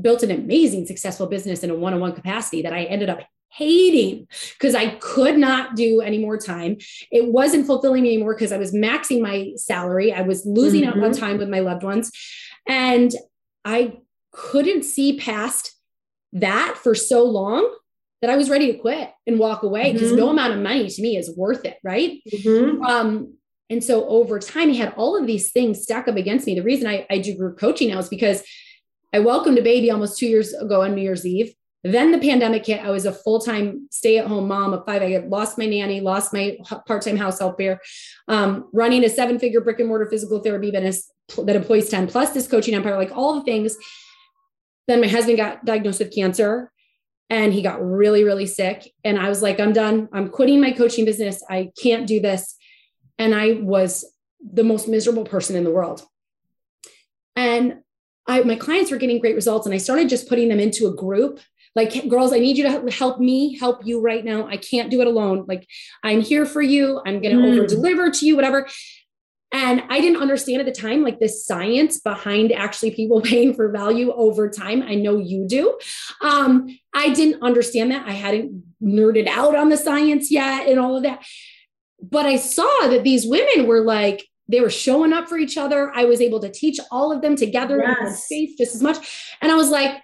built 0.00 0.24
an 0.24 0.32
amazing, 0.32 0.86
successful 0.86 1.28
business 1.28 1.62
in 1.62 1.70
a 1.70 1.74
one 1.74 1.94
on 1.94 2.00
one 2.00 2.12
capacity 2.12 2.62
that 2.62 2.72
I 2.72 2.84
ended 2.84 3.08
up 3.08 3.20
hating 3.50 4.26
because 4.58 4.74
I 4.74 4.96
could 4.96 5.38
not 5.38 5.76
do 5.76 6.00
any 6.00 6.18
more 6.18 6.36
time. 6.36 6.76
It 7.10 7.32
wasn't 7.32 7.66
fulfilling 7.66 8.02
me 8.02 8.14
anymore 8.14 8.34
because 8.34 8.52
I 8.52 8.58
was 8.58 8.74
maxing 8.74 9.22
my 9.22 9.52
salary. 9.56 10.12
I 10.12 10.22
was 10.22 10.44
losing 10.44 10.82
mm-hmm. 10.82 10.90
out 10.90 11.04
on 11.04 11.12
mm-hmm. 11.12 11.20
time 11.20 11.38
with 11.38 11.48
my 11.48 11.60
loved 11.60 11.84
ones. 11.84 12.10
And 12.68 13.12
I 13.66 13.98
couldn't 14.32 14.84
see 14.84 15.18
past 15.18 15.72
that 16.32 16.78
for 16.80 16.94
so 16.94 17.24
long 17.24 17.68
that 18.22 18.30
I 18.30 18.36
was 18.36 18.48
ready 18.48 18.72
to 18.72 18.78
quit 18.78 19.10
and 19.26 19.38
walk 19.38 19.64
away 19.64 19.92
because 19.92 20.08
mm-hmm. 20.08 20.20
no 20.20 20.30
amount 20.30 20.54
of 20.54 20.60
money 20.60 20.88
to 20.88 21.02
me 21.02 21.16
is 21.16 21.36
worth 21.36 21.64
it. 21.64 21.76
Right. 21.82 22.22
Mm-hmm. 22.32 22.82
Um, 22.82 23.34
and 23.68 23.82
so 23.82 24.08
over 24.08 24.38
time, 24.38 24.68
he 24.70 24.76
had 24.78 24.94
all 24.96 25.20
of 25.20 25.26
these 25.26 25.50
things 25.50 25.82
stack 25.82 26.06
up 26.06 26.16
against 26.16 26.46
me. 26.46 26.54
The 26.54 26.62
reason 26.62 26.86
I, 26.86 27.06
I 27.10 27.18
do 27.18 27.36
group 27.36 27.58
coaching 27.58 27.90
now 27.90 27.98
is 27.98 28.08
because 28.08 28.44
I 29.12 29.18
welcomed 29.18 29.58
a 29.58 29.62
baby 29.62 29.90
almost 29.90 30.18
two 30.18 30.26
years 30.26 30.54
ago 30.54 30.82
on 30.82 30.94
New 30.94 31.02
Year's 31.02 31.26
Eve. 31.26 31.52
Then 31.84 32.10
the 32.10 32.18
pandemic 32.18 32.66
hit. 32.66 32.84
I 32.84 32.90
was 32.90 33.06
a 33.06 33.12
full 33.12 33.40
time 33.40 33.86
stay 33.90 34.18
at 34.18 34.26
home 34.26 34.48
mom 34.48 34.72
of 34.72 34.84
five. 34.84 35.02
I 35.02 35.18
lost 35.18 35.56
my 35.58 35.66
nanny, 35.66 36.00
lost 36.00 36.32
my 36.32 36.58
part 36.86 37.02
time 37.02 37.16
house 37.16 37.38
help 37.38 37.58
there, 37.58 37.80
um, 38.28 38.68
running 38.72 39.04
a 39.04 39.08
seven 39.08 39.38
figure 39.38 39.60
brick 39.60 39.78
and 39.78 39.88
mortar 39.88 40.06
physical 40.06 40.40
therapy 40.40 40.70
business 40.70 41.10
that 41.44 41.56
employs 41.56 41.88
10 41.88 42.08
plus 42.08 42.30
this 42.30 42.48
coaching 42.48 42.74
empire, 42.74 42.96
like 42.96 43.12
all 43.16 43.34
the 43.34 43.44
things. 43.44 43.76
Then 44.88 45.00
my 45.00 45.08
husband 45.08 45.36
got 45.36 45.64
diagnosed 45.64 45.98
with 45.98 46.14
cancer 46.14 46.72
and 47.28 47.52
he 47.52 47.62
got 47.62 47.84
really, 47.84 48.24
really 48.24 48.46
sick. 48.46 48.92
And 49.04 49.18
I 49.18 49.28
was 49.28 49.42
like, 49.42 49.58
I'm 49.58 49.72
done. 49.72 50.08
I'm 50.12 50.28
quitting 50.28 50.60
my 50.60 50.70
coaching 50.72 51.04
business. 51.04 51.42
I 51.48 51.70
can't 51.80 52.06
do 52.06 52.20
this. 52.20 52.56
And 53.18 53.34
I 53.34 53.54
was 53.54 54.04
the 54.40 54.64
most 54.64 54.86
miserable 54.88 55.24
person 55.24 55.56
in 55.56 55.64
the 55.64 55.70
world. 55.70 56.04
And 57.34 57.78
I, 58.26 58.42
my 58.42 58.56
clients 58.56 58.90
were 58.90 58.96
getting 58.96 59.20
great 59.20 59.34
results. 59.34 59.66
And 59.66 59.74
I 59.74 59.78
started 59.78 60.08
just 60.08 60.28
putting 60.28 60.48
them 60.48 60.60
into 60.60 60.86
a 60.86 60.94
group 60.94 61.40
like 61.76 62.08
girls 62.08 62.32
i 62.32 62.38
need 62.38 62.56
you 62.56 62.64
to 62.64 62.90
help 62.90 63.20
me 63.20 63.56
help 63.56 63.86
you 63.86 64.00
right 64.00 64.24
now 64.24 64.48
i 64.48 64.56
can't 64.56 64.90
do 64.90 65.00
it 65.00 65.06
alone 65.06 65.44
like 65.46 65.68
i'm 66.02 66.20
here 66.20 66.44
for 66.44 66.62
you 66.62 67.00
i'm 67.06 67.20
going 67.20 67.36
to 67.36 67.42
mm. 67.42 67.52
over 67.52 67.66
deliver 67.66 68.10
to 68.10 68.26
you 68.26 68.34
whatever 68.34 68.66
and 69.52 69.84
I 69.88 70.00
didn't 70.00 70.20
understand 70.20 70.60
at 70.60 70.66
the 70.66 70.72
time, 70.72 71.02
like 71.02 71.20
the 71.20 71.28
science 71.28 72.00
behind 72.00 72.52
actually 72.52 72.90
people 72.90 73.20
paying 73.22 73.54
for 73.54 73.70
value 73.70 74.12
over 74.12 74.50
time. 74.50 74.82
I 74.82 74.96
know 74.96 75.18
you 75.18 75.46
do. 75.46 75.78
Um, 76.20 76.66
I 76.94 77.10
didn't 77.10 77.42
understand 77.42 77.90
that. 77.92 78.06
I 78.06 78.12
hadn't 78.12 78.64
nerded 78.82 79.28
out 79.28 79.54
on 79.54 79.68
the 79.68 79.76
science 79.76 80.30
yet 80.30 80.68
and 80.68 80.78
all 80.78 80.96
of 80.96 81.04
that. 81.04 81.24
But 82.02 82.26
I 82.26 82.36
saw 82.36 82.88
that 82.88 83.04
these 83.04 83.26
women 83.26 83.66
were 83.66 83.80
like, 83.80 84.26
they 84.48 84.60
were 84.60 84.70
showing 84.70 85.12
up 85.12 85.28
for 85.28 85.38
each 85.38 85.56
other. 85.56 85.90
I 85.94 86.04
was 86.04 86.20
able 86.20 86.40
to 86.40 86.50
teach 86.50 86.78
all 86.90 87.10
of 87.10 87.22
them 87.22 87.34
together 87.34 87.82
yes. 87.82 87.96
in 88.00 88.14
space 88.14 88.58
just 88.58 88.74
as 88.74 88.82
much. 88.82 89.34
And 89.40 89.50
I 89.50 89.56
was 89.56 89.70
like, 89.70 90.02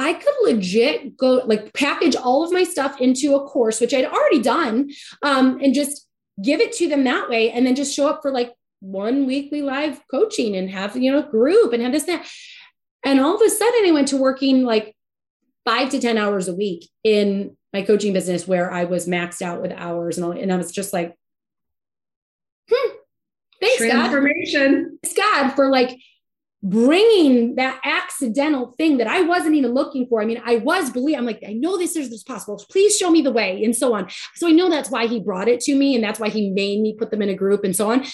I 0.00 0.14
could 0.14 0.34
legit 0.42 1.16
go 1.16 1.42
like 1.44 1.72
package 1.74 2.16
all 2.16 2.44
of 2.44 2.52
my 2.52 2.64
stuff 2.64 3.00
into 3.00 3.34
a 3.34 3.46
course, 3.46 3.80
which 3.80 3.94
I'd 3.94 4.06
already 4.06 4.40
done, 4.40 4.90
um, 5.22 5.60
and 5.62 5.74
just 5.74 6.06
give 6.42 6.60
it 6.60 6.72
to 6.74 6.88
them 6.88 7.04
that 7.04 7.28
way. 7.28 7.50
And 7.50 7.66
then 7.66 7.74
just 7.74 7.94
show 7.94 8.08
up 8.08 8.22
for 8.22 8.30
like 8.30 8.54
one 8.80 9.26
weekly 9.26 9.62
live 9.62 10.00
coaching 10.10 10.56
and 10.56 10.70
have, 10.70 10.96
you 10.96 11.12
know, 11.12 11.22
group 11.22 11.72
and 11.72 11.82
have 11.82 11.92
this, 11.92 12.04
that. 12.04 12.26
And 13.04 13.20
all 13.20 13.34
of 13.34 13.42
a 13.42 13.50
sudden 13.50 13.86
I 13.86 13.92
went 13.92 14.08
to 14.08 14.16
working 14.16 14.64
like 14.64 14.96
five 15.64 15.90
to 15.90 16.00
10 16.00 16.18
hours 16.18 16.48
a 16.48 16.54
week 16.54 16.88
in 17.04 17.56
my 17.72 17.82
coaching 17.82 18.12
business 18.12 18.48
where 18.48 18.72
I 18.72 18.84
was 18.84 19.06
maxed 19.06 19.42
out 19.42 19.62
with 19.62 19.72
hours 19.72 20.16
and 20.16 20.24
all. 20.24 20.32
And 20.32 20.52
I 20.52 20.56
was 20.56 20.72
just 20.72 20.92
like, 20.92 21.14
hmm, 22.70 22.90
thanks 23.60 23.78
Transformation. 23.78 24.82
God. 24.82 24.98
Thanks 25.02 25.16
God 25.16 25.50
for 25.54 25.68
like 25.70 25.98
bringing 26.62 27.54
that 27.54 27.80
accidental 27.84 28.74
thing 28.76 28.98
that 28.98 29.06
I 29.06 29.22
wasn't 29.22 29.54
even 29.54 29.72
looking 29.72 30.06
for. 30.06 30.20
I 30.20 30.26
mean, 30.26 30.42
I 30.44 30.56
was 30.56 30.90
believe 30.90 31.16
I'm 31.16 31.24
like, 31.24 31.42
I 31.46 31.54
know 31.54 31.78
this 31.78 31.96
is 31.96 32.10
this 32.10 32.22
possible. 32.22 32.62
Please 32.70 32.96
show 32.96 33.10
me 33.10 33.22
the 33.22 33.32
way 33.32 33.64
and 33.64 33.74
so 33.74 33.94
on. 33.94 34.08
So 34.34 34.46
I 34.46 34.50
know 34.50 34.68
that's 34.68 34.90
why 34.90 35.06
he 35.06 35.20
brought 35.20 35.48
it 35.48 35.60
to 35.60 35.74
me 35.74 35.94
and 35.94 36.04
that's 36.04 36.20
why 36.20 36.28
he 36.28 36.50
made 36.50 36.80
me 36.80 36.94
put 36.94 37.10
them 37.10 37.22
in 37.22 37.30
a 37.30 37.34
group 37.34 37.64
and 37.64 37.74
so 37.74 37.90
on 37.90 38.04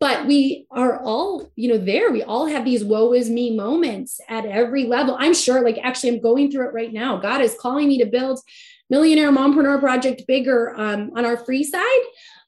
but 0.00 0.26
we 0.26 0.66
are 0.70 1.00
all 1.02 1.52
you 1.54 1.68
know 1.68 1.78
there 1.78 2.10
we 2.10 2.22
all 2.22 2.46
have 2.46 2.64
these 2.64 2.82
woe 2.82 3.12
is 3.12 3.30
me 3.30 3.54
moments 3.54 4.20
at 4.28 4.46
every 4.46 4.84
level 4.84 5.16
i'm 5.20 5.34
sure 5.34 5.62
like 5.62 5.78
actually 5.82 6.08
i'm 6.08 6.20
going 6.20 6.50
through 6.50 6.66
it 6.66 6.72
right 6.72 6.92
now 6.92 7.18
god 7.18 7.40
is 7.40 7.54
calling 7.60 7.86
me 7.86 7.98
to 7.98 8.06
build 8.06 8.40
millionaire 8.88 9.30
mompreneur 9.30 9.78
project 9.78 10.22
bigger 10.26 10.74
um, 10.76 11.10
on 11.14 11.24
our 11.24 11.36
free 11.36 11.62
side 11.62 12.00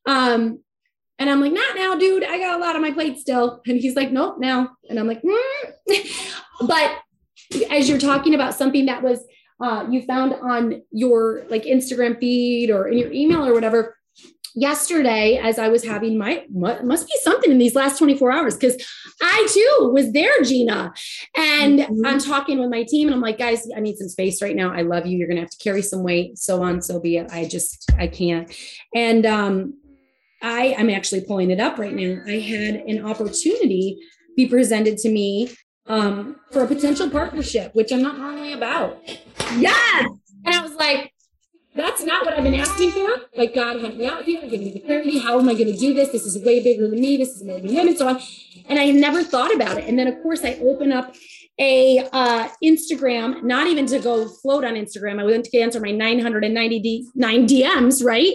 um, 0.07 0.61
and 1.19 1.31
i'm 1.31 1.41
like 1.41 1.53
not 1.53 1.77
now 1.77 1.95
dude 1.97 2.25
i 2.25 2.39
got 2.39 2.59
a 2.59 2.63
lot 2.63 2.77
on 2.77 2.83
my 2.83 2.91
plate 2.91 3.19
still 3.19 3.61
and 3.67 3.79
he's 3.79 3.97
like 3.97 4.11
nope 4.11 4.37
now 4.39 4.71
and 4.89 4.99
i'm 4.99 5.07
like 5.07 5.23
mm. 5.23 6.37
but 6.67 6.99
as 7.71 7.89
you're 7.89 7.99
talking 7.99 8.35
about 8.35 8.55
something 8.55 8.87
that 8.87 9.03
was 9.03 9.25
uh, 9.61 9.87
you 9.89 10.03
found 10.03 10.35
on 10.35 10.83
your 10.91 11.45
like 11.49 11.65
instagram 11.65 12.19
feed 12.19 12.71
or 12.71 12.89
in 12.89 12.99
your 12.99 13.13
email 13.13 13.47
or 13.47 13.53
whatever 13.53 13.97
yesterday 14.55 15.41
as 15.43 15.59
I 15.59 15.69
was 15.69 15.85
having 15.85 16.19
my 16.19 16.45
must 16.51 17.07
be 17.07 17.15
something 17.23 17.51
in 17.51 17.59
these 17.59 17.75
last 17.75 17.99
24 17.99 18.31
hours 18.31 18.55
because 18.55 18.77
I 19.23 19.49
too 19.51 19.91
was 19.93 20.13
there, 20.13 20.43
Gina. 20.43 20.93
And 21.37 21.81
mm-hmm. 21.81 22.05
I'm 22.05 22.19
talking 22.19 22.59
with 22.59 22.71
my 22.71 22.85
team 22.85 23.09
and 23.09 23.15
I'm 23.15 23.21
like, 23.21 23.39
guys, 23.39 23.67
I 23.75 23.81
need 23.81 23.97
some 23.97 24.09
space 24.09 24.43
right 24.43 24.57
now. 24.57 24.73
I 24.73 24.83
love 24.83 25.07
you. 25.07 25.17
You're 25.17 25.29
gonna 25.29 25.41
have 25.41 25.51
to 25.51 25.59
carry 25.59 25.83
some 25.83 26.03
weight, 26.03 26.39
so 26.39 26.63
on, 26.63 26.83
so 26.83 27.01
be 27.01 27.17
it. 27.17 27.31
I 27.31 27.47
just 27.47 27.91
I 27.99 28.07
can't. 28.07 28.55
And 28.95 29.27
um 29.27 29.75
I 30.43 30.75
I'm 30.79 30.91
actually 30.91 31.23
pulling 31.23 31.51
it 31.51 31.61
up 31.61 31.79
right 31.79 31.95
now. 31.95 32.23
I 32.27 32.39
had 32.39 32.77
an 32.77 33.05
opportunity 33.05 33.99
be 34.37 34.47
presented 34.47 34.99
to 34.99 35.11
me 35.11 35.55
um 35.87 36.37
for 36.51 36.63
a 36.65 36.67
potential 36.67 37.09
partnership, 37.11 37.75
which 37.75 37.93
I'm 37.93 38.03
not 38.03 38.19
normally 38.19 38.53
about. 38.53 39.01
Yes. 39.57 40.07
And 40.45 40.55
I 40.55 40.63
was 40.63 40.75
like, 40.75 41.13
that's 41.75 42.03
not 42.03 42.25
what 42.25 42.35
I've 42.35 42.45
been 42.45 42.55
asking 42.55 42.91
for. 42.91 43.09
Like, 43.37 43.55
God, 43.55 43.81
help 43.81 43.95
me 43.95 44.07
out 44.07 44.25
here. 44.25 44.43
Give 44.43 44.61
me 44.61 44.73
the 44.73 44.81
clarity. 44.81 45.19
How 45.19 45.39
am 45.39 45.49
I 45.49 45.55
going 45.55 45.73
to 45.73 45.77
do 45.77 45.95
this? 45.95 46.11
This 46.11 46.27
is 46.27 46.43
way 46.45 46.63
bigger 46.63 46.89
than 46.89 47.01
me. 47.01 47.17
This 47.17 47.31
is 47.31 47.45
more 47.45 47.59
than 47.59 47.71
him, 47.71 47.89
and 47.89 47.97
so 47.97 48.09
on. 48.09 48.21
And 48.69 48.79
I 48.79 48.91
never 48.91 49.23
thought 49.23 49.55
about 49.55 49.79
it. 49.79 49.85
And 49.89 49.99
then, 49.99 50.07
of 50.07 50.23
course, 50.23 50.45
I 50.45 50.59
open 50.63 50.93
up 50.93 51.15
a 51.59 52.07
uh, 52.13 52.49
Instagram, 52.63 53.43
not 53.43 53.69
even 53.69 53.87
to 53.87 53.99
go 53.99 54.29
float 54.29 54.65
on 54.65 54.75
Instagram. 54.75 55.21
I 55.21 55.25
went 55.25 55.45
to 55.47 55.59
answer 55.61 55.81
my 55.81 55.93
999 55.93 57.47
DMs, 57.47 58.05
right? 58.05 58.35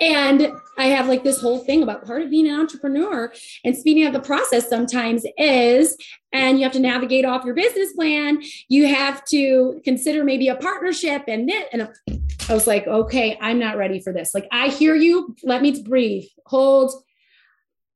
And 0.00 0.52
I 0.76 0.86
have 0.86 1.08
like 1.08 1.24
this 1.24 1.40
whole 1.40 1.58
thing 1.58 1.82
about 1.82 2.06
part 2.06 2.22
of 2.22 2.30
being 2.30 2.48
an 2.48 2.58
entrepreneur 2.58 3.32
and 3.64 3.76
speeding 3.76 4.06
up 4.06 4.12
the 4.12 4.20
process 4.20 4.68
sometimes 4.68 5.24
is, 5.36 5.96
and 6.32 6.58
you 6.58 6.64
have 6.64 6.72
to 6.72 6.80
navigate 6.80 7.24
off 7.24 7.44
your 7.44 7.54
business 7.54 7.92
plan. 7.94 8.42
You 8.68 8.86
have 8.86 9.24
to 9.26 9.80
consider 9.84 10.22
maybe 10.22 10.48
a 10.48 10.56
partnership 10.56 11.24
and 11.26 11.48
then, 11.48 11.64
and 11.72 11.88
I 12.48 12.54
was 12.54 12.66
like, 12.66 12.86
okay, 12.86 13.36
I'm 13.40 13.58
not 13.58 13.76
ready 13.76 14.00
for 14.00 14.12
this. 14.12 14.34
Like, 14.34 14.46
I 14.52 14.68
hear 14.68 14.94
you. 14.94 15.34
Let 15.42 15.62
me 15.62 15.82
breathe, 15.82 16.24
hold. 16.46 16.92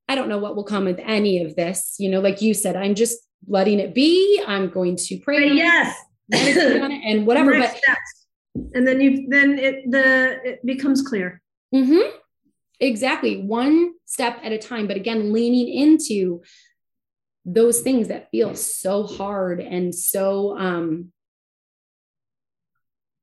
I 0.09 0.15
don't 0.15 0.27
know 0.27 0.37
what 0.37 0.55
will 0.55 0.65
come 0.65 0.85
with 0.85 0.99
any 0.99 1.41
of 1.43 1.55
this. 1.55 1.95
You 1.99 2.09
know, 2.09 2.19
like 2.19 2.41
you 2.41 2.53
said, 2.53 2.75
I'm 2.75 2.95
just 2.95 3.17
letting 3.47 3.79
it 3.79 3.95
be. 3.95 4.43
I'm 4.45 4.69
going 4.69 4.97
to 4.97 5.17
pray. 5.19 5.51
yes. 5.53 5.97
and 6.31 7.25
whatever. 7.25 7.57
but, 7.57 7.69
steps. 7.69 8.27
and 8.73 8.87
then 8.87 9.01
you 9.01 9.27
then 9.29 9.59
it 9.59 9.89
the 9.89 10.39
it 10.43 10.65
becomes 10.65 11.01
clear. 11.01 11.41
Mm-hmm. 11.73 12.17
Exactly. 12.79 13.41
One 13.41 13.93
step 14.05 14.39
at 14.43 14.51
a 14.51 14.57
time. 14.57 14.87
But 14.87 14.97
again, 14.97 15.33
leaning 15.33 15.67
into 15.67 16.41
those 17.45 17.81
things 17.81 18.07
that 18.07 18.29
feel 18.31 18.55
so 18.55 19.03
hard 19.03 19.59
and 19.59 19.93
so 19.93 20.57
um 20.57 21.11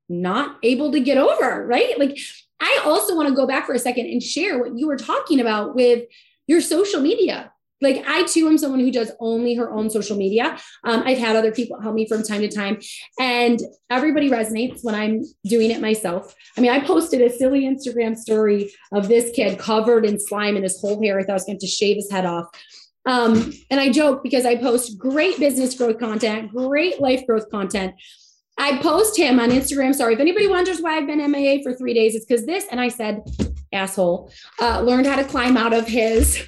not 0.08 0.56
able 0.62 0.92
to 0.92 1.00
get 1.00 1.16
over, 1.16 1.66
right? 1.66 1.98
Like 1.98 2.18
I 2.60 2.82
also 2.84 3.14
want 3.14 3.28
to 3.28 3.34
go 3.34 3.46
back 3.46 3.66
for 3.66 3.74
a 3.74 3.78
second 3.78 4.06
and 4.06 4.22
share 4.22 4.58
what 4.58 4.76
you 4.76 4.86
were 4.88 4.96
talking 4.96 5.40
about 5.40 5.74
with 5.74 6.04
your 6.46 6.60
social 6.60 7.00
media. 7.00 7.49
Like 7.80 8.04
I 8.06 8.24
too 8.24 8.46
am 8.46 8.58
someone 8.58 8.80
who 8.80 8.90
does 8.90 9.12
only 9.20 9.54
her 9.54 9.70
own 9.70 9.90
social 9.90 10.16
media. 10.16 10.58
Um, 10.84 11.02
I've 11.04 11.18
had 11.18 11.36
other 11.36 11.52
people 11.52 11.80
help 11.80 11.94
me 11.94 12.06
from 12.06 12.22
time 12.22 12.40
to 12.40 12.48
time, 12.48 12.78
and 13.18 13.60
everybody 13.88 14.30
resonates 14.30 14.80
when 14.82 14.94
I'm 14.94 15.22
doing 15.44 15.70
it 15.70 15.80
myself. 15.80 16.34
I 16.56 16.60
mean, 16.60 16.70
I 16.70 16.80
posted 16.80 17.20
a 17.20 17.30
silly 17.30 17.62
Instagram 17.62 18.16
story 18.16 18.72
of 18.92 19.08
this 19.08 19.30
kid 19.34 19.58
covered 19.58 20.04
in 20.04 20.18
slime 20.20 20.56
and 20.56 20.64
his 20.64 20.80
whole 20.80 21.02
hair. 21.02 21.18
I 21.18 21.22
thought 21.22 21.30
I 21.30 21.34
was 21.34 21.44
going 21.44 21.58
to 21.58 21.66
shave 21.66 21.96
his 21.96 22.10
head 22.10 22.26
off. 22.26 22.46
Um, 23.06 23.52
and 23.70 23.80
I 23.80 23.90
joke 23.90 24.22
because 24.22 24.44
I 24.44 24.56
post 24.56 24.98
great 24.98 25.38
business 25.38 25.74
growth 25.74 25.98
content, 25.98 26.52
great 26.52 27.00
life 27.00 27.26
growth 27.26 27.50
content. 27.50 27.94
I 28.58 28.76
post 28.78 29.16
him 29.16 29.40
on 29.40 29.50
Instagram. 29.50 29.94
Sorry, 29.94 30.14
if 30.14 30.20
anybody 30.20 30.46
wonders 30.46 30.80
why 30.80 30.98
I've 30.98 31.06
been 31.06 31.18
MIA 31.30 31.62
for 31.62 31.72
three 31.72 31.94
days, 31.94 32.14
it's 32.14 32.26
because 32.26 32.44
this. 32.44 32.66
And 32.70 32.78
I 32.78 32.88
said, 32.88 33.22
asshole, 33.72 34.32
uh, 34.60 34.80
learned 34.80 35.06
how 35.06 35.16
to 35.16 35.24
climb 35.24 35.56
out 35.56 35.72
of 35.72 35.86
his. 35.86 36.42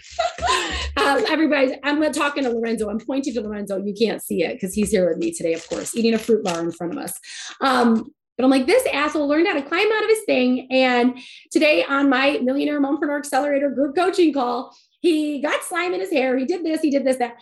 um, 0.97 1.25
everybody, 1.29 1.75
I'm 1.83 2.13
talking 2.13 2.45
to 2.45 2.51
Lorenzo. 2.51 2.89
I'm 2.89 3.01
pointing 3.01 3.35
to 3.35 3.41
Lorenzo. 3.41 3.83
You 3.83 3.95
can't 3.95 4.23
see 4.23 4.43
it 4.43 4.55
because 4.55 4.75
he's 4.75 4.91
here 4.91 5.09
with 5.09 5.19
me 5.19 5.33
today, 5.33 5.55
of 5.55 5.67
course, 5.69 5.97
eating 5.97 6.15
a 6.15 6.19
fruit 6.19 6.45
bar 6.45 6.61
in 6.61 6.73
front 6.73 6.93
of 6.93 6.99
us. 6.99 7.13
Um, 7.61 8.13
but 8.37 8.45
I'm 8.45 8.51
like, 8.51 8.67
this 8.67 8.87
asshole 8.93 9.29
learned 9.29 9.47
how 9.47 9.55
to 9.55 9.63
climb 9.63 9.93
out 9.93 10.03
of 10.03 10.09
his 10.09 10.25
thing. 10.25 10.67
And 10.71 11.19
today 11.51 11.85
on 11.85 12.09
my 12.09 12.39
Millionaire 12.43 12.81
Mompreneur 12.81 13.19
Accelerator 13.19 13.71
group 13.71 13.95
coaching 13.95 14.33
call, 14.33 14.75
he 15.01 15.41
got 15.41 15.63
slime 15.65 15.93
in 15.95 16.01
his 16.01 16.11
hair. 16.11 16.37
He 16.37 16.45
did 16.45 16.65
this, 16.65 16.81
he 16.81 16.91
did 16.91 17.05
this, 17.05 17.19
that. 17.19 17.37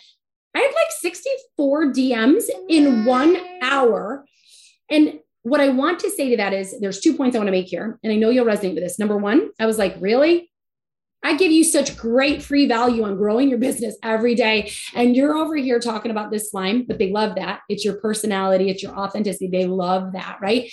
I 0.55 0.59
had 0.59 0.75
like 0.75 0.91
64 0.99 1.93
DMs 1.93 2.45
in 2.69 3.05
one 3.05 3.37
hour 3.63 4.25
and 4.91 5.21
what 5.43 5.61
I 5.61 5.69
want 5.71 6.01
to 6.01 6.11
say 6.11 6.31
to 6.31 6.37
that 6.37 6.53
is 6.53 6.79
there's 6.81 7.01
two 7.01 7.17
points 7.17 7.35
I 7.35 7.39
want 7.39 7.49
to 7.49 7.53
make 7.53 7.67
here. 7.67 7.99
And 8.03 8.13
I 8.13 8.17
know 8.17 8.31
you'll 8.31 8.47
resonate 8.47 8.75
with 8.75 8.83
this. 8.83 8.99
Number 8.99 9.17
one, 9.17 9.51
I 9.59 9.67
was 9.67 9.79
like, 9.79 9.97
really? 10.01 10.51
I 11.23 11.37
give 11.37 11.53
you 11.53 11.65
such 11.65 11.97
great 11.97 12.43
free 12.43 12.67
value 12.67 13.05
on 13.05 13.17
growing 13.17 13.51
your 13.51 13.59
business 13.59 13.97
every 14.03 14.35
day. 14.35 14.73
And 14.95 15.15
you're 15.15 15.37
over 15.37 15.55
here 15.55 15.79
talking 15.79 16.11
about 16.11 16.31
this 16.31 16.51
slime, 16.51 16.85
but 16.87 16.99
they 16.99 17.11
love 17.11 17.35
that. 17.37 17.61
It's 17.69 17.85
your 17.85 17.95
personality, 17.95 18.71
it's 18.71 18.83
your 18.83 18.97
authenticity. 18.97 19.49
They 19.49 19.67
love 19.67 20.13
that. 20.13 20.39
Right. 20.41 20.71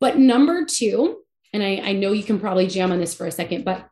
But 0.00 0.18
number 0.18 0.64
two, 0.64 1.18
and 1.52 1.62
I, 1.62 1.80
I 1.82 1.92
know 1.92 2.12
you 2.12 2.22
can 2.22 2.38
probably 2.38 2.66
jam 2.66 2.92
on 2.92 3.00
this 3.00 3.14
for 3.14 3.26
a 3.26 3.32
second, 3.32 3.64
but 3.64 3.88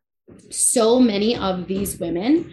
so 0.51 1.01
many 1.01 1.37
of 1.37 1.67
these 1.67 1.99
women 1.99 2.53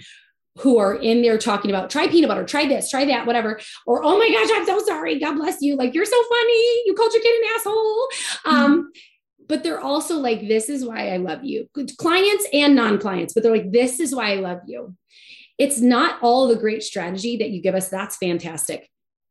who 0.60 0.78
are 0.78 0.96
in 0.96 1.22
there 1.22 1.38
talking 1.38 1.72
about 1.72 1.90
try 1.90 2.08
peanut 2.08 2.28
butter, 2.28 2.46
try 2.46 2.68
this, 2.68 2.90
try 2.90 3.06
that, 3.06 3.26
whatever. 3.26 3.60
Or, 3.86 4.04
oh 4.04 4.18
my 4.18 4.30
gosh, 4.30 4.50
I'm 4.54 4.66
so 4.66 4.80
sorry. 4.86 5.20
God 5.20 5.36
bless 5.36 5.62
you. 5.62 5.76
Like, 5.76 5.94
you're 5.94 6.06
so 6.06 6.24
funny. 6.24 6.84
You 6.86 6.94
called 6.96 7.14
your 7.14 7.22
kid 7.22 7.42
an 7.42 7.50
asshole. 7.56 8.08
Mm-hmm. 8.46 8.50
Um, 8.50 8.92
but 9.48 9.64
they're 9.64 9.82
also 9.82 10.20
like, 10.20 10.48
this 10.48 10.70
is 10.70 10.86
why 10.86 11.10
I 11.10 11.18
love 11.18 11.44
you. 11.44 11.68
Clients 11.98 12.48
and 12.54 12.76
non 12.76 12.98
clients, 13.00 13.34
but 13.34 13.44
they're 13.44 13.56
like, 13.56 13.72
this 13.72 14.00
is 14.00 14.14
why 14.16 14.32
I 14.32 14.36
love 14.36 14.62
you. 14.68 14.96
It's 15.58 15.80
not 15.80 16.20
all 16.22 16.48
the 16.48 16.56
great 16.56 16.84
strategy 16.84 17.38
that 17.38 17.50
you 17.50 17.62
give 17.62 17.76
us. 17.76 17.90
That's 17.90 18.18
fantastic. 18.18 18.90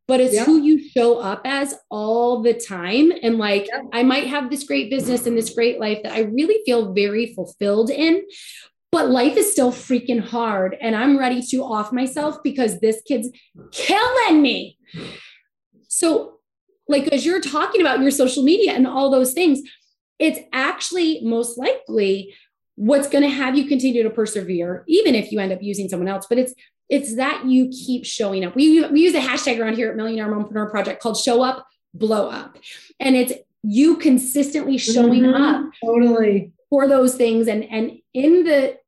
But 0.08 0.20
it's 0.20 0.34
yeah. 0.34 0.44
who 0.44 0.60
you 0.60 0.88
show 0.90 1.18
up 1.18 1.42
as 1.44 1.74
all 1.88 2.42
the 2.42 2.54
time. 2.54 3.12
And 3.22 3.38
like, 3.38 3.68
yeah. 3.68 3.82
I 3.92 4.02
might 4.02 4.26
have 4.26 4.50
this 4.50 4.64
great 4.64 4.90
business 4.90 5.26
and 5.26 5.38
this 5.38 5.54
great 5.54 5.80
life 5.80 6.02
that 6.02 6.12
I 6.12 6.22
really 6.22 6.58
feel 6.66 6.92
very 6.92 7.32
fulfilled 7.34 7.90
in 7.90 8.22
but 8.92 9.10
life 9.10 9.36
is 9.36 9.50
still 9.50 9.72
freaking 9.72 10.20
hard 10.20 10.76
and 10.80 10.94
i'm 10.94 11.18
ready 11.18 11.42
to 11.42 11.64
off 11.64 11.92
myself 11.92 12.36
because 12.44 12.78
this 12.78 13.02
kid's 13.06 13.28
killing 13.72 14.40
me. 14.40 14.78
So 15.88 16.38
like 16.88 17.08
as 17.08 17.26
you're 17.26 17.40
talking 17.40 17.80
about 17.80 18.00
your 18.00 18.10
social 18.10 18.44
media 18.44 18.72
and 18.72 18.86
all 18.86 19.10
those 19.10 19.32
things 19.32 19.60
it's 20.18 20.38
actually 20.52 21.20
most 21.22 21.58
likely 21.58 22.32
what's 22.76 23.08
going 23.08 23.22
to 23.22 23.28
have 23.28 23.56
you 23.56 23.66
continue 23.66 24.02
to 24.02 24.10
persevere 24.10 24.84
even 24.86 25.14
if 25.14 25.32
you 25.32 25.40
end 25.40 25.52
up 25.52 25.62
using 25.62 25.88
someone 25.88 26.08
else. 26.08 26.26
But 26.28 26.38
it's 26.38 26.54
it's 26.88 27.16
that 27.16 27.46
you 27.46 27.68
keep 27.68 28.04
showing 28.04 28.44
up. 28.44 28.54
We, 28.54 28.84
we 28.88 29.00
use 29.00 29.14
a 29.14 29.20
hashtag 29.20 29.58
around 29.58 29.76
here 29.76 29.88
at 29.88 29.96
millionaire 29.96 30.28
mompreneur 30.28 30.70
project 30.70 31.02
called 31.02 31.16
show 31.16 31.42
up 31.42 31.66
blow 31.94 32.28
up. 32.28 32.58
And 33.00 33.16
it's 33.16 33.32
you 33.62 33.96
consistently 33.96 34.76
showing 34.78 35.22
mm-hmm, 35.22 35.42
up 35.42 35.72
totally. 35.82 36.52
for 36.68 36.88
those 36.88 37.14
things. 37.14 37.48
And 37.48 37.64
and 37.64 37.98
in 38.12 38.44
the 38.44 38.78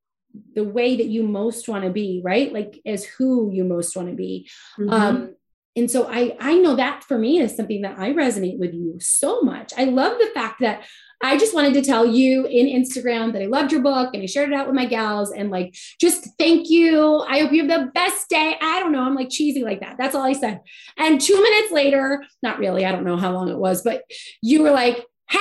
the 0.55 0.65
way 0.65 0.97
that 0.97 1.07
you 1.07 1.23
most 1.23 1.69
want 1.69 1.85
to 1.85 1.91
be, 1.91 2.21
right? 2.25 2.53
Like 2.53 2.81
as 2.87 3.05
who 3.05 3.51
you 3.53 3.65
most 3.65 3.97
want 3.97 4.09
to 4.09 4.15
be. 4.15 4.49
Mm-hmm. 4.79 4.91
Um, 4.91 5.35
and 5.77 5.91
so 5.91 6.09
I 6.09 6.37
I 6.39 6.59
know 6.59 6.77
that 6.77 7.03
for 7.05 7.19
me 7.19 7.41
is 7.41 7.57
something 7.57 7.83
that 7.83 7.99
I 7.99 8.13
resonate 8.13 8.59
with 8.59 8.75
you 8.75 8.99
so 9.01 9.41
much. 9.41 9.73
I 9.77 9.85
love 9.85 10.19
the 10.19 10.31
fact 10.33 10.61
that 10.61 10.85
I 11.23 11.39
just 11.39 11.55
wanted 11.55 11.75
to 11.75 11.83
tell 11.83 12.07
you 12.07 12.47
in 12.47 12.67
Instagram 12.67 13.33
that 13.33 13.43
I 13.43 13.47
loved 13.47 13.73
your 13.73 13.81
book 13.81 14.11
and 14.13 14.23
I 14.23 14.27
shared 14.27 14.51
it 14.51 14.55
out 14.55 14.67
with 14.67 14.77
my 14.77 14.85
gals 14.85 15.33
and 15.33 15.51
like 15.51 15.75
just 16.01 16.29
thank 16.39 16.69
you. 16.69 17.21
I 17.21 17.41
hope 17.41 17.53
you 17.53 17.67
have 17.67 17.87
the 17.87 17.91
best 17.93 18.29
day. 18.29 18.57
I 18.61 18.81
don't 18.81 18.93
know. 18.93 19.03
I'm 19.03 19.15
like 19.15 19.31
cheesy 19.31 19.65
like 19.65 19.81
that. 19.81 19.97
That's 19.99 20.15
all 20.15 20.23
I 20.23 20.35
said. 20.35 20.61
And 20.99 21.21
two 21.21 21.41
minutes 21.43 21.73
later, 21.73 22.23
not 22.43 22.59
really, 22.59 22.85
I 22.85 22.93
don't 22.93 23.05
know 23.05 23.17
how 23.17 23.33
long 23.33 23.49
it 23.49 23.59
was, 23.59 23.83
but 23.83 24.03
you 24.43 24.63
were 24.63 24.71
like, 24.71 25.05
hey 25.29 25.39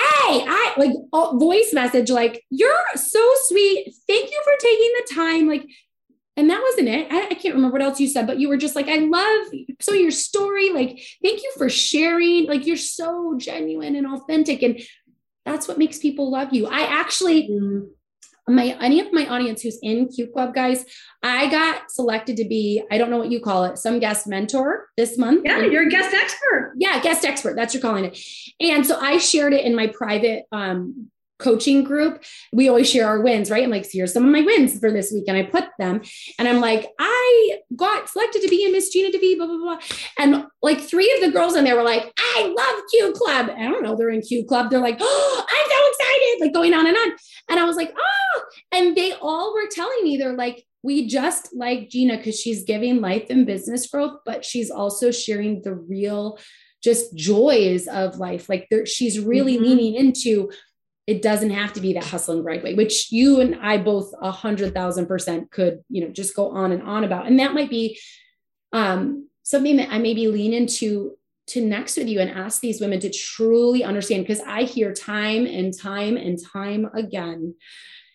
i 0.48 0.74
like 0.78 0.91
voice 1.39 1.74
message 1.74 2.10
like 2.10 2.43
you're 2.50 2.72
so 2.96 3.19
sweet. 3.46 3.93
Thank 4.08 4.32
you 4.32 4.41
for 4.43 4.54
taking 4.60 4.91
the 4.96 5.13
time 5.13 5.48
like 5.48 5.67
and 6.36 6.50
that 6.50 6.63
wasn't 6.63 6.88
it. 6.88 7.12
I, 7.12 7.28
I, 7.28 7.34
can't 7.36 7.54
remember 7.54 7.74
what 7.74 7.84
else 7.84 8.00
you 8.00 8.08
said 8.08 8.26
but 8.26 8.39
you 8.39 8.50
were 8.50 8.58
just 8.58 8.76
like 8.76 8.88
i 8.88 8.98
love 8.98 9.48
so 9.82 9.93
your 9.93 10.12
story. 10.12 10.72
Like 10.72 11.02
thank 11.24 11.43
you 11.43 11.52
for 11.58 11.69
sharing. 11.69 12.48
Like 12.48 12.65
you're 12.65 12.78
so 12.78 13.36
genuine 13.38 13.96
and 13.96 14.08
authentic 14.08 14.63
and 14.63 14.82
that's 15.46 15.67
what 15.67 15.78
makes 15.78 16.00
people 16.00 16.32
love 16.32 16.54
you. 16.54 16.67
I 16.67 16.82
actually 16.82 17.50
mm-hmm 17.50 17.86
my 18.48 18.78
any 18.82 19.00
of 19.00 19.14
my 19.14 19.28
audience 19.28 19.62
who's 19.62 19.80
in 19.82 20.08
Q 20.10 20.28
Club, 20.28 20.54
guys, 20.54 20.86
I 21.22 21.50
got 21.50 21.90
selected 21.90 22.38
to 22.38 22.46
be, 22.46 22.84
I 22.91 22.98
don't 22.98 23.10
know 23.10 23.18
what 23.18 23.32
you 23.32 23.39
call 23.39 23.64
it, 23.66 23.78
some 23.78 24.00
guest 24.00 24.28
mentor 24.28 24.88
this 24.98 25.18
month. 25.18 25.44
Yeah, 25.46 25.62
you're 25.62 25.88
a 25.88 25.89
guest 25.89 26.14
expert. 26.14 26.74
Yeah, 26.78 27.02
guest 27.02 27.24
expert. 27.26 27.56
That's 27.56 27.74
what 27.74 27.82
you're 27.82 27.89
calling 27.89 28.06
it. 28.06 28.20
And 28.60 28.86
so 28.86 29.00
I 29.00 29.18
shared 29.18 29.54
it 29.54 29.66
in 29.66 29.76
my 29.76 29.88
private 29.88 30.44
um, 30.52 31.10
coaching 31.44 31.84
group, 31.84 32.24
we 32.52 32.70
always 32.70 32.89
share 32.89 33.08
our 33.08 33.22
wins, 33.22 33.52
right? 33.52 33.64
I'm 33.64 33.70
like, 33.70 33.88
here's 33.91 34.14
some 34.14 34.26
of 34.26 34.32
my 34.32 34.41
wins 34.41 34.80
for 34.80 34.91
this 34.91 35.12
week. 35.12 35.26
And 35.28 35.38
I 35.38 35.44
put 35.44 35.66
them 35.78 36.02
and 36.39 36.48
I'm 36.48 36.62
like, 36.62 36.88
I 37.00 37.60
got 37.76 38.10
selected 38.10 38.41
to 38.41 38.48
be 38.48 38.64
in 38.64 38.72
Miss 38.72 38.89
Gina 38.89 39.16
DeVee, 39.16 39.38
blah, 39.38 39.48
blah, 39.48 39.58
blah. 39.58 39.80
And 40.18 40.46
like 40.62 40.80
three 40.80 41.12
of 41.16 41.22
the 41.22 41.32
girls 41.38 41.56
in 41.56 41.66
there 41.66 41.76
were 41.76 41.84
like, 41.84 42.12
I 42.18 42.54
love 42.56 42.84
Q 42.89 43.14
Club. 43.14 43.50
I 43.56 43.64
don't 43.64 43.84
know, 43.84 43.96
they're 43.96 44.10
in 44.10 44.22
Q 44.22 44.46
Club. 44.46 44.72
They're 44.72 44.80
like, 44.80 44.98
oh, 45.00 45.46
I'm 45.48 45.70
so 45.70 45.89
excited, 45.89 46.41
like 46.41 46.54
going 46.54 46.74
on 46.74 46.88
and 46.88 46.96
on. 46.96 47.12
And 47.50 47.60
I 47.60 47.66
was 47.66 47.76
like, 47.76 47.94
oh, 47.98 48.41
And 48.72 48.96
they 48.96 49.14
all 49.14 49.54
were 49.54 49.68
telling 49.70 50.04
me, 50.04 50.18
they're 50.18 50.36
like, 50.36 50.66
we 50.84 51.08
just 51.08 51.56
like 51.56 51.89
Gina 51.89 52.18
because 52.18 52.39
she's 52.39 52.64
giving 52.64 53.00
life 53.00 53.28
and 53.30 53.46
business 53.46 53.88
growth, 53.88 54.20
but 54.26 54.44
she's 54.44 54.70
also 54.70 55.12
sharing 55.12 55.62
the 55.62 55.74
real 55.74 56.38
just 56.84 57.16
joys 57.16 57.88
of 57.88 58.18
life. 58.18 58.50
Like 58.50 58.68
there, 58.70 58.86
she's 58.86 59.20
really 59.20 59.56
mm-hmm. 59.56 59.64
leaning 59.64 59.96
into 59.96 60.52
it 61.06 61.22
doesn't 61.22 61.49
have 61.49 61.74
to 61.74 61.82
be 61.82 61.93
that 61.93 62.06
hustle 62.06 62.36
and 62.36 62.43
grind 62.43 62.64
way, 62.64 62.76
which 62.76 63.12
you 63.12 63.41
and 63.41 63.56
I 63.56 63.78
both 63.78 64.14
a 64.22 64.32
hundred 64.32 64.74
thousand 64.74 65.08
percent 65.08 65.51
could, 65.51 65.84
you 65.89 66.01
know, 66.01 66.10
just 66.12 66.36
go 66.36 66.51
on 66.51 66.72
and 66.72 66.82
on 66.84 67.04
about. 67.04 67.28
And 67.28 67.39
that 67.39 67.54
might 67.54 67.70
be 67.70 67.99
um, 68.72 69.28
something 69.43 69.78
that 69.78 69.89
I 69.91 69.99
maybe 69.99 70.28
lean 70.28 70.54
into 70.54 71.18
to 71.47 71.62
next 71.62 71.97
with 71.97 72.08
you 72.08 72.22
and 72.22 72.32
ask 72.32 72.62
these 72.62 72.80
women 72.80 73.01
to 73.01 73.10
truly 73.10 73.84
understand 73.84 74.24
because 74.24 74.39
I 74.39 74.64
hear 74.64 74.93
time 74.93 75.45
and 75.45 75.78
time 75.78 76.16
and 76.16 76.39
time 76.41 76.89
again, 76.93 77.56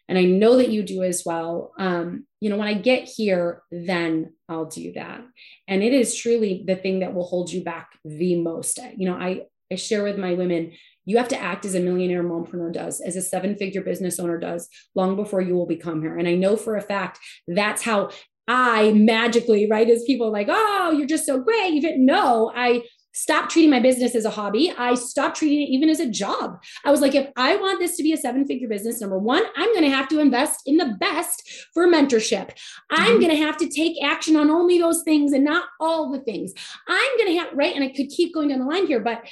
and 0.09 0.16
I 0.16 0.24
know 0.24 0.57
that 0.57 0.70
you 0.70 0.82
do 0.82 1.03
as 1.03 1.24
well. 1.26 1.72
Um, 1.78 2.24
you 2.41 2.49
know, 2.49 2.57
when 2.57 2.68
I 2.68 2.74
get 2.74 3.05
here, 3.05 3.62
then 3.70 4.32
I'll 4.49 4.64
do 4.64 4.95
that. 4.95 5.20
And 5.66 5.82
it 5.82 5.93
is 5.93 6.16
truly 6.16 6.64
the 6.66 6.76
thing 6.76 7.01
that 7.01 7.12
will 7.12 7.26
hold 7.26 7.53
you 7.53 7.62
back 7.62 7.91
the 8.05 8.36
most. 8.36 8.78
You 8.97 9.11
know, 9.11 9.16
I, 9.16 9.43
I 9.70 9.74
share 9.74 10.03
with 10.03 10.16
my 10.16 10.32
women, 10.32 10.72
you 11.09 11.16
have 11.16 11.28
to 11.28 11.40
act 11.40 11.64
as 11.64 11.74
a 11.74 11.80
millionaire 11.80 12.22
mompreneur 12.22 12.70
does, 12.70 13.00
as 13.00 13.16
a 13.16 13.22
seven 13.22 13.56
figure 13.56 13.80
business 13.80 14.20
owner 14.20 14.38
does, 14.38 14.68
long 14.94 15.16
before 15.16 15.40
you 15.40 15.54
will 15.54 15.66
become 15.66 16.02
here. 16.02 16.18
And 16.18 16.28
I 16.28 16.34
know 16.34 16.54
for 16.54 16.76
a 16.76 16.82
fact 16.82 17.18
that's 17.46 17.82
how 17.82 18.11
I 18.46 18.92
magically, 18.92 19.66
right? 19.70 19.88
As 19.88 20.04
people 20.04 20.30
like, 20.30 20.48
oh, 20.50 20.94
you're 20.96 21.06
just 21.06 21.24
so 21.24 21.40
great. 21.40 21.72
You 21.72 21.80
didn't 21.80 22.04
know. 22.04 22.52
I 22.54 22.82
stopped 23.14 23.50
treating 23.50 23.70
my 23.70 23.80
business 23.80 24.14
as 24.14 24.26
a 24.26 24.30
hobby. 24.30 24.70
I 24.76 24.94
stopped 24.94 25.38
treating 25.38 25.62
it 25.62 25.70
even 25.70 25.88
as 25.88 25.98
a 25.98 26.11
job. 26.11 26.62
I 26.84 26.90
was 26.90 27.00
like, 27.00 27.14
if 27.14 27.30
I 27.36 27.56
want 27.56 27.80
this 27.80 27.96
to 27.96 28.02
be 28.02 28.12
a 28.12 28.18
seven 28.18 28.46
figure 28.46 28.68
business, 28.68 29.00
number 29.00 29.18
one, 29.18 29.42
I'm 29.56 29.72
going 29.72 29.84
to 29.84 29.96
have 29.96 30.09
to 30.09 30.20
invest 30.20 30.61
in 30.66 30.76
the 30.76 30.94
best 31.00 31.42
for 31.72 31.88
mentorship. 31.88 32.50
I'm 32.90 33.12
mm-hmm. 33.12 33.20
going 33.20 33.30
to 33.30 33.42
have 33.42 33.56
to 33.56 33.68
take 33.68 33.96
action 34.04 34.36
on 34.36 34.50
only 34.50 34.78
those 34.78 35.02
things 35.04 35.32
and 35.32 35.44
not 35.44 35.64
all 35.80 36.12
the 36.12 36.20
things. 36.20 36.52
I'm 36.86 37.16
going 37.16 37.32
to 37.32 37.38
have, 37.38 37.48
right? 37.54 37.74
And 37.74 37.82
I 37.82 37.88
could 37.88 38.09
keep 38.09 38.34
going 38.34 38.50
down 38.50 38.61
the 38.61 38.66
line 38.66 38.86
here, 38.86 39.00
but 39.00 39.24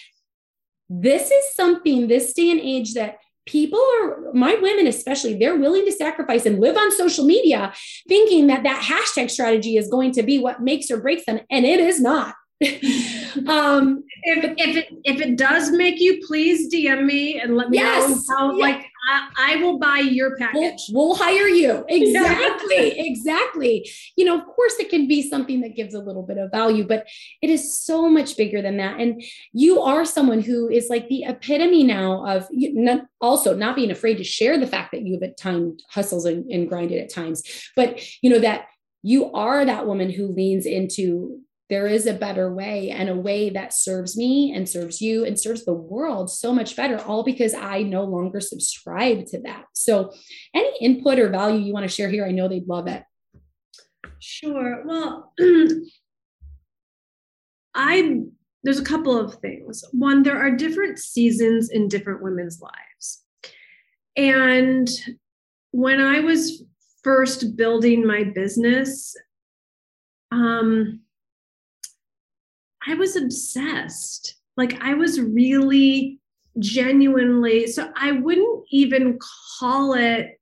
this 0.88 1.30
is 1.30 1.54
something 1.54 2.06
this 2.06 2.32
day 2.32 2.50
and 2.50 2.60
age 2.60 2.94
that 2.94 3.16
people 3.46 3.80
are 4.00 4.32
my 4.32 4.54
women 4.60 4.86
especially 4.86 5.38
they're 5.38 5.56
willing 5.56 5.84
to 5.84 5.92
sacrifice 5.92 6.46
and 6.46 6.60
live 6.60 6.76
on 6.76 6.90
social 6.90 7.24
media 7.24 7.72
thinking 8.08 8.48
that 8.48 8.64
that 8.64 8.82
hashtag 8.82 9.30
strategy 9.30 9.76
is 9.76 9.88
going 9.88 10.12
to 10.12 10.22
be 10.22 10.38
what 10.38 10.60
makes 10.60 10.90
or 10.90 11.00
breaks 11.00 11.24
them 11.26 11.40
and 11.50 11.64
it 11.64 11.80
is 11.80 12.00
not 12.00 12.34
um 13.48 14.02
if, 14.22 14.54
if 14.56 14.76
it 14.76 14.88
if 15.04 15.20
it 15.20 15.36
does 15.36 15.70
make 15.72 16.00
you 16.00 16.22
please 16.26 16.72
dm 16.72 17.04
me 17.04 17.38
and 17.38 17.54
let 17.54 17.68
me 17.68 17.76
yes, 17.76 18.08
know 18.08 18.34
how 18.34 18.56
yeah. 18.56 18.64
like 18.64 18.86
I, 19.08 19.28
I, 19.38 19.56
will 19.56 19.78
buy 19.78 19.98
your 19.98 20.36
package. 20.36 20.80
we'll, 20.90 21.08
we'll 21.08 21.16
hire 21.16 21.46
you. 21.46 21.84
Exactly. 21.88 22.98
Exactly. 22.98 23.88
You 24.16 24.24
know 24.24 24.38
of 24.38 24.46
course 24.46 24.74
it 24.78 24.90
can 24.90 25.06
be 25.06 25.28
something 25.28 25.60
that 25.60 25.76
gives 25.76 25.94
a 25.94 26.00
little 26.00 26.22
bit 26.22 26.38
of 26.38 26.50
value 26.50 26.86
but 26.86 27.06
it 27.42 27.50
is 27.50 27.78
so 27.78 28.08
much 28.08 28.36
bigger 28.36 28.62
than 28.62 28.78
that. 28.78 29.00
And 29.00 29.22
you 29.52 29.80
are 29.80 30.04
someone 30.04 30.40
who 30.40 30.68
is 30.68 30.88
like 30.88 31.08
the 31.08 31.24
epitome 31.24 31.84
now 31.84 32.26
of 32.26 32.48
not, 32.50 33.02
also 33.20 33.54
not 33.54 33.76
being 33.76 33.90
afraid 33.90 34.16
to 34.18 34.24
share 34.24 34.58
the 34.58 34.66
fact 34.66 34.92
that 34.92 35.02
you 35.02 35.14
have 35.14 35.22
at 35.22 35.36
times 35.36 35.82
hustles 35.88 36.24
and, 36.24 36.50
and 36.50 36.68
grinded 36.68 37.00
at 37.00 37.12
times. 37.12 37.42
But 37.76 38.00
you 38.22 38.30
know 38.30 38.40
that 38.40 38.66
you 39.02 39.30
are 39.32 39.64
that 39.64 39.86
woman 39.86 40.10
who 40.10 40.28
leans 40.28 40.66
into 40.66 41.40
there 41.68 41.86
is 41.86 42.06
a 42.06 42.14
better 42.14 42.52
way 42.52 42.90
and 42.90 43.08
a 43.08 43.16
way 43.16 43.50
that 43.50 43.72
serves 43.72 44.16
me 44.16 44.52
and 44.54 44.68
serves 44.68 45.00
you 45.00 45.24
and 45.24 45.38
serves 45.38 45.64
the 45.64 45.72
world 45.72 46.30
so 46.30 46.54
much 46.54 46.76
better, 46.76 46.98
all 47.00 47.24
because 47.24 47.54
I 47.54 47.82
no 47.82 48.04
longer 48.04 48.40
subscribe 48.40 49.26
to 49.26 49.40
that. 49.42 49.64
So, 49.72 50.12
any 50.54 50.70
input 50.80 51.18
or 51.18 51.28
value 51.28 51.58
you 51.58 51.72
want 51.72 51.84
to 51.84 51.94
share 51.94 52.08
here, 52.08 52.24
I 52.24 52.30
know 52.30 52.46
they'd 52.48 52.68
love 52.68 52.86
it. 52.86 53.02
Sure. 54.20 54.82
Well, 54.84 55.32
I 57.74 58.22
there's 58.62 58.80
a 58.80 58.84
couple 58.84 59.16
of 59.16 59.34
things. 59.36 59.84
One, 59.92 60.24
there 60.24 60.38
are 60.38 60.50
different 60.50 60.98
seasons 60.98 61.70
in 61.70 61.86
different 61.86 62.20
women's 62.20 62.60
lives. 62.60 63.22
And 64.16 64.90
when 65.70 66.00
I 66.00 66.18
was 66.20 66.64
first 67.04 67.56
building 67.56 68.04
my 68.04 68.24
business, 68.24 69.14
um, 70.32 71.02
I 72.86 72.94
was 72.94 73.16
obsessed. 73.16 74.36
Like 74.56 74.82
I 74.82 74.94
was 74.94 75.20
really 75.20 76.20
genuinely, 76.58 77.66
so 77.66 77.90
I 77.96 78.12
wouldn't 78.12 78.64
even 78.70 79.18
call 79.58 79.94
it 79.94 80.40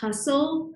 hustle 0.00 0.72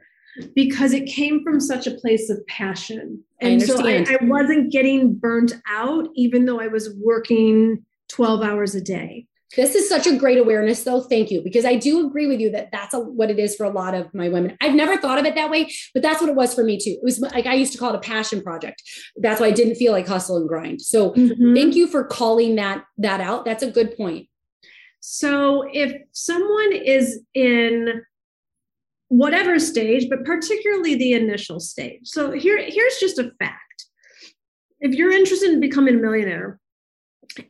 because 0.54 0.92
it 0.92 1.06
came 1.06 1.42
from 1.42 1.60
such 1.60 1.86
a 1.86 1.92
place 1.94 2.28
of 2.28 2.46
passion. 2.46 3.22
And 3.40 3.62
I 3.62 3.64
so 3.64 3.86
I, 3.86 4.06
I 4.08 4.24
wasn't 4.24 4.72
getting 4.72 5.14
burnt 5.14 5.54
out, 5.68 6.08
even 6.14 6.44
though 6.44 6.60
I 6.60 6.68
was 6.68 6.94
working 6.96 7.84
12 8.08 8.42
hours 8.42 8.74
a 8.74 8.80
day. 8.80 9.26
This 9.54 9.76
is 9.76 9.88
such 9.88 10.06
a 10.06 10.16
great 10.16 10.38
awareness, 10.38 10.82
though. 10.82 11.00
Thank 11.00 11.30
you, 11.30 11.40
because 11.40 11.64
I 11.64 11.76
do 11.76 12.06
agree 12.06 12.26
with 12.26 12.40
you 12.40 12.50
that 12.50 12.70
that's 12.72 12.94
a, 12.94 12.98
what 12.98 13.30
it 13.30 13.38
is 13.38 13.54
for 13.54 13.64
a 13.64 13.70
lot 13.70 13.94
of 13.94 14.12
my 14.12 14.28
women. 14.28 14.56
I've 14.60 14.74
never 14.74 14.96
thought 14.96 15.18
of 15.18 15.24
it 15.24 15.36
that 15.36 15.50
way, 15.50 15.72
but 15.94 16.02
that's 16.02 16.20
what 16.20 16.28
it 16.28 16.34
was 16.34 16.52
for 16.52 16.64
me 16.64 16.78
too. 16.78 16.90
It 16.90 17.04
was 17.04 17.20
like 17.20 17.46
I 17.46 17.54
used 17.54 17.72
to 17.72 17.78
call 17.78 17.90
it 17.90 17.96
a 17.96 18.00
passion 18.00 18.42
project. 18.42 18.82
That's 19.16 19.40
why 19.40 19.46
I 19.46 19.52
didn't 19.52 19.76
feel 19.76 19.92
like 19.92 20.08
hustle 20.08 20.36
and 20.36 20.48
grind. 20.48 20.82
So 20.82 21.12
mm-hmm. 21.12 21.54
thank 21.54 21.76
you 21.76 21.86
for 21.86 22.04
calling 22.04 22.56
that 22.56 22.84
that 22.98 23.20
out. 23.20 23.44
That's 23.44 23.62
a 23.62 23.70
good 23.70 23.96
point. 23.96 24.28
So 25.00 25.64
if 25.72 25.94
someone 26.10 26.72
is 26.72 27.20
in 27.32 28.02
whatever 29.08 29.60
stage, 29.60 30.08
but 30.10 30.24
particularly 30.24 30.96
the 30.96 31.12
initial 31.12 31.60
stage. 31.60 32.00
So 32.04 32.32
here, 32.32 32.58
here's 32.58 32.96
just 32.98 33.20
a 33.20 33.30
fact. 33.38 33.86
If 34.80 34.94
you're 34.94 35.12
interested 35.12 35.50
in 35.50 35.60
becoming 35.60 35.94
a 35.94 35.98
millionaire, 35.98 36.58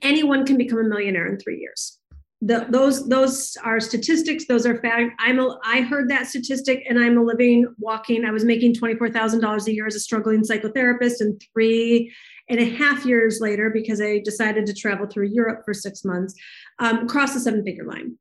anyone 0.02 0.46
can 0.46 0.56
become 0.56 0.78
a 0.78 0.84
millionaire 0.84 1.26
in 1.26 1.38
three 1.38 1.58
years. 1.58 1.98
The, 2.42 2.66
those 2.68 3.08
those 3.08 3.56
are 3.64 3.80
statistics. 3.80 4.46
Those 4.46 4.66
are 4.66 4.76
fact. 4.82 5.10
I'm 5.18 5.38
a, 5.38 5.58
I 5.64 5.80
heard 5.80 6.10
that 6.10 6.26
statistic, 6.26 6.84
and 6.86 6.98
I'm 6.98 7.16
a 7.16 7.22
living, 7.22 7.66
walking. 7.78 8.26
I 8.26 8.30
was 8.30 8.44
making 8.44 8.74
twenty 8.74 8.94
four 8.94 9.10
thousand 9.10 9.40
dollars 9.40 9.66
a 9.66 9.74
year 9.74 9.86
as 9.86 9.94
a 9.94 10.00
struggling 10.00 10.42
psychotherapist, 10.42 11.20
and 11.20 11.40
three 11.52 12.12
and 12.48 12.60
a 12.60 12.64
half 12.64 13.06
years 13.06 13.40
later, 13.40 13.70
because 13.70 14.00
I 14.00 14.20
decided 14.20 14.66
to 14.66 14.74
travel 14.74 15.06
through 15.06 15.28
Europe 15.32 15.62
for 15.64 15.74
six 15.74 16.04
months, 16.04 16.34
um, 16.78 17.08
cross 17.08 17.32
the 17.32 17.40
seven 17.40 17.64
figure 17.64 17.86
line. 17.86 18.16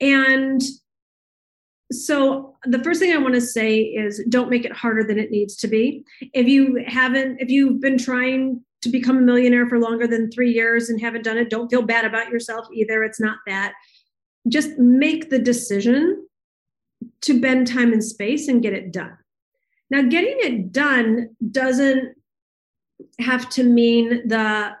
And 0.00 0.60
so 1.92 2.56
the 2.64 2.82
first 2.82 3.00
thing 3.00 3.12
I 3.12 3.18
want 3.18 3.34
to 3.34 3.40
say 3.40 3.78
is 3.78 4.22
don't 4.28 4.50
make 4.50 4.64
it 4.64 4.72
harder 4.72 5.04
than 5.04 5.18
it 5.18 5.30
needs 5.30 5.56
to 5.56 5.68
be. 5.68 6.04
If 6.34 6.48
you 6.48 6.84
haven't, 6.86 7.40
if 7.40 7.48
you've 7.48 7.80
been 7.80 7.96
trying 7.96 8.62
to 8.82 8.88
become 8.88 9.16
a 9.16 9.22
millionaire 9.22 9.68
for 9.68 9.78
longer 9.78 10.06
than 10.06 10.30
three 10.30 10.52
years 10.52 10.90
and 10.90 11.00
haven't 11.00 11.24
done 11.24 11.38
it, 11.38 11.50
don't 11.50 11.68
feel 11.68 11.82
bad 11.82 12.04
about 12.04 12.28
yourself 12.30 12.66
either. 12.72 13.02
It's 13.04 13.20
not 13.20 13.38
that. 13.46 13.74
Just 14.48 14.76
make 14.78 15.30
the 15.30 15.38
decision 15.38 16.26
to 17.22 17.40
bend 17.40 17.68
time 17.68 17.92
and 17.92 18.04
space 18.04 18.48
and 18.48 18.62
get 18.62 18.72
it 18.72 18.92
done. 18.92 19.16
Now, 19.90 20.02
getting 20.02 20.36
it 20.38 20.72
done 20.72 21.30
doesn't 21.50 22.16
have 23.20 23.48
to 23.50 23.64
mean 23.64 24.26
the 24.28 24.72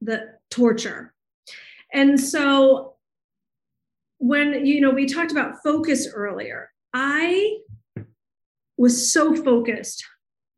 the 0.00 0.34
torture. 0.50 1.14
And 1.92 2.18
so 2.18 2.94
when 4.18 4.66
you 4.66 4.80
know 4.80 4.90
we 4.90 5.06
talked 5.06 5.30
about 5.30 5.62
focus 5.62 6.08
earlier, 6.12 6.70
I 6.92 7.58
was 8.76 9.12
so 9.12 9.36
focused 9.36 10.04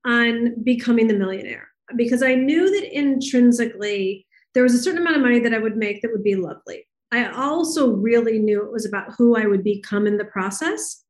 on 0.06 0.62
becoming 0.62 1.08
the 1.08 1.14
millionaire 1.14 1.68
because 1.96 2.22
I 2.22 2.34
knew 2.34 2.70
that 2.70 2.96
intrinsically 2.96 4.26
there 4.54 4.62
was 4.62 4.74
a 4.74 4.78
certain 4.78 5.00
amount 5.00 5.16
of 5.16 5.22
money 5.22 5.40
that 5.40 5.52
I 5.52 5.58
would 5.58 5.76
make 5.76 6.00
that 6.02 6.12
would 6.12 6.22
be 6.22 6.36
lovely. 6.36 6.86
I 7.12 7.30
also 7.30 7.92
really 7.92 8.38
knew 8.38 8.62
it 8.62 8.72
was 8.72 8.86
about 8.86 9.14
who 9.16 9.36
I 9.36 9.46
would 9.46 9.62
become 9.62 10.06
in 10.06 10.16
the 10.16 10.24
process. 10.24 11.04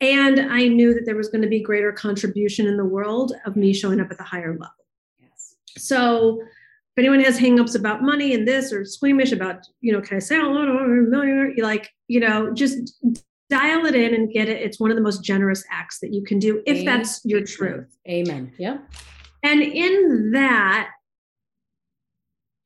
And 0.00 0.40
I 0.52 0.68
knew 0.68 0.92
that 0.94 1.04
there 1.06 1.16
was 1.16 1.28
going 1.28 1.42
to 1.42 1.48
be 1.48 1.60
greater 1.60 1.92
contribution 1.92 2.66
in 2.66 2.76
the 2.76 2.84
world 2.84 3.32
of 3.46 3.56
me 3.56 3.72
showing 3.72 4.00
up 4.00 4.10
at 4.10 4.18
the 4.18 4.24
higher 4.24 4.52
level. 4.52 4.74
Yes. 5.18 5.54
So 5.78 6.40
if 6.42 6.98
anyone 6.98 7.20
has 7.20 7.38
hangups 7.38 7.76
about 7.76 8.02
money 8.02 8.34
and 8.34 8.46
this 8.46 8.72
or 8.72 8.84
squeamish 8.84 9.32
about, 9.32 9.64
you 9.80 9.92
know, 9.92 10.00
can 10.00 10.16
I 10.16 10.20
say, 10.20 10.36
a 10.36 10.42
millionaire? 10.42 11.50
You 11.50 11.62
like, 11.62 11.90
you 12.06 12.20
know, 12.20 12.52
just 12.52 13.02
dial 13.50 13.86
it 13.86 13.94
in 13.94 14.14
and 14.14 14.32
get 14.32 14.48
it. 14.48 14.62
It's 14.62 14.78
one 14.78 14.90
of 14.90 14.96
the 14.96 15.02
most 15.02 15.24
generous 15.24 15.64
acts 15.70 16.00
that 16.00 16.12
you 16.12 16.22
can 16.22 16.38
do 16.38 16.62
if 16.66 16.78
Amen. 16.78 16.84
that's 16.84 17.24
your 17.24 17.44
truth. 17.44 17.96
Amen. 18.08 18.52
Yeah. 18.58 18.78
And 19.44 19.62
in 19.62 20.32
that, 20.32 20.88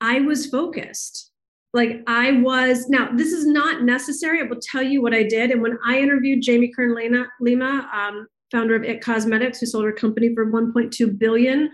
I 0.01 0.21
was 0.21 0.47
focused. 0.47 1.33
Like 1.75 2.03
I 2.07 2.33
was, 2.33 2.89
now 2.89 3.11
this 3.15 3.33
is 3.33 3.47
not 3.47 3.83
necessary. 3.83 4.41
I 4.41 4.45
will 4.45 4.61
tell 4.63 4.83
you 4.83 5.03
what 5.03 5.13
I 5.13 5.25
did. 5.25 5.51
And 5.51 5.61
when 5.61 5.77
I 5.85 5.99
interviewed 5.99 6.41
Jamie 6.41 6.73
Kern 6.75 6.95
Lima, 7.41 7.91
um, 7.93 8.27
founder 8.51 8.75
of 8.75 8.85
It 8.85 9.03
Cosmetics, 9.03 9.59
who 9.59 9.67
sold 9.67 9.85
her 9.85 9.93
company 9.93 10.33
for 10.35 10.51
1.2 10.51 11.19
billion, 11.19 11.69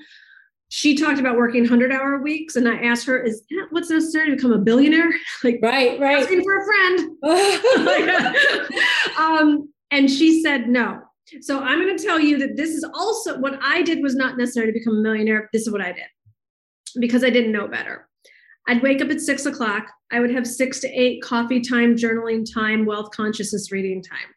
she 0.70 0.96
talked 0.96 1.20
about 1.20 1.36
working 1.36 1.62
100 1.62 1.92
hour 1.92 2.20
weeks 2.20 2.56
and 2.56 2.66
i 2.66 2.74
asked 2.76 3.06
her 3.06 3.22
is 3.22 3.42
that 3.50 3.66
what's 3.70 3.90
necessary 3.90 4.30
to 4.30 4.34
become 4.34 4.52
a 4.52 4.58
billionaire 4.58 5.08
like 5.44 5.60
right 5.62 6.00
right 6.00 6.22
asking 6.22 6.42
for 6.42 6.58
a 6.58 6.64
friend 6.64 7.10
um, 9.18 9.72
and 9.92 10.10
she 10.10 10.42
said 10.42 10.68
no 10.68 11.00
so 11.40 11.60
i'm 11.60 11.80
going 11.80 11.96
to 11.96 12.04
tell 12.04 12.20
you 12.20 12.38
that 12.38 12.56
this 12.56 12.70
is 12.70 12.84
also 12.94 13.38
what 13.38 13.58
i 13.62 13.82
did 13.82 14.02
was 14.02 14.14
not 14.14 14.36
necessary 14.36 14.66
to 14.66 14.72
become 14.72 14.96
a 14.96 15.00
millionaire. 15.00 15.48
This 15.52 15.62
is 15.62 15.72
what 15.72 15.80
i 15.80 15.92
did 15.92 16.06
because 17.00 17.24
i 17.24 17.30
didn't 17.30 17.52
know 17.52 17.68
better. 17.68 18.08
I'd 18.66 18.82
wake 18.82 19.02
up 19.02 19.10
at 19.10 19.20
six 19.20 19.44
o'clock. 19.44 19.86
I 20.10 20.20
would 20.20 20.30
have 20.30 20.46
six 20.46 20.80
to 20.80 20.88
eight 20.88 21.22
coffee 21.22 21.60
time 21.60 21.96
journaling 21.96 22.46
time 22.50 22.86
wealth 22.86 23.10
consciousness 23.10 23.70
reading 23.70 24.02
time. 24.02 24.28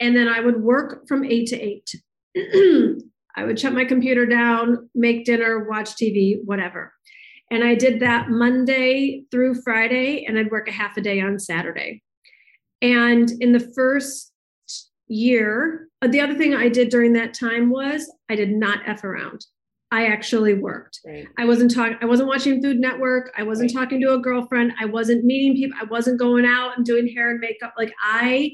And 0.00 0.16
then 0.16 0.28
i 0.28 0.40
would 0.40 0.62
work 0.62 1.06
from 1.08 1.24
eight 1.24 1.48
to 1.48 1.60
eight. 1.60 1.94
I 3.36 3.44
would 3.44 3.58
shut 3.58 3.72
my 3.72 3.84
computer 3.84 4.26
down, 4.26 4.88
make 4.94 5.24
dinner, 5.24 5.66
watch 5.68 5.96
TV, 5.96 6.36
whatever. 6.44 6.92
And 7.50 7.64
I 7.64 7.74
did 7.74 8.00
that 8.00 8.30
Monday 8.30 9.24
through 9.30 9.62
Friday, 9.62 10.24
and 10.24 10.38
I'd 10.38 10.50
work 10.50 10.68
a 10.68 10.72
half 10.72 10.96
a 10.96 11.00
day 11.00 11.20
on 11.20 11.38
Saturday. 11.38 12.02
And 12.80 13.30
in 13.40 13.52
the 13.52 13.72
first 13.74 14.32
year, 15.08 15.88
uh, 16.02 16.08
the 16.08 16.20
other 16.20 16.34
thing 16.34 16.54
I 16.54 16.68
did 16.68 16.88
during 16.88 17.12
that 17.14 17.34
time 17.34 17.70
was 17.70 18.10
I 18.28 18.36
did 18.36 18.50
not 18.50 18.80
F 18.86 19.04
around. 19.04 19.44
I 19.90 20.06
actually 20.06 20.54
worked. 20.54 21.00
Right. 21.06 21.28
I 21.38 21.44
wasn't 21.44 21.72
talking, 21.72 21.96
I 22.00 22.06
wasn't 22.06 22.28
watching 22.28 22.60
Food 22.60 22.78
Network. 22.78 23.32
I 23.36 23.44
wasn't 23.44 23.72
right. 23.74 23.82
talking 23.82 24.00
to 24.00 24.14
a 24.14 24.18
girlfriend. 24.18 24.72
I 24.80 24.86
wasn't 24.86 25.24
meeting 25.24 25.54
people. 25.56 25.78
I 25.80 25.84
wasn't 25.84 26.18
going 26.18 26.44
out 26.44 26.76
and 26.76 26.84
doing 26.84 27.06
hair 27.06 27.30
and 27.30 27.38
makeup. 27.38 27.74
Like 27.78 27.92
I 28.02 28.52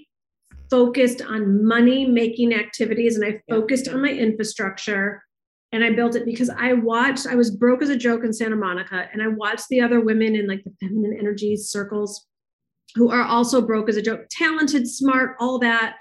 focused 0.70 1.22
on 1.22 1.66
money 1.66 2.04
making 2.04 2.54
activities 2.54 3.16
and 3.16 3.24
I 3.24 3.40
focused 3.48 3.86
yeah. 3.86 3.94
on 3.94 4.02
my 4.02 4.10
infrastructure 4.10 5.22
and 5.72 5.82
I 5.84 5.92
built 5.92 6.14
it 6.14 6.26
because 6.26 6.50
I 6.50 6.74
watched, 6.74 7.26
I 7.26 7.36
was 7.36 7.50
broke 7.50 7.82
as 7.82 7.88
a 7.88 7.96
joke 7.96 8.22
in 8.24 8.32
Santa 8.32 8.56
Monica 8.56 9.08
and 9.12 9.22
I 9.22 9.28
watched 9.28 9.68
the 9.70 9.80
other 9.80 10.00
women 10.00 10.36
in 10.36 10.46
like 10.46 10.62
the 10.64 10.72
feminine 10.80 11.16
energy 11.18 11.56
circles 11.56 12.26
who 12.94 13.10
are 13.10 13.22
also 13.22 13.62
broke 13.62 13.88
as 13.88 13.96
a 13.96 14.02
joke, 14.02 14.26
talented, 14.30 14.88
smart, 14.88 15.36
all 15.38 15.58
that. 15.60 15.96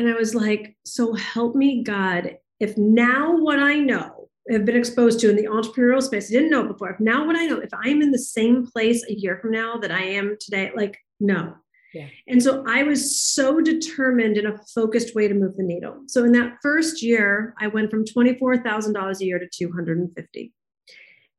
And 0.00 0.08
I 0.08 0.14
was 0.14 0.34
like, 0.34 0.76
so 0.84 1.12
help 1.12 1.54
me 1.54 1.82
God, 1.82 2.36
if 2.58 2.76
now 2.78 3.36
what 3.36 3.58
I 3.58 3.78
know 3.78 4.28
have 4.50 4.64
been 4.64 4.76
exposed 4.76 5.20
to 5.20 5.30
in 5.30 5.36
the 5.36 5.44
entrepreneurial 5.44 6.02
space, 6.02 6.30
I 6.30 6.32
didn't 6.32 6.50
know 6.50 6.66
before, 6.66 6.90
if 6.90 7.00
now 7.00 7.26
what 7.26 7.36
I 7.36 7.44
know, 7.44 7.58
if 7.58 7.70
I'm 7.74 8.00
in 8.00 8.10
the 8.10 8.18
same 8.18 8.66
place 8.66 9.04
a 9.08 9.14
year 9.14 9.38
from 9.40 9.50
now 9.52 9.76
that 9.76 9.92
I 9.92 10.02
am 10.02 10.36
today, 10.40 10.70
like, 10.74 10.98
no, 11.20 11.54
yeah. 11.92 12.06
And 12.26 12.42
so 12.42 12.64
I 12.66 12.82
was 12.82 13.20
so 13.20 13.60
determined 13.60 14.38
in 14.38 14.46
a 14.46 14.58
focused 14.74 15.14
way 15.14 15.28
to 15.28 15.34
move 15.34 15.56
the 15.56 15.62
needle. 15.64 16.02
So 16.06 16.24
in 16.24 16.32
that 16.32 16.56
first 16.62 17.02
year, 17.02 17.54
I 17.60 17.66
went 17.66 17.90
from 17.90 18.04
$24,000 18.04 19.20
a 19.20 19.24
year 19.24 19.38
to 19.38 19.48
250. 19.52 20.52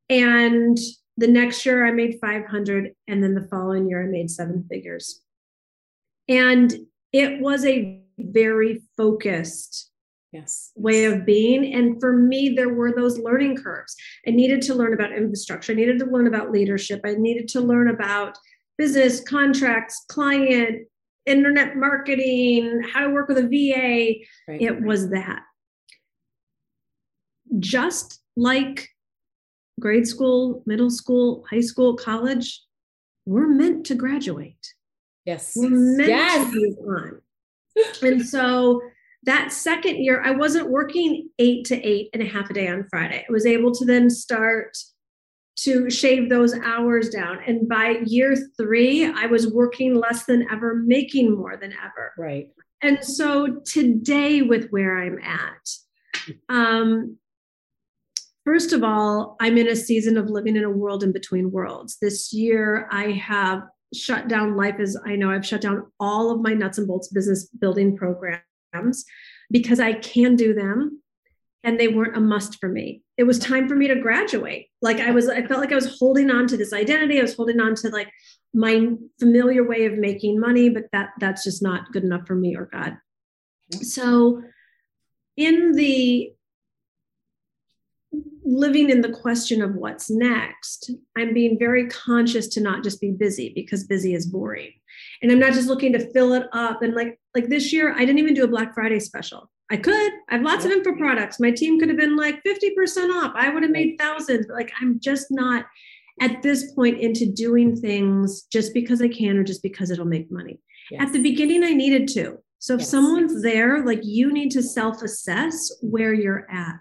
And 0.10 0.78
the 1.18 1.28
next 1.28 1.66
year 1.66 1.88
I 1.88 1.92
made 1.92 2.20
500 2.22 2.92
and 3.08 3.24
then 3.24 3.34
the 3.34 3.48
following 3.50 3.90
year 3.90 4.04
I 4.04 4.08
made 4.08 4.30
seven 4.30 4.66
figures. 4.70 5.22
And 6.28 6.74
it 7.14 7.42
was 7.42 7.66
a 7.66 8.02
very 8.30 8.82
focused 8.98 9.90
yes 10.32 10.72
way 10.76 11.06
of 11.06 11.26
being 11.26 11.74
and 11.74 12.00
for 12.00 12.14
me 12.14 12.50
there 12.50 12.74
were 12.74 12.94
those 12.94 13.18
learning 13.20 13.56
curves 13.58 13.96
i 14.28 14.32
needed 14.32 14.62
to 14.62 14.74
learn 14.74 14.94
about 14.94 15.12
infrastructure 15.12 15.74
i 15.74 15.76
needed 15.76 16.00
to 16.00 16.06
learn 16.06 16.28
about 16.28 16.52
leadership 16.52 17.02
i 17.06 17.14
needed 17.14 17.48
to 17.48 17.60
learn 17.60 17.90
about 17.90 18.38
business 18.82 19.22
contracts, 19.22 20.06
client, 20.08 20.88
internet 21.28 21.76
marketing, 21.76 22.82
how 22.92 23.02
to 23.02 23.12
work 23.12 23.28
with 23.28 23.38
a 23.38 23.44
VA. 23.44 24.26
Right. 24.48 24.60
It 24.60 24.82
was 24.82 25.12
that. 25.12 25.44
Just 27.60 28.22
like 28.36 28.90
grade 29.80 30.08
school, 30.08 30.64
middle 30.66 30.90
school, 30.90 31.46
high 31.48 31.62
school, 31.62 31.96
college, 31.96 32.64
we're 33.28 33.48
meant 33.48 33.86
to 33.86 33.94
graduate. 33.94 34.74
Yes. 35.26 35.54
We're 35.56 35.70
meant 35.70 36.10
yes. 36.10 36.52
to 36.52 36.56
move 36.56 36.78
on. 36.88 37.22
And 38.02 38.26
so 38.26 38.82
that 39.24 39.52
second 39.52 40.04
year, 40.04 40.22
I 40.24 40.32
wasn't 40.32 40.70
working 40.70 41.30
eight 41.38 41.66
to 41.66 41.76
eight 41.88 42.10
and 42.14 42.24
a 42.24 42.26
half 42.26 42.50
a 42.50 42.54
day 42.54 42.68
on 42.68 42.88
Friday. 42.90 43.26
I 43.28 43.32
was 43.32 43.46
able 43.46 43.72
to 43.74 43.86
then 43.86 44.10
start 44.10 44.78
to 45.58 45.90
shave 45.90 46.30
those 46.30 46.56
hours 46.64 47.10
down. 47.10 47.40
And 47.46 47.68
by 47.70 48.00
year 48.06 48.36
three, 48.58 49.06
I 49.06 49.28
was 49.28 49.48
working 49.48 49.96
less 49.96 50.26
than 50.26 50.48
ever, 50.52 50.76
making 50.76 51.36
more 51.36 51.56
than 51.56 51.74
ever. 51.74 52.14
Right. 52.18 52.50
And 52.82 53.04
so 53.04 53.62
today, 53.66 54.42
with 54.42 54.70
where 54.70 54.98
I'm 54.98 55.20
at, 55.20 56.34
um, 56.50 57.18
first 58.44 58.74
of 58.74 58.84
all, 58.84 59.36
I'm 59.40 59.58
in 59.58 59.68
a 59.68 59.76
season 59.76 60.18
of 60.18 60.30
living 60.30 60.56
in 60.56 60.64
a 60.64 60.70
world 60.70 61.04
in 61.04 61.12
between 61.12 61.52
worlds. 61.52 61.98
This 62.02 62.34
year, 62.34 62.88
I 62.92 63.12
have 63.12 63.64
shut 63.94 64.28
down 64.28 64.56
life 64.56 64.76
as 64.80 64.98
I 65.06 65.16
know 65.16 65.32
I've 65.32 65.46
shut 65.46 65.62
down 65.62 65.92
all 66.00 66.32
of 66.32 66.42
my 66.42 66.54
nuts 66.54 66.78
and 66.78 66.88
bolts 66.88 67.10
business 67.10 67.48
building 67.48 67.98
programs 67.98 69.06
because 69.50 69.80
I 69.80 69.94
can 69.94 70.36
do 70.36 70.54
them 70.54 71.02
and 71.64 71.80
they 71.80 71.88
weren't 71.88 72.18
a 72.18 72.22
must 72.22 72.60
for 72.60 72.70
me. 72.70 73.04
It 73.18 73.24
was 73.24 73.38
time 73.38 73.68
for 73.68 73.76
me 73.76 73.88
to 73.88 73.96
graduate. 73.96 74.68
Like 74.82 75.00
I 75.00 75.12
was, 75.12 75.30
I 75.30 75.46
felt 75.46 75.60
like 75.60 75.72
I 75.72 75.76
was 75.76 75.98
holding 76.00 76.32
on 76.32 76.48
to 76.48 76.58
this 76.58 76.74
identity. 76.74 77.20
I 77.20 77.24
was 77.24 77.36
holding 77.36 77.60
on 77.60 77.76
to 77.76 77.90
like 77.90 78.10
my 78.54 78.88
familiar 79.20 79.68
way 79.68 79.86
of 79.86 79.98
making 79.98 80.40
money, 80.40 80.70
but 80.70 80.86
that 80.92 81.10
that's 81.20 81.44
just 81.44 81.62
not 81.62 81.92
good 81.92 82.04
enough 82.04 82.26
for 82.26 82.36
me 82.36 82.56
or 82.56 82.66
God. 82.72 82.98
So 83.82 84.42
in 85.38 85.74
the 85.74 86.34
living 88.44 88.90
in 88.90 89.02
the 89.02 89.12
question 89.12 89.62
of 89.62 89.76
what's 89.76 90.10
next, 90.10 90.92
I'm 91.18 91.34
being 91.34 91.58
very 91.60 91.88
conscious 91.88 92.48
to 92.50 92.62
not 92.62 92.84
just 92.84 93.02
be 93.02 93.12
busy 93.12 93.52
because 93.56 93.84
busy 93.86 94.14
is 94.14 94.26
boring. 94.26 94.72
And 95.22 95.32
I'm 95.32 95.40
not 95.40 95.54
just 95.54 95.68
looking 95.68 95.94
to 95.94 96.12
fill 96.12 96.34
it 96.34 96.48
up. 96.54 96.82
And 96.82 96.94
like 96.94 97.20
like 97.36 97.48
this 97.48 97.72
year, 97.72 97.94
I 97.94 98.00
didn't 98.00 98.20
even 98.20 98.34
do 98.34 98.44
a 98.44 98.48
Black 98.48 98.74
Friday 98.74 99.00
special. 99.00 99.50
I 99.70 99.78
could. 99.78 100.12
I 100.30 100.36
have 100.36 100.42
lots 100.42 100.66
of 100.66 100.72
info 100.72 100.94
products. 100.96 101.40
My 101.40 101.52
team 101.52 101.80
could 101.80 101.88
have 101.88 101.98
been 101.98 102.18
like 102.18 102.44
50% 102.44 103.24
off. 103.24 103.32
I 103.36 103.50
would 103.50 103.64
have 103.64 103.72
made 103.72 103.96
thousands. 103.98 104.48
But 104.48 104.56
like 104.56 104.72
I'm 104.82 105.00
just 105.00 105.28
not 105.30 105.66
at 106.20 106.42
this 106.42 106.74
point 106.74 107.00
into 107.00 107.26
doing 107.26 107.76
things 107.76 108.44
just 108.52 108.74
because 108.74 109.02
I 109.02 109.08
can 109.08 109.38
or 109.38 109.44
just 109.44 109.64
because 109.64 109.90
it'll 109.90 110.06
make 110.06 110.32
money. 110.32 110.60
Yes. 110.90 111.04
At 111.04 111.14
the 111.14 111.24
beginning, 111.24 111.64
I 111.64 111.72
needed 111.72 112.08
to. 112.10 112.40
So 112.60 112.76
if 112.76 112.82
yes. 112.82 112.90
someone's 112.90 113.42
there, 113.42 113.86
like 113.86 114.02
you 114.04 114.32
need 114.34 114.52
to 114.52 114.62
self 114.62 115.02
assess 115.02 115.72
where 115.82 116.14
you're 116.14 116.50
at. 116.52 116.76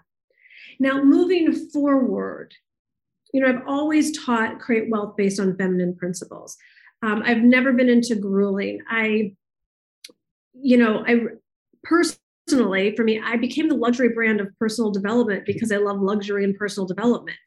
Now, 0.81 1.03
moving 1.03 1.53
forward, 1.69 2.55
you 3.31 3.39
know, 3.39 3.47
I've 3.47 3.67
always 3.67 4.17
taught 4.25 4.59
create 4.59 4.89
wealth 4.89 5.15
based 5.15 5.39
on 5.39 5.55
feminine 5.55 5.95
principles. 5.95 6.57
Um, 7.03 7.21
I've 7.23 7.43
never 7.43 7.71
been 7.71 7.87
into 7.87 8.15
grueling. 8.15 8.79
I, 8.89 9.35
you 10.53 10.77
know, 10.77 11.03
I 11.05 11.19
personally, 11.83 12.95
for 12.95 13.03
me, 13.03 13.21
I 13.23 13.37
became 13.37 13.69
the 13.69 13.75
luxury 13.75 14.09
brand 14.09 14.41
of 14.41 14.47
personal 14.57 14.89
development 14.89 15.45
because 15.45 15.71
I 15.71 15.77
love 15.77 16.01
luxury 16.01 16.43
and 16.43 16.57
personal 16.57 16.87
development. 16.87 17.37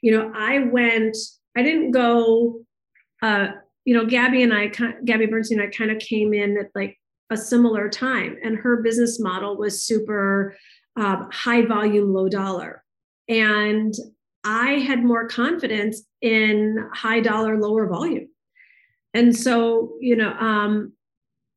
You 0.00 0.12
know, 0.12 0.32
I 0.36 0.60
went, 0.60 1.16
I 1.56 1.64
didn't 1.64 1.90
go, 1.90 2.60
uh, 3.20 3.48
you 3.84 3.96
know, 3.96 4.06
Gabby 4.06 4.44
and 4.44 4.54
I, 4.54 4.70
Gabby 5.04 5.26
Bernstein, 5.26 5.60
I 5.60 5.66
kind 5.66 5.90
of 5.90 5.98
came 5.98 6.32
in 6.32 6.56
at 6.56 6.70
like 6.76 6.96
a 7.30 7.36
similar 7.36 7.88
time, 7.88 8.36
and 8.44 8.56
her 8.58 8.80
business 8.80 9.18
model 9.18 9.56
was 9.56 9.82
super 9.82 10.56
uh, 10.96 11.24
high 11.30 11.64
volume, 11.64 12.12
low 12.12 12.28
dollar. 12.28 12.82
And 13.28 13.94
I 14.44 14.74
had 14.74 15.04
more 15.04 15.26
confidence 15.26 16.02
in 16.22 16.88
high 16.94 17.20
dollar, 17.20 17.58
lower 17.60 17.86
volume. 17.88 18.28
And 19.14 19.34
so, 19.34 19.94
you 20.00 20.14
know, 20.14 20.32
um, 20.34 20.92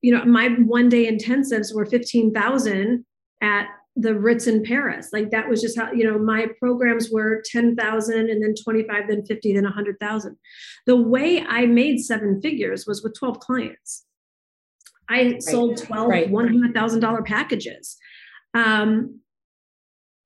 you 0.01 0.15
know, 0.15 0.23
my 0.25 0.47
one 0.47 0.89
day 0.89 1.11
intensives 1.11 1.73
were 1.73 1.85
15,000 1.85 3.05
at 3.41 3.67
the 3.95 4.17
Ritz 4.17 4.47
in 4.47 4.63
Paris. 4.63 5.09
Like 5.11 5.31
that 5.31 5.49
was 5.49 5.61
just 5.61 5.77
how, 5.77 5.91
you 5.91 6.09
know, 6.09 6.17
my 6.17 6.47
programs 6.57 7.09
were 7.11 7.43
10,000 7.45 8.29
and 8.29 8.41
then 8.41 8.55
25, 8.55 9.03
then 9.09 9.25
50, 9.25 9.53
then 9.53 9.63
100,000. 9.63 10.37
The 10.85 10.95
way 10.95 11.41
I 11.41 11.65
made 11.65 11.99
seven 11.99 12.41
figures 12.41 12.85
was 12.87 13.03
with 13.03 13.17
12 13.19 13.39
clients. 13.39 14.05
I 15.09 15.23
right. 15.23 15.43
sold 15.43 15.77
12 15.77 16.09
right. 16.09 16.31
$100,000 16.31 17.25
packages. 17.25 17.97
Um, 18.53 19.19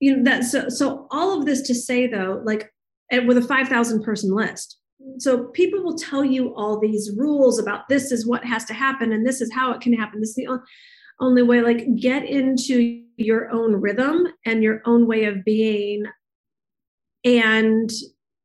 you 0.03 0.17
know, 0.17 0.23
that 0.23 0.43
so, 0.43 0.67
so 0.67 1.07
all 1.11 1.39
of 1.39 1.45
this 1.45 1.61
to 1.61 1.73
say 1.73 2.07
though, 2.07 2.41
like 2.43 2.69
eh, 3.09 3.19
with 3.19 3.37
a 3.37 3.41
5,000 3.41 4.03
person 4.03 4.35
list, 4.35 4.77
so 5.17 5.45
people 5.45 5.81
will 5.81 5.97
tell 5.97 6.25
you 6.25 6.53
all 6.55 6.77
these 6.77 7.11
rules 7.15 7.57
about 7.57 7.87
this 7.87 8.11
is 8.11 8.27
what 8.27 8.43
has 8.43 8.65
to 8.65 8.73
happen 8.73 9.13
and 9.13 9.25
this 9.25 9.39
is 9.39 9.49
how 9.53 9.71
it 9.71 9.79
can 9.79 9.93
happen. 9.93 10.19
This 10.19 10.31
is 10.31 10.35
the 10.35 10.59
only 11.21 11.41
way 11.41 11.61
like 11.61 11.95
get 11.95 12.25
into 12.25 13.05
your 13.15 13.49
own 13.49 13.75
rhythm 13.75 14.27
and 14.45 14.61
your 14.61 14.81
own 14.85 15.07
way 15.07 15.23
of 15.23 15.45
being 15.45 16.03
and 17.23 17.89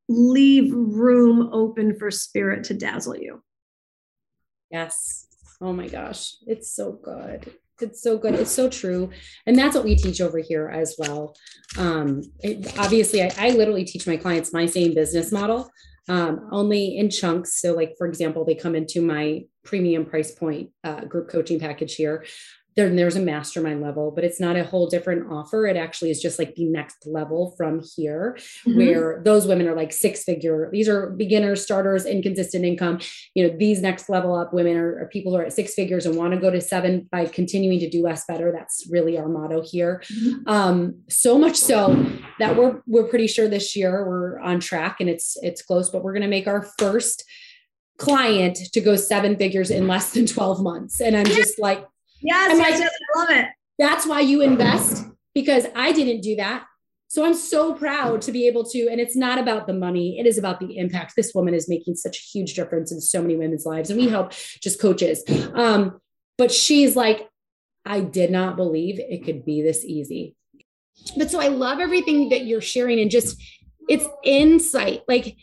leave 0.09 0.73
room 0.73 1.51
open 1.53 1.99
for 1.99 2.13
spirit 2.13 2.63
to 2.65 2.75
dazzle 2.75 3.17
you. 3.17 3.43
Yes. 4.71 5.27
Oh 5.61 5.73
my 5.73 5.89
gosh. 5.89 6.37
It's 6.47 6.73
so 6.73 6.93
good 6.93 7.53
it's 7.83 8.03
so 8.03 8.19
good. 8.19 8.35
It's 8.35 8.53
so 8.53 8.69
true. 8.69 9.11
And 9.47 9.59
that's 9.59 9.75
what 9.75 9.85
we 9.85 9.95
teach 9.95 10.21
over 10.21 10.39
here 10.39 10.69
as 10.69 10.97
well. 10.99 11.37
Um, 11.77 12.23
it, 12.41 12.79
obviously, 12.79 13.23
I, 13.23 13.33
I 13.39 13.51
literally 13.51 13.85
teach 13.85 14.07
my 14.07 14.17
clients 14.17 14.53
my 14.53 14.67
same 14.67 14.95
business 14.95 15.33
model, 15.33 15.71
um, 16.09 16.49
only 16.53 16.97
in 16.97 17.11
chunks. 17.11 17.61
So, 17.61 17.75
like, 17.75 17.95
for 17.99 18.07
example, 18.07 18.45
they 18.45 18.55
come 18.55 18.75
into 18.75 19.01
my 19.03 19.45
premium 19.65 20.05
price 20.07 20.33
point 20.33 20.71
uh, 20.85 21.05
group 21.05 21.29
coaching 21.29 21.61
package 21.61 21.95
here 21.95 22.25
there, 22.79 22.89
there's 22.89 23.17
a 23.17 23.21
mastermind 23.21 23.83
level, 23.83 24.13
but 24.13 24.23
it's 24.23 24.39
not 24.39 24.55
a 24.55 24.63
whole 24.63 24.87
different 24.87 25.33
offer. 25.33 25.67
It 25.67 25.77
actually 25.77 26.13
is 26.13 26.23
just 26.23 26.39
like 26.39 26.55
the 26.55 26.65
next 26.65 27.05
level 27.05 27.53
from 27.57 27.83
here, 27.97 28.39
mm-hmm. 28.65 28.79
where 28.79 29.21
those 29.25 29.49
women 29.49 29.67
are 29.67 29.75
like 29.75 29.93
six 29.93 30.23
figure. 30.23 30.71
These 30.73 30.89
are 30.89 31.11
beginners, 31.11 31.61
starters, 31.61 32.07
inconsistent 32.07 32.65
income. 32.65 33.01
You 33.35 33.49
know, 33.49 33.57
these 33.59 33.83
next 33.83 34.09
level 34.09 34.33
up 34.33 34.53
women 34.53 34.77
are, 34.77 35.03
are 35.03 35.09
people 35.13 35.33
who 35.33 35.39
are 35.39 35.45
at 35.45 35.53
six 35.53 35.75
figures 35.75 36.07
and 36.07 36.15
want 36.15 36.35
to 36.35 36.39
go 36.39 36.51
to 36.51 36.61
seven 36.61 37.09
by 37.11 37.27
continuing 37.27 37.81
to 37.81 37.91
do 37.91 38.01
less 38.01 38.25
better. 38.29 38.53
That's 38.53 38.87
really 38.89 39.19
our 39.19 39.29
motto 39.29 39.61
here. 39.61 40.01
Mm-hmm. 40.13 40.49
Um, 40.49 41.03
so 41.09 41.37
much 41.37 41.57
so 41.57 42.07
that 42.39 42.57
we're 42.57 42.81
we're 42.87 43.09
pretty 43.09 43.27
sure 43.27 43.49
this 43.49 43.75
year 43.75 44.07
we're 44.07 44.39
on 44.39 44.61
track 44.61 44.99
and 45.01 45.11
it's 45.11 45.37
it's 45.43 45.63
close, 45.63 45.91
but 45.91 46.05
we're 46.05 46.13
going 46.13 46.23
to 46.23 46.29
make 46.29 46.47
our 46.47 46.63
first 46.79 47.25
client 47.99 48.57
to 48.73 48.81
go 48.81 48.95
seven 48.95 49.37
figures 49.37 49.69
in 49.73 49.89
less 49.89 50.13
than 50.13 50.27
12 50.27 50.63
months. 50.63 51.01
And 51.01 51.17
I'm 51.17 51.27
just 51.27 51.59
like, 51.59 51.85
Yes, 52.21 52.51
and 52.51 52.59
yes, 52.59 52.81
yes, 52.81 52.91
I 53.15 53.19
love 53.19 53.31
it. 53.31 53.47
That's 53.79 54.07
why 54.07 54.21
you 54.21 54.43
invest 54.43 55.07
because 55.35 55.67
I 55.75 55.93
didn't 55.93 56.21
do 56.21 56.37
that. 56.37 56.65
So 57.11 57.25
I'm 57.25 57.35
so 57.35 57.73
proud 57.73 58.21
to 58.23 58.33
be 58.33 58.47
able 58.47 58.65
to, 58.65 58.89
and 58.91 59.01
it's 59.01 59.17
not 59.17 59.39
about 59.39 59.67
the 59.67 59.73
money, 59.73 60.19
it 60.19 60.27
is 60.27 60.37
about 60.37 60.61
the 60.61 60.77
impact. 60.77 61.15
This 61.17 61.33
woman 61.35 61.55
is 61.55 61.69
making 61.69 61.95
such 61.95 62.19
a 62.19 62.21
huge 62.21 62.55
difference 62.55 62.93
in 62.93 63.01
so 63.01 63.23
many 63.23 63.35
women's 63.35 63.65
lives, 63.65 63.89
and 63.89 63.99
we 63.99 64.09
help 64.09 64.33
just 64.61 64.81
coaches. 64.81 65.23
Um, 65.55 66.01
but 66.37 66.53
she's 66.53 66.97
like, 66.97 67.29
I 67.87 68.01
did 68.01 68.31
not 68.31 68.57
believe 68.57 69.01
it 69.01 69.25
could 69.25 69.45
be 69.45 69.63
this 69.63 69.85
easy. 69.85 70.37
But 71.17 71.31
so 71.31 71.41
I 71.41 71.49
love 71.49 71.81
everything 71.81 72.29
that 72.29 72.45
you're 72.45 72.61
sharing 72.61 73.01
and 73.01 73.11
just 73.11 73.41
it's 73.89 74.07
insight. 74.23 75.03
Like, 75.09 75.37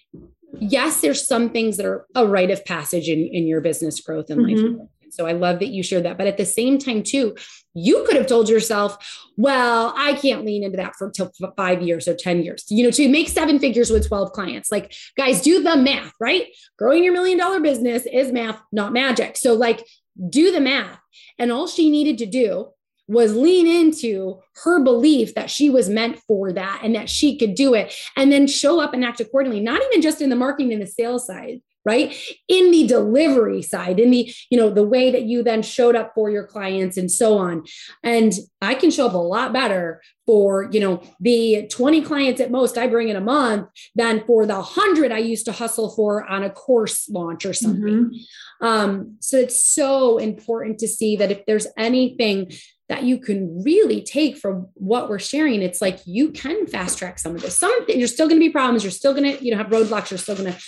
yes, 0.60 1.02
there's 1.02 1.26
some 1.26 1.50
things 1.50 1.78
that 1.78 1.86
are 1.86 2.06
a 2.14 2.28
rite 2.28 2.52
of 2.52 2.64
passage 2.64 3.10
in, 3.10 3.20
in 3.20 3.48
your 3.48 3.62
business 3.62 4.00
growth 4.00 4.30
and 4.30 4.42
mm-hmm. 4.42 4.78
life 4.78 4.90
so 5.16 5.26
I 5.26 5.32
love 5.32 5.60
that 5.60 5.70
you 5.70 5.84
shared 5.84 6.06
that. 6.06 6.18
But 6.18 6.28
at 6.28 6.38
the 6.38 6.46
same 6.46 6.78
time, 6.78 7.04
too, 7.04 7.36
you 7.74 8.04
could 8.06 8.16
have 8.16 8.28
told 8.28 8.50
yourself, 8.50 8.98
well, 9.38 9.94
I 9.98 10.14
can't 10.14 10.46
lean 10.46 10.64
into 10.64 10.78
that 10.78 10.96
for 10.96 11.10
till 11.10 11.32
five 11.58 11.82
years 11.82 12.08
or 12.08 12.16
10 12.16 12.44
years, 12.44 12.66
you 12.70 12.84
know, 12.84 12.92
to 12.92 13.10
make 13.10 13.30
seven 13.30 13.60
figures 13.60 13.90
with 13.90 14.08
12 14.08 14.32
clients. 14.32 14.72
Like, 14.72 14.94
guys, 15.18 15.42
do 15.42 15.62
the 15.62 15.76
math, 15.76 16.14
right? 16.20 16.48
Growing 16.78 17.04
your 17.04 17.14
million 17.14 17.38
dollar 17.38 17.60
business 17.60 18.06
is 18.12 18.32
math, 18.32 18.62
not 18.72 18.94
magic. 18.94 19.38
So, 19.38 19.54
like, 19.54 19.86
do 20.30 20.52
the 20.52 20.62
math. 20.62 21.00
And 21.38 21.52
all 21.52 21.68
she 21.68 21.90
needed 21.90 22.18
to 22.20 22.26
do 22.26 22.70
was 23.08 23.36
lean 23.36 23.68
into 23.68 24.40
her 24.64 24.84
belief 24.84 25.36
that 25.36 25.52
she 25.52 25.70
was 25.70 25.90
meant 25.90 26.20
for 26.28 26.52
that 26.52 26.82
and 26.84 26.96
that 26.96 27.10
she 27.10 27.38
could 27.38 27.56
do 27.56 27.74
it 27.74 27.94
and 28.16 28.32
then 28.32 28.48
show 28.48 28.80
up 28.80 28.94
and 28.94 29.06
act 29.06 29.20
accordingly 29.20 29.60
not 29.60 29.80
even 29.84 30.02
just 30.02 30.22
in 30.22 30.30
the 30.30 30.36
marketing 30.36 30.74
and 30.74 30.82
the 30.82 30.88
sales 30.88 31.28
side 31.28 31.62
right? 31.86 32.16
In 32.48 32.72
the 32.72 32.88
delivery 32.88 33.62
side 33.62 34.00
in 34.00 34.12
the 34.12 34.34
you 34.50 34.58
know 34.58 34.70
the 34.70 34.84
way 34.84 35.12
that 35.12 35.24
you 35.24 35.44
then 35.44 35.62
showed 35.62 35.96
up 35.96 36.14
for 36.16 36.30
your 36.30 36.46
clients 36.46 36.98
and 36.98 37.12
so 37.12 37.38
on. 37.38 37.64
And 38.04 38.34
i 38.62 38.74
can 38.74 38.92
show 38.92 39.08
up 39.08 39.14
a 39.14 39.18
lot 39.18 39.54
better 39.54 40.02
for 40.26 40.70
you 40.72 40.80
know 40.80 41.02
the 41.20 41.68
20 41.72 42.02
clients 42.02 42.42
at 42.42 42.52
most 42.52 42.78
i 42.78 42.88
bring 42.88 43.10
in 43.10 43.16
a 43.16 43.22
month 43.22 43.68
than 43.96 44.24
for 44.26 44.46
the 44.46 44.56
100 44.56 45.12
i 45.12 45.18
used 45.18 45.46
to 45.46 45.52
hustle 45.52 45.94
for 45.96 46.24
on 46.26 46.44
a 46.44 46.50
course 46.50 47.08
launch 47.10 47.46
or 47.46 47.54
something. 47.54 48.12
Mm-hmm. 48.12 48.66
um, 48.66 49.18
so 49.20 49.38
it's 49.38 49.64
so 49.64 50.18
important 50.18 50.80
to 50.80 50.88
see 50.88 51.16
that 51.18 51.32
if 51.32 51.46
there's 51.46 51.68
anything 51.78 52.52
that 52.88 53.04
you 53.04 53.18
can 53.18 53.64
really 53.64 54.04
take 54.04 54.38
from 54.38 54.68
what 54.74 55.10
we're 55.10 55.20
sharing 55.20 55.62
it's 55.62 55.82
like 55.82 56.00
you 56.06 56.32
can 56.32 56.68
fast 56.68 56.98
track 56.98 57.20
some 57.20 57.36
of 57.36 57.42
this. 57.42 57.58
Some 57.58 57.86
you're 57.88 58.08
still 58.08 58.28
going 58.28 58.40
to 58.40 58.46
be 58.46 58.52
problems 58.52 58.84
you're 58.84 58.92
still 58.92 59.14
going 59.14 59.38
to 59.38 59.44
you 59.44 59.52
know 59.52 59.58
have 59.58 59.68
roadblocks 59.68 60.12
you're 60.12 60.18
still 60.18 60.36
going 60.36 60.52
to 60.54 60.60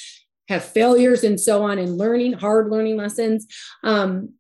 have 0.48 0.64
failures 0.64 1.24
and 1.24 1.40
so 1.40 1.64
on 1.64 1.78
and 1.78 1.98
learning 1.98 2.34
hard 2.34 2.70
learning 2.70 2.98
lessons 2.98 3.48
um, 3.84 4.34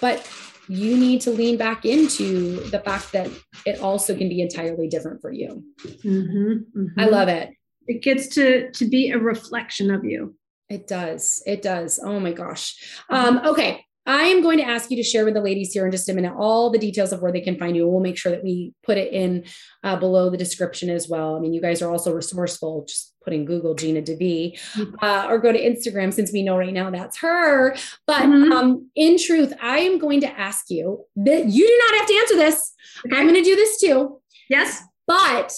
but 0.00 0.28
you 0.68 0.96
need 0.96 1.20
to 1.20 1.30
lean 1.30 1.56
back 1.56 1.84
into 1.84 2.60
the 2.70 2.80
fact 2.80 3.12
that 3.12 3.30
it 3.64 3.80
also 3.80 4.16
can 4.16 4.28
be 4.28 4.40
entirely 4.40 4.88
different 4.88 5.20
for 5.20 5.32
you 5.32 5.62
mm-hmm, 5.82 6.80
mm-hmm. 6.80 7.00
i 7.00 7.06
love 7.06 7.28
it 7.28 7.50
it 7.86 8.02
gets 8.02 8.28
to 8.28 8.70
to 8.72 8.86
be 8.86 9.10
a 9.10 9.18
reflection 9.18 9.90
of 9.90 10.04
you 10.04 10.34
it 10.68 10.86
does 10.86 11.42
it 11.46 11.62
does 11.62 12.00
oh 12.02 12.18
my 12.18 12.32
gosh 12.32 13.00
um, 13.10 13.40
okay 13.44 13.86
I 14.06 14.26
am 14.26 14.40
going 14.40 14.58
to 14.58 14.64
ask 14.64 14.90
you 14.90 14.96
to 14.96 15.02
share 15.02 15.24
with 15.24 15.34
the 15.34 15.40
ladies 15.40 15.72
here 15.72 15.84
in 15.84 15.90
just 15.90 16.08
a 16.08 16.14
minute 16.14 16.32
all 16.36 16.70
the 16.70 16.78
details 16.78 17.12
of 17.12 17.22
where 17.22 17.32
they 17.32 17.40
can 17.40 17.58
find 17.58 17.76
you. 17.76 17.88
We'll 17.88 18.00
make 18.00 18.16
sure 18.16 18.30
that 18.30 18.44
we 18.44 18.72
put 18.84 18.98
it 18.98 19.12
in 19.12 19.44
uh, 19.82 19.96
below 19.96 20.30
the 20.30 20.36
description 20.36 20.90
as 20.90 21.08
well. 21.08 21.34
I 21.34 21.40
mean, 21.40 21.52
you 21.52 21.60
guys 21.60 21.82
are 21.82 21.90
also 21.90 22.14
resourceful. 22.14 22.84
Just 22.86 23.15
putting 23.26 23.44
Google 23.44 23.74
Gina 23.74 24.00
DeVee, 24.00 24.58
mm-hmm. 24.74 24.94
uh, 25.02 25.26
or 25.28 25.38
go 25.38 25.52
to 25.52 25.60
Instagram 25.60 26.14
since 26.14 26.32
we 26.32 26.44
know 26.44 26.56
right 26.56 26.72
now 26.72 26.90
that's 26.90 27.18
her. 27.18 27.76
But 28.06 28.22
mm-hmm. 28.22 28.52
um, 28.52 28.88
in 28.94 29.18
truth, 29.18 29.52
I 29.60 29.80
am 29.80 29.98
going 29.98 30.20
to 30.20 30.38
ask 30.38 30.70
you 30.70 31.04
that 31.16 31.46
you 31.46 31.66
do 31.66 31.78
not 31.88 31.98
have 31.98 32.08
to 32.08 32.14
answer 32.14 32.36
this. 32.36 32.72
Okay. 33.04 33.16
I'm 33.16 33.26
going 33.26 33.34
to 33.34 33.42
do 33.42 33.56
this 33.56 33.80
too. 33.80 34.20
Yes. 34.48 34.80
But 35.08 35.52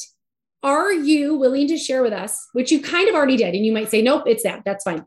are 0.62 0.92
you 0.92 1.36
willing 1.36 1.68
to 1.68 1.76
share 1.76 2.02
with 2.02 2.14
us, 2.14 2.48
which 2.54 2.72
you 2.72 2.80
kind 2.80 3.08
of 3.08 3.14
already 3.14 3.36
did, 3.36 3.54
and 3.54 3.64
you 3.64 3.72
might 3.72 3.90
say, 3.90 4.02
nope, 4.02 4.24
it's 4.26 4.42
that. 4.42 4.62
That's 4.64 4.82
fine. 4.82 5.04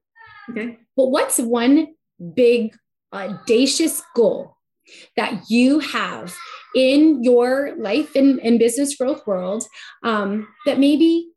Okay. 0.50 0.78
But 0.96 1.08
what's 1.08 1.40
one 1.40 1.88
big 2.36 2.76
audacious 3.12 4.04
goal 4.16 4.56
that 5.18 5.50
you 5.50 5.80
have 5.80 6.34
in 6.76 7.24
your 7.24 7.76
life 7.78 8.16
and, 8.16 8.40
and 8.42 8.60
business 8.60 8.96
growth 8.96 9.26
world 9.26 9.64
um, 10.04 10.48
that 10.66 10.80
maybe 10.80 11.28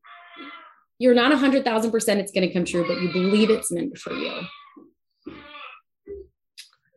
you're 0.99 1.15
not 1.15 1.33
a 1.33 1.37
hundred 1.37 1.65
thousand 1.65 1.91
percent 1.91 2.21
it's 2.21 2.33
going 2.33 2.47
to 2.47 2.53
come 2.53 2.65
true, 2.65 2.87
but 2.87 3.01
you 3.01 3.13
believe 3.13 3.51
it's 3.51 3.71
meant 3.73 3.97
for 3.99 4.13
you? 4.13 4.41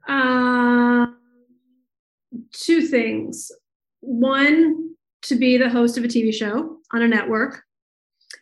Uh, 0.07 1.07
two 2.53 2.81
things. 2.81 3.51
One, 3.99 4.95
to 5.23 5.35
be 5.35 5.57
the 5.57 5.69
host 5.69 5.97
of 5.97 6.03
a 6.03 6.07
TV 6.07 6.33
show 6.33 6.77
on 6.93 7.01
a 7.01 7.07
network 7.07 7.63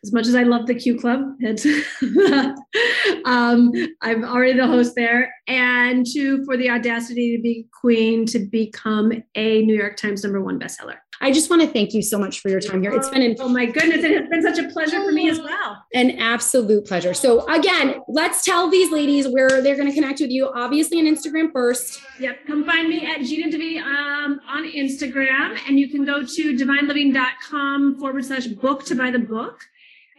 as 0.05 0.13
much 0.13 0.27
as 0.27 0.35
I 0.35 0.43
love 0.43 0.67
the 0.67 0.75
Q 0.75 0.99
Club, 0.99 1.19
um, 3.25 3.71
I'm 4.03 4.23
already 4.23 4.53
the 4.53 4.67
host 4.67 4.93
there. 4.95 5.33
And 5.47 6.05
two, 6.05 6.45
for 6.45 6.57
the 6.57 6.69
audacity 6.69 7.35
to 7.35 7.41
be 7.41 7.67
queen 7.79 8.27
to 8.27 8.39
become 8.39 9.11
a 9.33 9.63
New 9.63 9.75
York 9.75 9.97
Times 9.97 10.23
number 10.23 10.43
one 10.43 10.59
bestseller. 10.59 10.97
I 11.21 11.31
just 11.31 11.49
want 11.49 11.61
to 11.61 11.67
thank 11.67 11.93
you 11.93 12.01
so 12.01 12.19
much 12.19 12.41
for 12.41 12.49
your 12.49 12.59
time 12.59 12.81
here. 12.81 12.91
It's 12.91 13.09
been 13.09 13.21
an 13.21 13.35
oh 13.39 13.47
my 13.47 13.65
goodness, 13.65 14.03
it 14.03 14.11
has 14.11 14.29
been 14.29 14.41
such 14.41 14.59
a 14.59 14.69
pleasure 14.69 15.01
for 15.03 15.11
me 15.11 15.29
as 15.29 15.39
well. 15.39 15.83
An 15.93 16.11
absolute 16.19 16.85
pleasure. 16.85 17.13
So 17.13 17.47
again, 17.47 18.01
let's 18.09 18.43
tell 18.43 18.69
these 18.69 18.91
ladies 18.91 19.27
where 19.27 19.61
they're 19.61 19.77
going 19.77 19.87
to 19.87 19.93
connect 19.93 20.19
with 20.19 20.29
you. 20.29 20.51
Obviously 20.53 20.99
on 20.99 21.05
Instagram 21.05 21.53
first. 21.53 22.01
Yep, 22.19 22.47
come 22.47 22.65
find 22.65 22.89
me 22.89 23.05
at 23.05 23.21
Gina 23.21 23.49
DeVee 23.49 23.81
um, 23.81 24.41
on 24.47 24.69
Instagram, 24.69 25.57
and 25.67 25.79
you 25.79 25.89
can 25.89 26.05
go 26.05 26.21
to 26.21 26.57
divineliving.com 26.57 27.97
forward 27.97 28.25
slash 28.25 28.47
book 28.47 28.83
to 28.85 28.95
buy 28.95 29.09
the 29.09 29.19
book. 29.19 29.61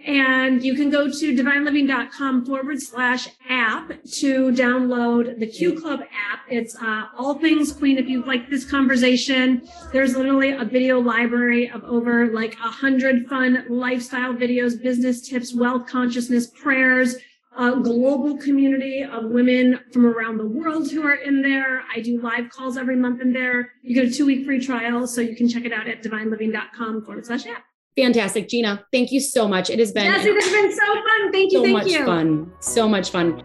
And 0.07 0.65
you 0.65 0.77
can 0.77 0.89
go 0.89 1.11
to 1.11 1.37
divineliving.com 1.37 2.47
forward 2.47 2.81
slash 2.81 3.29
app 3.49 3.89
to 3.89 4.53
download 4.53 5.41
the 5.41 5.49
Q 5.49 5.81
Club 5.81 6.01
app. 6.01 6.41
It's 6.49 6.77
uh, 6.77 7.07
all 7.19 7.35
things 7.35 7.73
Queen. 7.73 7.99
If 7.99 8.09
you 8.09 8.23
like 8.25 8.49
this 8.49 8.65
conversation, 8.65 9.69
there's 9.93 10.17
literally 10.17 10.53
a 10.53 10.65
video 10.65 11.01
library 11.01 11.69
of 11.69 11.83
over 11.83 12.29
like 12.29 12.55
a 12.55 12.71
hundred 12.71 13.27
fun 13.27 13.65
lifestyle 13.69 14.33
videos, 14.33 14.81
business 14.81 15.29
tips, 15.29 15.53
wealth 15.53 15.89
consciousness, 15.89 16.47
prayers, 16.47 17.17
a 17.59 17.73
global 17.73 18.37
community 18.39 19.03
of 19.03 19.25
women 19.25 19.81
from 19.93 20.07
around 20.07 20.37
the 20.37 20.47
world 20.47 20.89
who 20.89 21.05
are 21.05 21.15
in 21.15 21.43
there. 21.43 21.83
I 21.93 22.01
do 22.01 22.21
live 22.21 22.51
calls 22.51 22.77
every 22.77 22.97
month 22.97 23.21
in 23.21 23.33
there. 23.33 23.73
You 23.83 23.95
get 23.95 24.13
a 24.13 24.17
two 24.17 24.27
week 24.27 24.47
free 24.47 24.65
trial, 24.65 25.09
so 25.09 25.21
you 25.21 25.35
can 25.35 25.49
check 25.49 25.65
it 25.65 25.73
out 25.73 25.89
at 25.89 26.05
divineliving.com 26.05 27.05
forward 27.05 27.27
slash 27.27 27.45
app. 27.47 27.65
Fantastic. 27.97 28.49
Gina, 28.49 28.85
thank 28.93 29.11
you 29.11 29.21
so 29.21 29.49
much. 29.49 29.71
It 29.71 29.79
has 29.79 29.93
been 29.93 30.05
Yes, 30.05 30.25
it 30.25 30.35
has 30.35 30.53
been 30.53 30.73
so 30.73 30.87
fun. 30.87 31.33
Thank 31.33 31.53
you. 31.53 31.59
So 31.59 31.65
thank 31.65 31.79
much 31.79 31.87
you. 31.87 32.05
fun. 32.05 32.53
So 32.61 32.89
much 32.89 33.11
fun. 33.11 33.43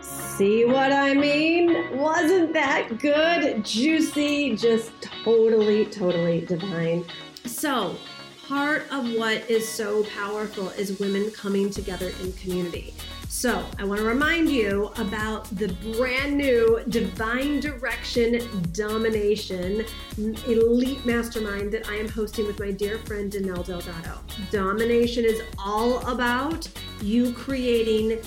See 0.00 0.64
what 0.64 0.90
I 0.90 1.14
mean? 1.14 1.96
Wasn't 1.96 2.52
that 2.54 2.98
good? 2.98 3.64
Juicy, 3.64 4.56
just 4.56 4.90
totally, 5.00 5.84
totally 5.84 6.40
divine. 6.44 7.04
So, 7.44 7.96
part 8.48 8.82
of 8.90 9.12
what 9.12 9.48
is 9.48 9.68
so 9.68 10.02
powerful 10.04 10.70
is 10.70 10.98
women 10.98 11.30
coming 11.30 11.70
together 11.70 12.10
in 12.20 12.32
community. 12.32 12.94
So, 13.36 13.66
I 13.80 13.84
want 13.84 14.00
to 14.00 14.06
remind 14.06 14.48
you 14.48 14.92
about 14.96 15.44
the 15.56 15.66
brand 15.96 16.38
new 16.38 16.80
Divine 16.88 17.58
Direction 17.58 18.40
Domination 18.72 19.84
Elite 20.46 21.04
Mastermind 21.04 21.72
that 21.72 21.88
I 21.88 21.96
am 21.96 22.08
hosting 22.08 22.46
with 22.46 22.60
my 22.60 22.70
dear 22.70 22.98
friend 22.98 23.30
Danelle 23.30 23.66
Delgado. 23.66 24.20
Domination 24.52 25.24
is 25.24 25.42
all 25.58 25.98
about 26.06 26.68
you 27.02 27.32
creating 27.32 28.20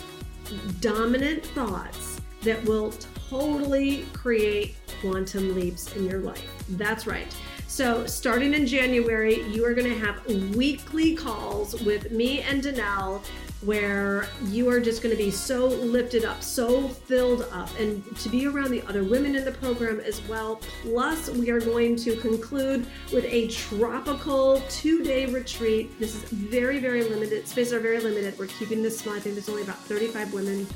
dominant 0.82 1.43
thoughts 1.47 2.20
that 2.41 2.64
will 2.66 2.91
totally 3.30 4.05
create 4.12 4.76
quantum 4.99 5.55
leaps 5.55 5.95
in 5.95 6.05
your 6.05 6.20
life. 6.20 6.51
That's 6.72 7.08
right. 7.08 7.34
So, 7.68 8.05
starting 8.05 8.53
in 8.53 8.68
January, 8.68 9.41
you 9.47 9.66
are 9.66 9.74
going 9.74 9.89
to 9.89 9.99
have 9.99 10.26
weekly 10.53 11.16
calls 11.16 11.82
with 11.82 12.12
me 12.12 12.41
and 12.41 12.62
Danelle 12.62 13.24
where 13.62 14.28
you 14.45 14.70
are 14.70 14.80
just 14.80 15.01
going 15.01 15.16
to 15.16 15.22
be 15.22 15.32
so 15.32 15.68
lifted 15.68 16.26
up, 16.26 16.43
so 16.43 16.88
filled 16.88 17.47
up, 17.51 17.70
and 17.80 18.03
to 18.18 18.30
be 18.30 18.45
around 18.45 18.72
the 18.72 18.82
other 18.84 19.03
women 19.03 19.36
in 19.36 19.43
the 19.43 19.51
program 19.51 19.99
as 19.99 20.22
well. 20.28 20.62
Plus, 20.84 21.30
we 21.30 21.49
are 21.49 21.60
going 21.60 21.95
to 21.95 22.16
conclude 22.18 22.86
with 23.12 23.26
a 23.26 23.47
tropical 23.47 24.62
two 24.70 25.03
day 25.03 25.26
retreat. 25.26 25.99
This 25.99 26.16
is 26.16 26.24
very, 26.30 26.80
very 26.80 27.03
limited. 27.03 27.47
Spaces 27.47 27.74
are 27.74 27.80
very 27.80 27.99
limited. 27.99 28.38
We're 28.38 28.47
keeping 28.47 28.84
this 28.84 28.99
small. 28.99 29.16
I 29.16 29.20
think 29.20 29.36
there's 29.36 29.49
only 29.49 29.64
about 29.64 29.80
35 29.80 30.34
women 30.34 30.68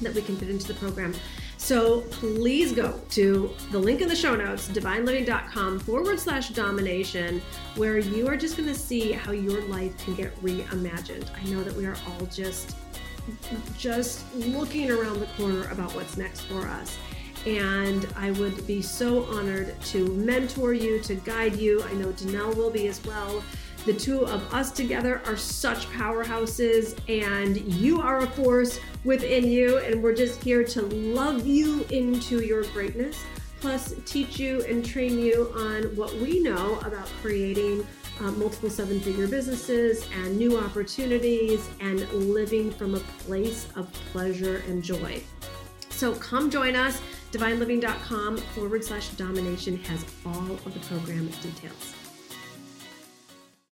that 0.00 0.14
we 0.14 0.22
can 0.22 0.36
fit 0.36 0.50
into 0.50 0.66
the 0.68 0.74
program. 0.74 1.14
So 1.56 2.02
please 2.12 2.72
go 2.72 3.00
to 3.10 3.54
the 3.72 3.78
link 3.78 4.00
in 4.00 4.08
the 4.08 4.16
show 4.16 4.36
notes, 4.36 4.68
divineliving.com 4.68 5.80
forward 5.80 6.20
slash 6.20 6.50
domination, 6.50 7.42
where 7.74 7.98
you 7.98 8.28
are 8.28 8.36
just 8.36 8.56
going 8.56 8.68
to 8.68 8.74
see 8.74 9.12
how 9.12 9.32
your 9.32 9.62
life 9.62 9.96
can 10.04 10.14
get 10.14 10.34
reimagined. 10.42 11.28
I 11.36 11.44
know 11.50 11.62
that 11.64 11.74
we 11.74 11.86
are 11.86 11.96
all 12.06 12.26
just 12.26 12.76
just 13.76 14.24
looking 14.34 14.90
around 14.90 15.20
the 15.20 15.26
corner 15.36 15.68
about 15.70 15.94
what's 15.94 16.16
next 16.16 16.42
for 16.42 16.66
us. 16.66 16.96
And 17.46 18.06
I 18.16 18.32
would 18.32 18.66
be 18.66 18.82
so 18.82 19.24
honored 19.24 19.80
to 19.86 20.06
mentor 20.14 20.72
you, 20.72 20.98
to 21.00 21.14
guide 21.14 21.56
you. 21.56 21.82
I 21.82 21.92
know 21.94 22.08
Danelle 22.08 22.56
will 22.56 22.70
be 22.70 22.88
as 22.88 23.04
well. 23.04 23.42
The 23.88 23.94
two 23.94 24.26
of 24.26 24.52
us 24.52 24.70
together 24.70 25.22
are 25.24 25.38
such 25.38 25.88
powerhouses, 25.92 26.94
and 27.08 27.56
you 27.56 28.02
are 28.02 28.18
a 28.18 28.26
force 28.26 28.80
within 29.02 29.50
you. 29.50 29.78
And 29.78 30.02
we're 30.02 30.14
just 30.14 30.44
here 30.44 30.62
to 30.62 30.82
love 30.82 31.46
you 31.46 31.84
into 31.84 32.44
your 32.44 32.64
greatness, 32.64 33.24
plus 33.62 33.94
teach 34.04 34.38
you 34.38 34.62
and 34.64 34.84
train 34.84 35.18
you 35.18 35.50
on 35.56 35.84
what 35.96 36.12
we 36.16 36.38
know 36.38 36.78
about 36.80 37.08
creating 37.22 37.86
uh, 38.20 38.30
multiple 38.32 38.68
seven 38.68 39.00
figure 39.00 39.26
businesses 39.26 40.06
and 40.12 40.36
new 40.36 40.58
opportunities 40.58 41.66
and 41.80 42.06
living 42.12 42.70
from 42.70 42.94
a 42.94 43.00
place 43.24 43.68
of 43.74 43.90
pleasure 44.12 44.62
and 44.68 44.82
joy. 44.82 45.18
So 45.88 46.14
come 46.16 46.50
join 46.50 46.76
us. 46.76 47.00
DivineLiving.com 47.32 48.36
forward 48.36 48.84
slash 48.84 49.08
domination 49.12 49.78
has 49.84 50.04
all 50.26 50.52
of 50.66 50.74
the 50.74 50.80
program 50.80 51.28
details. 51.40 51.94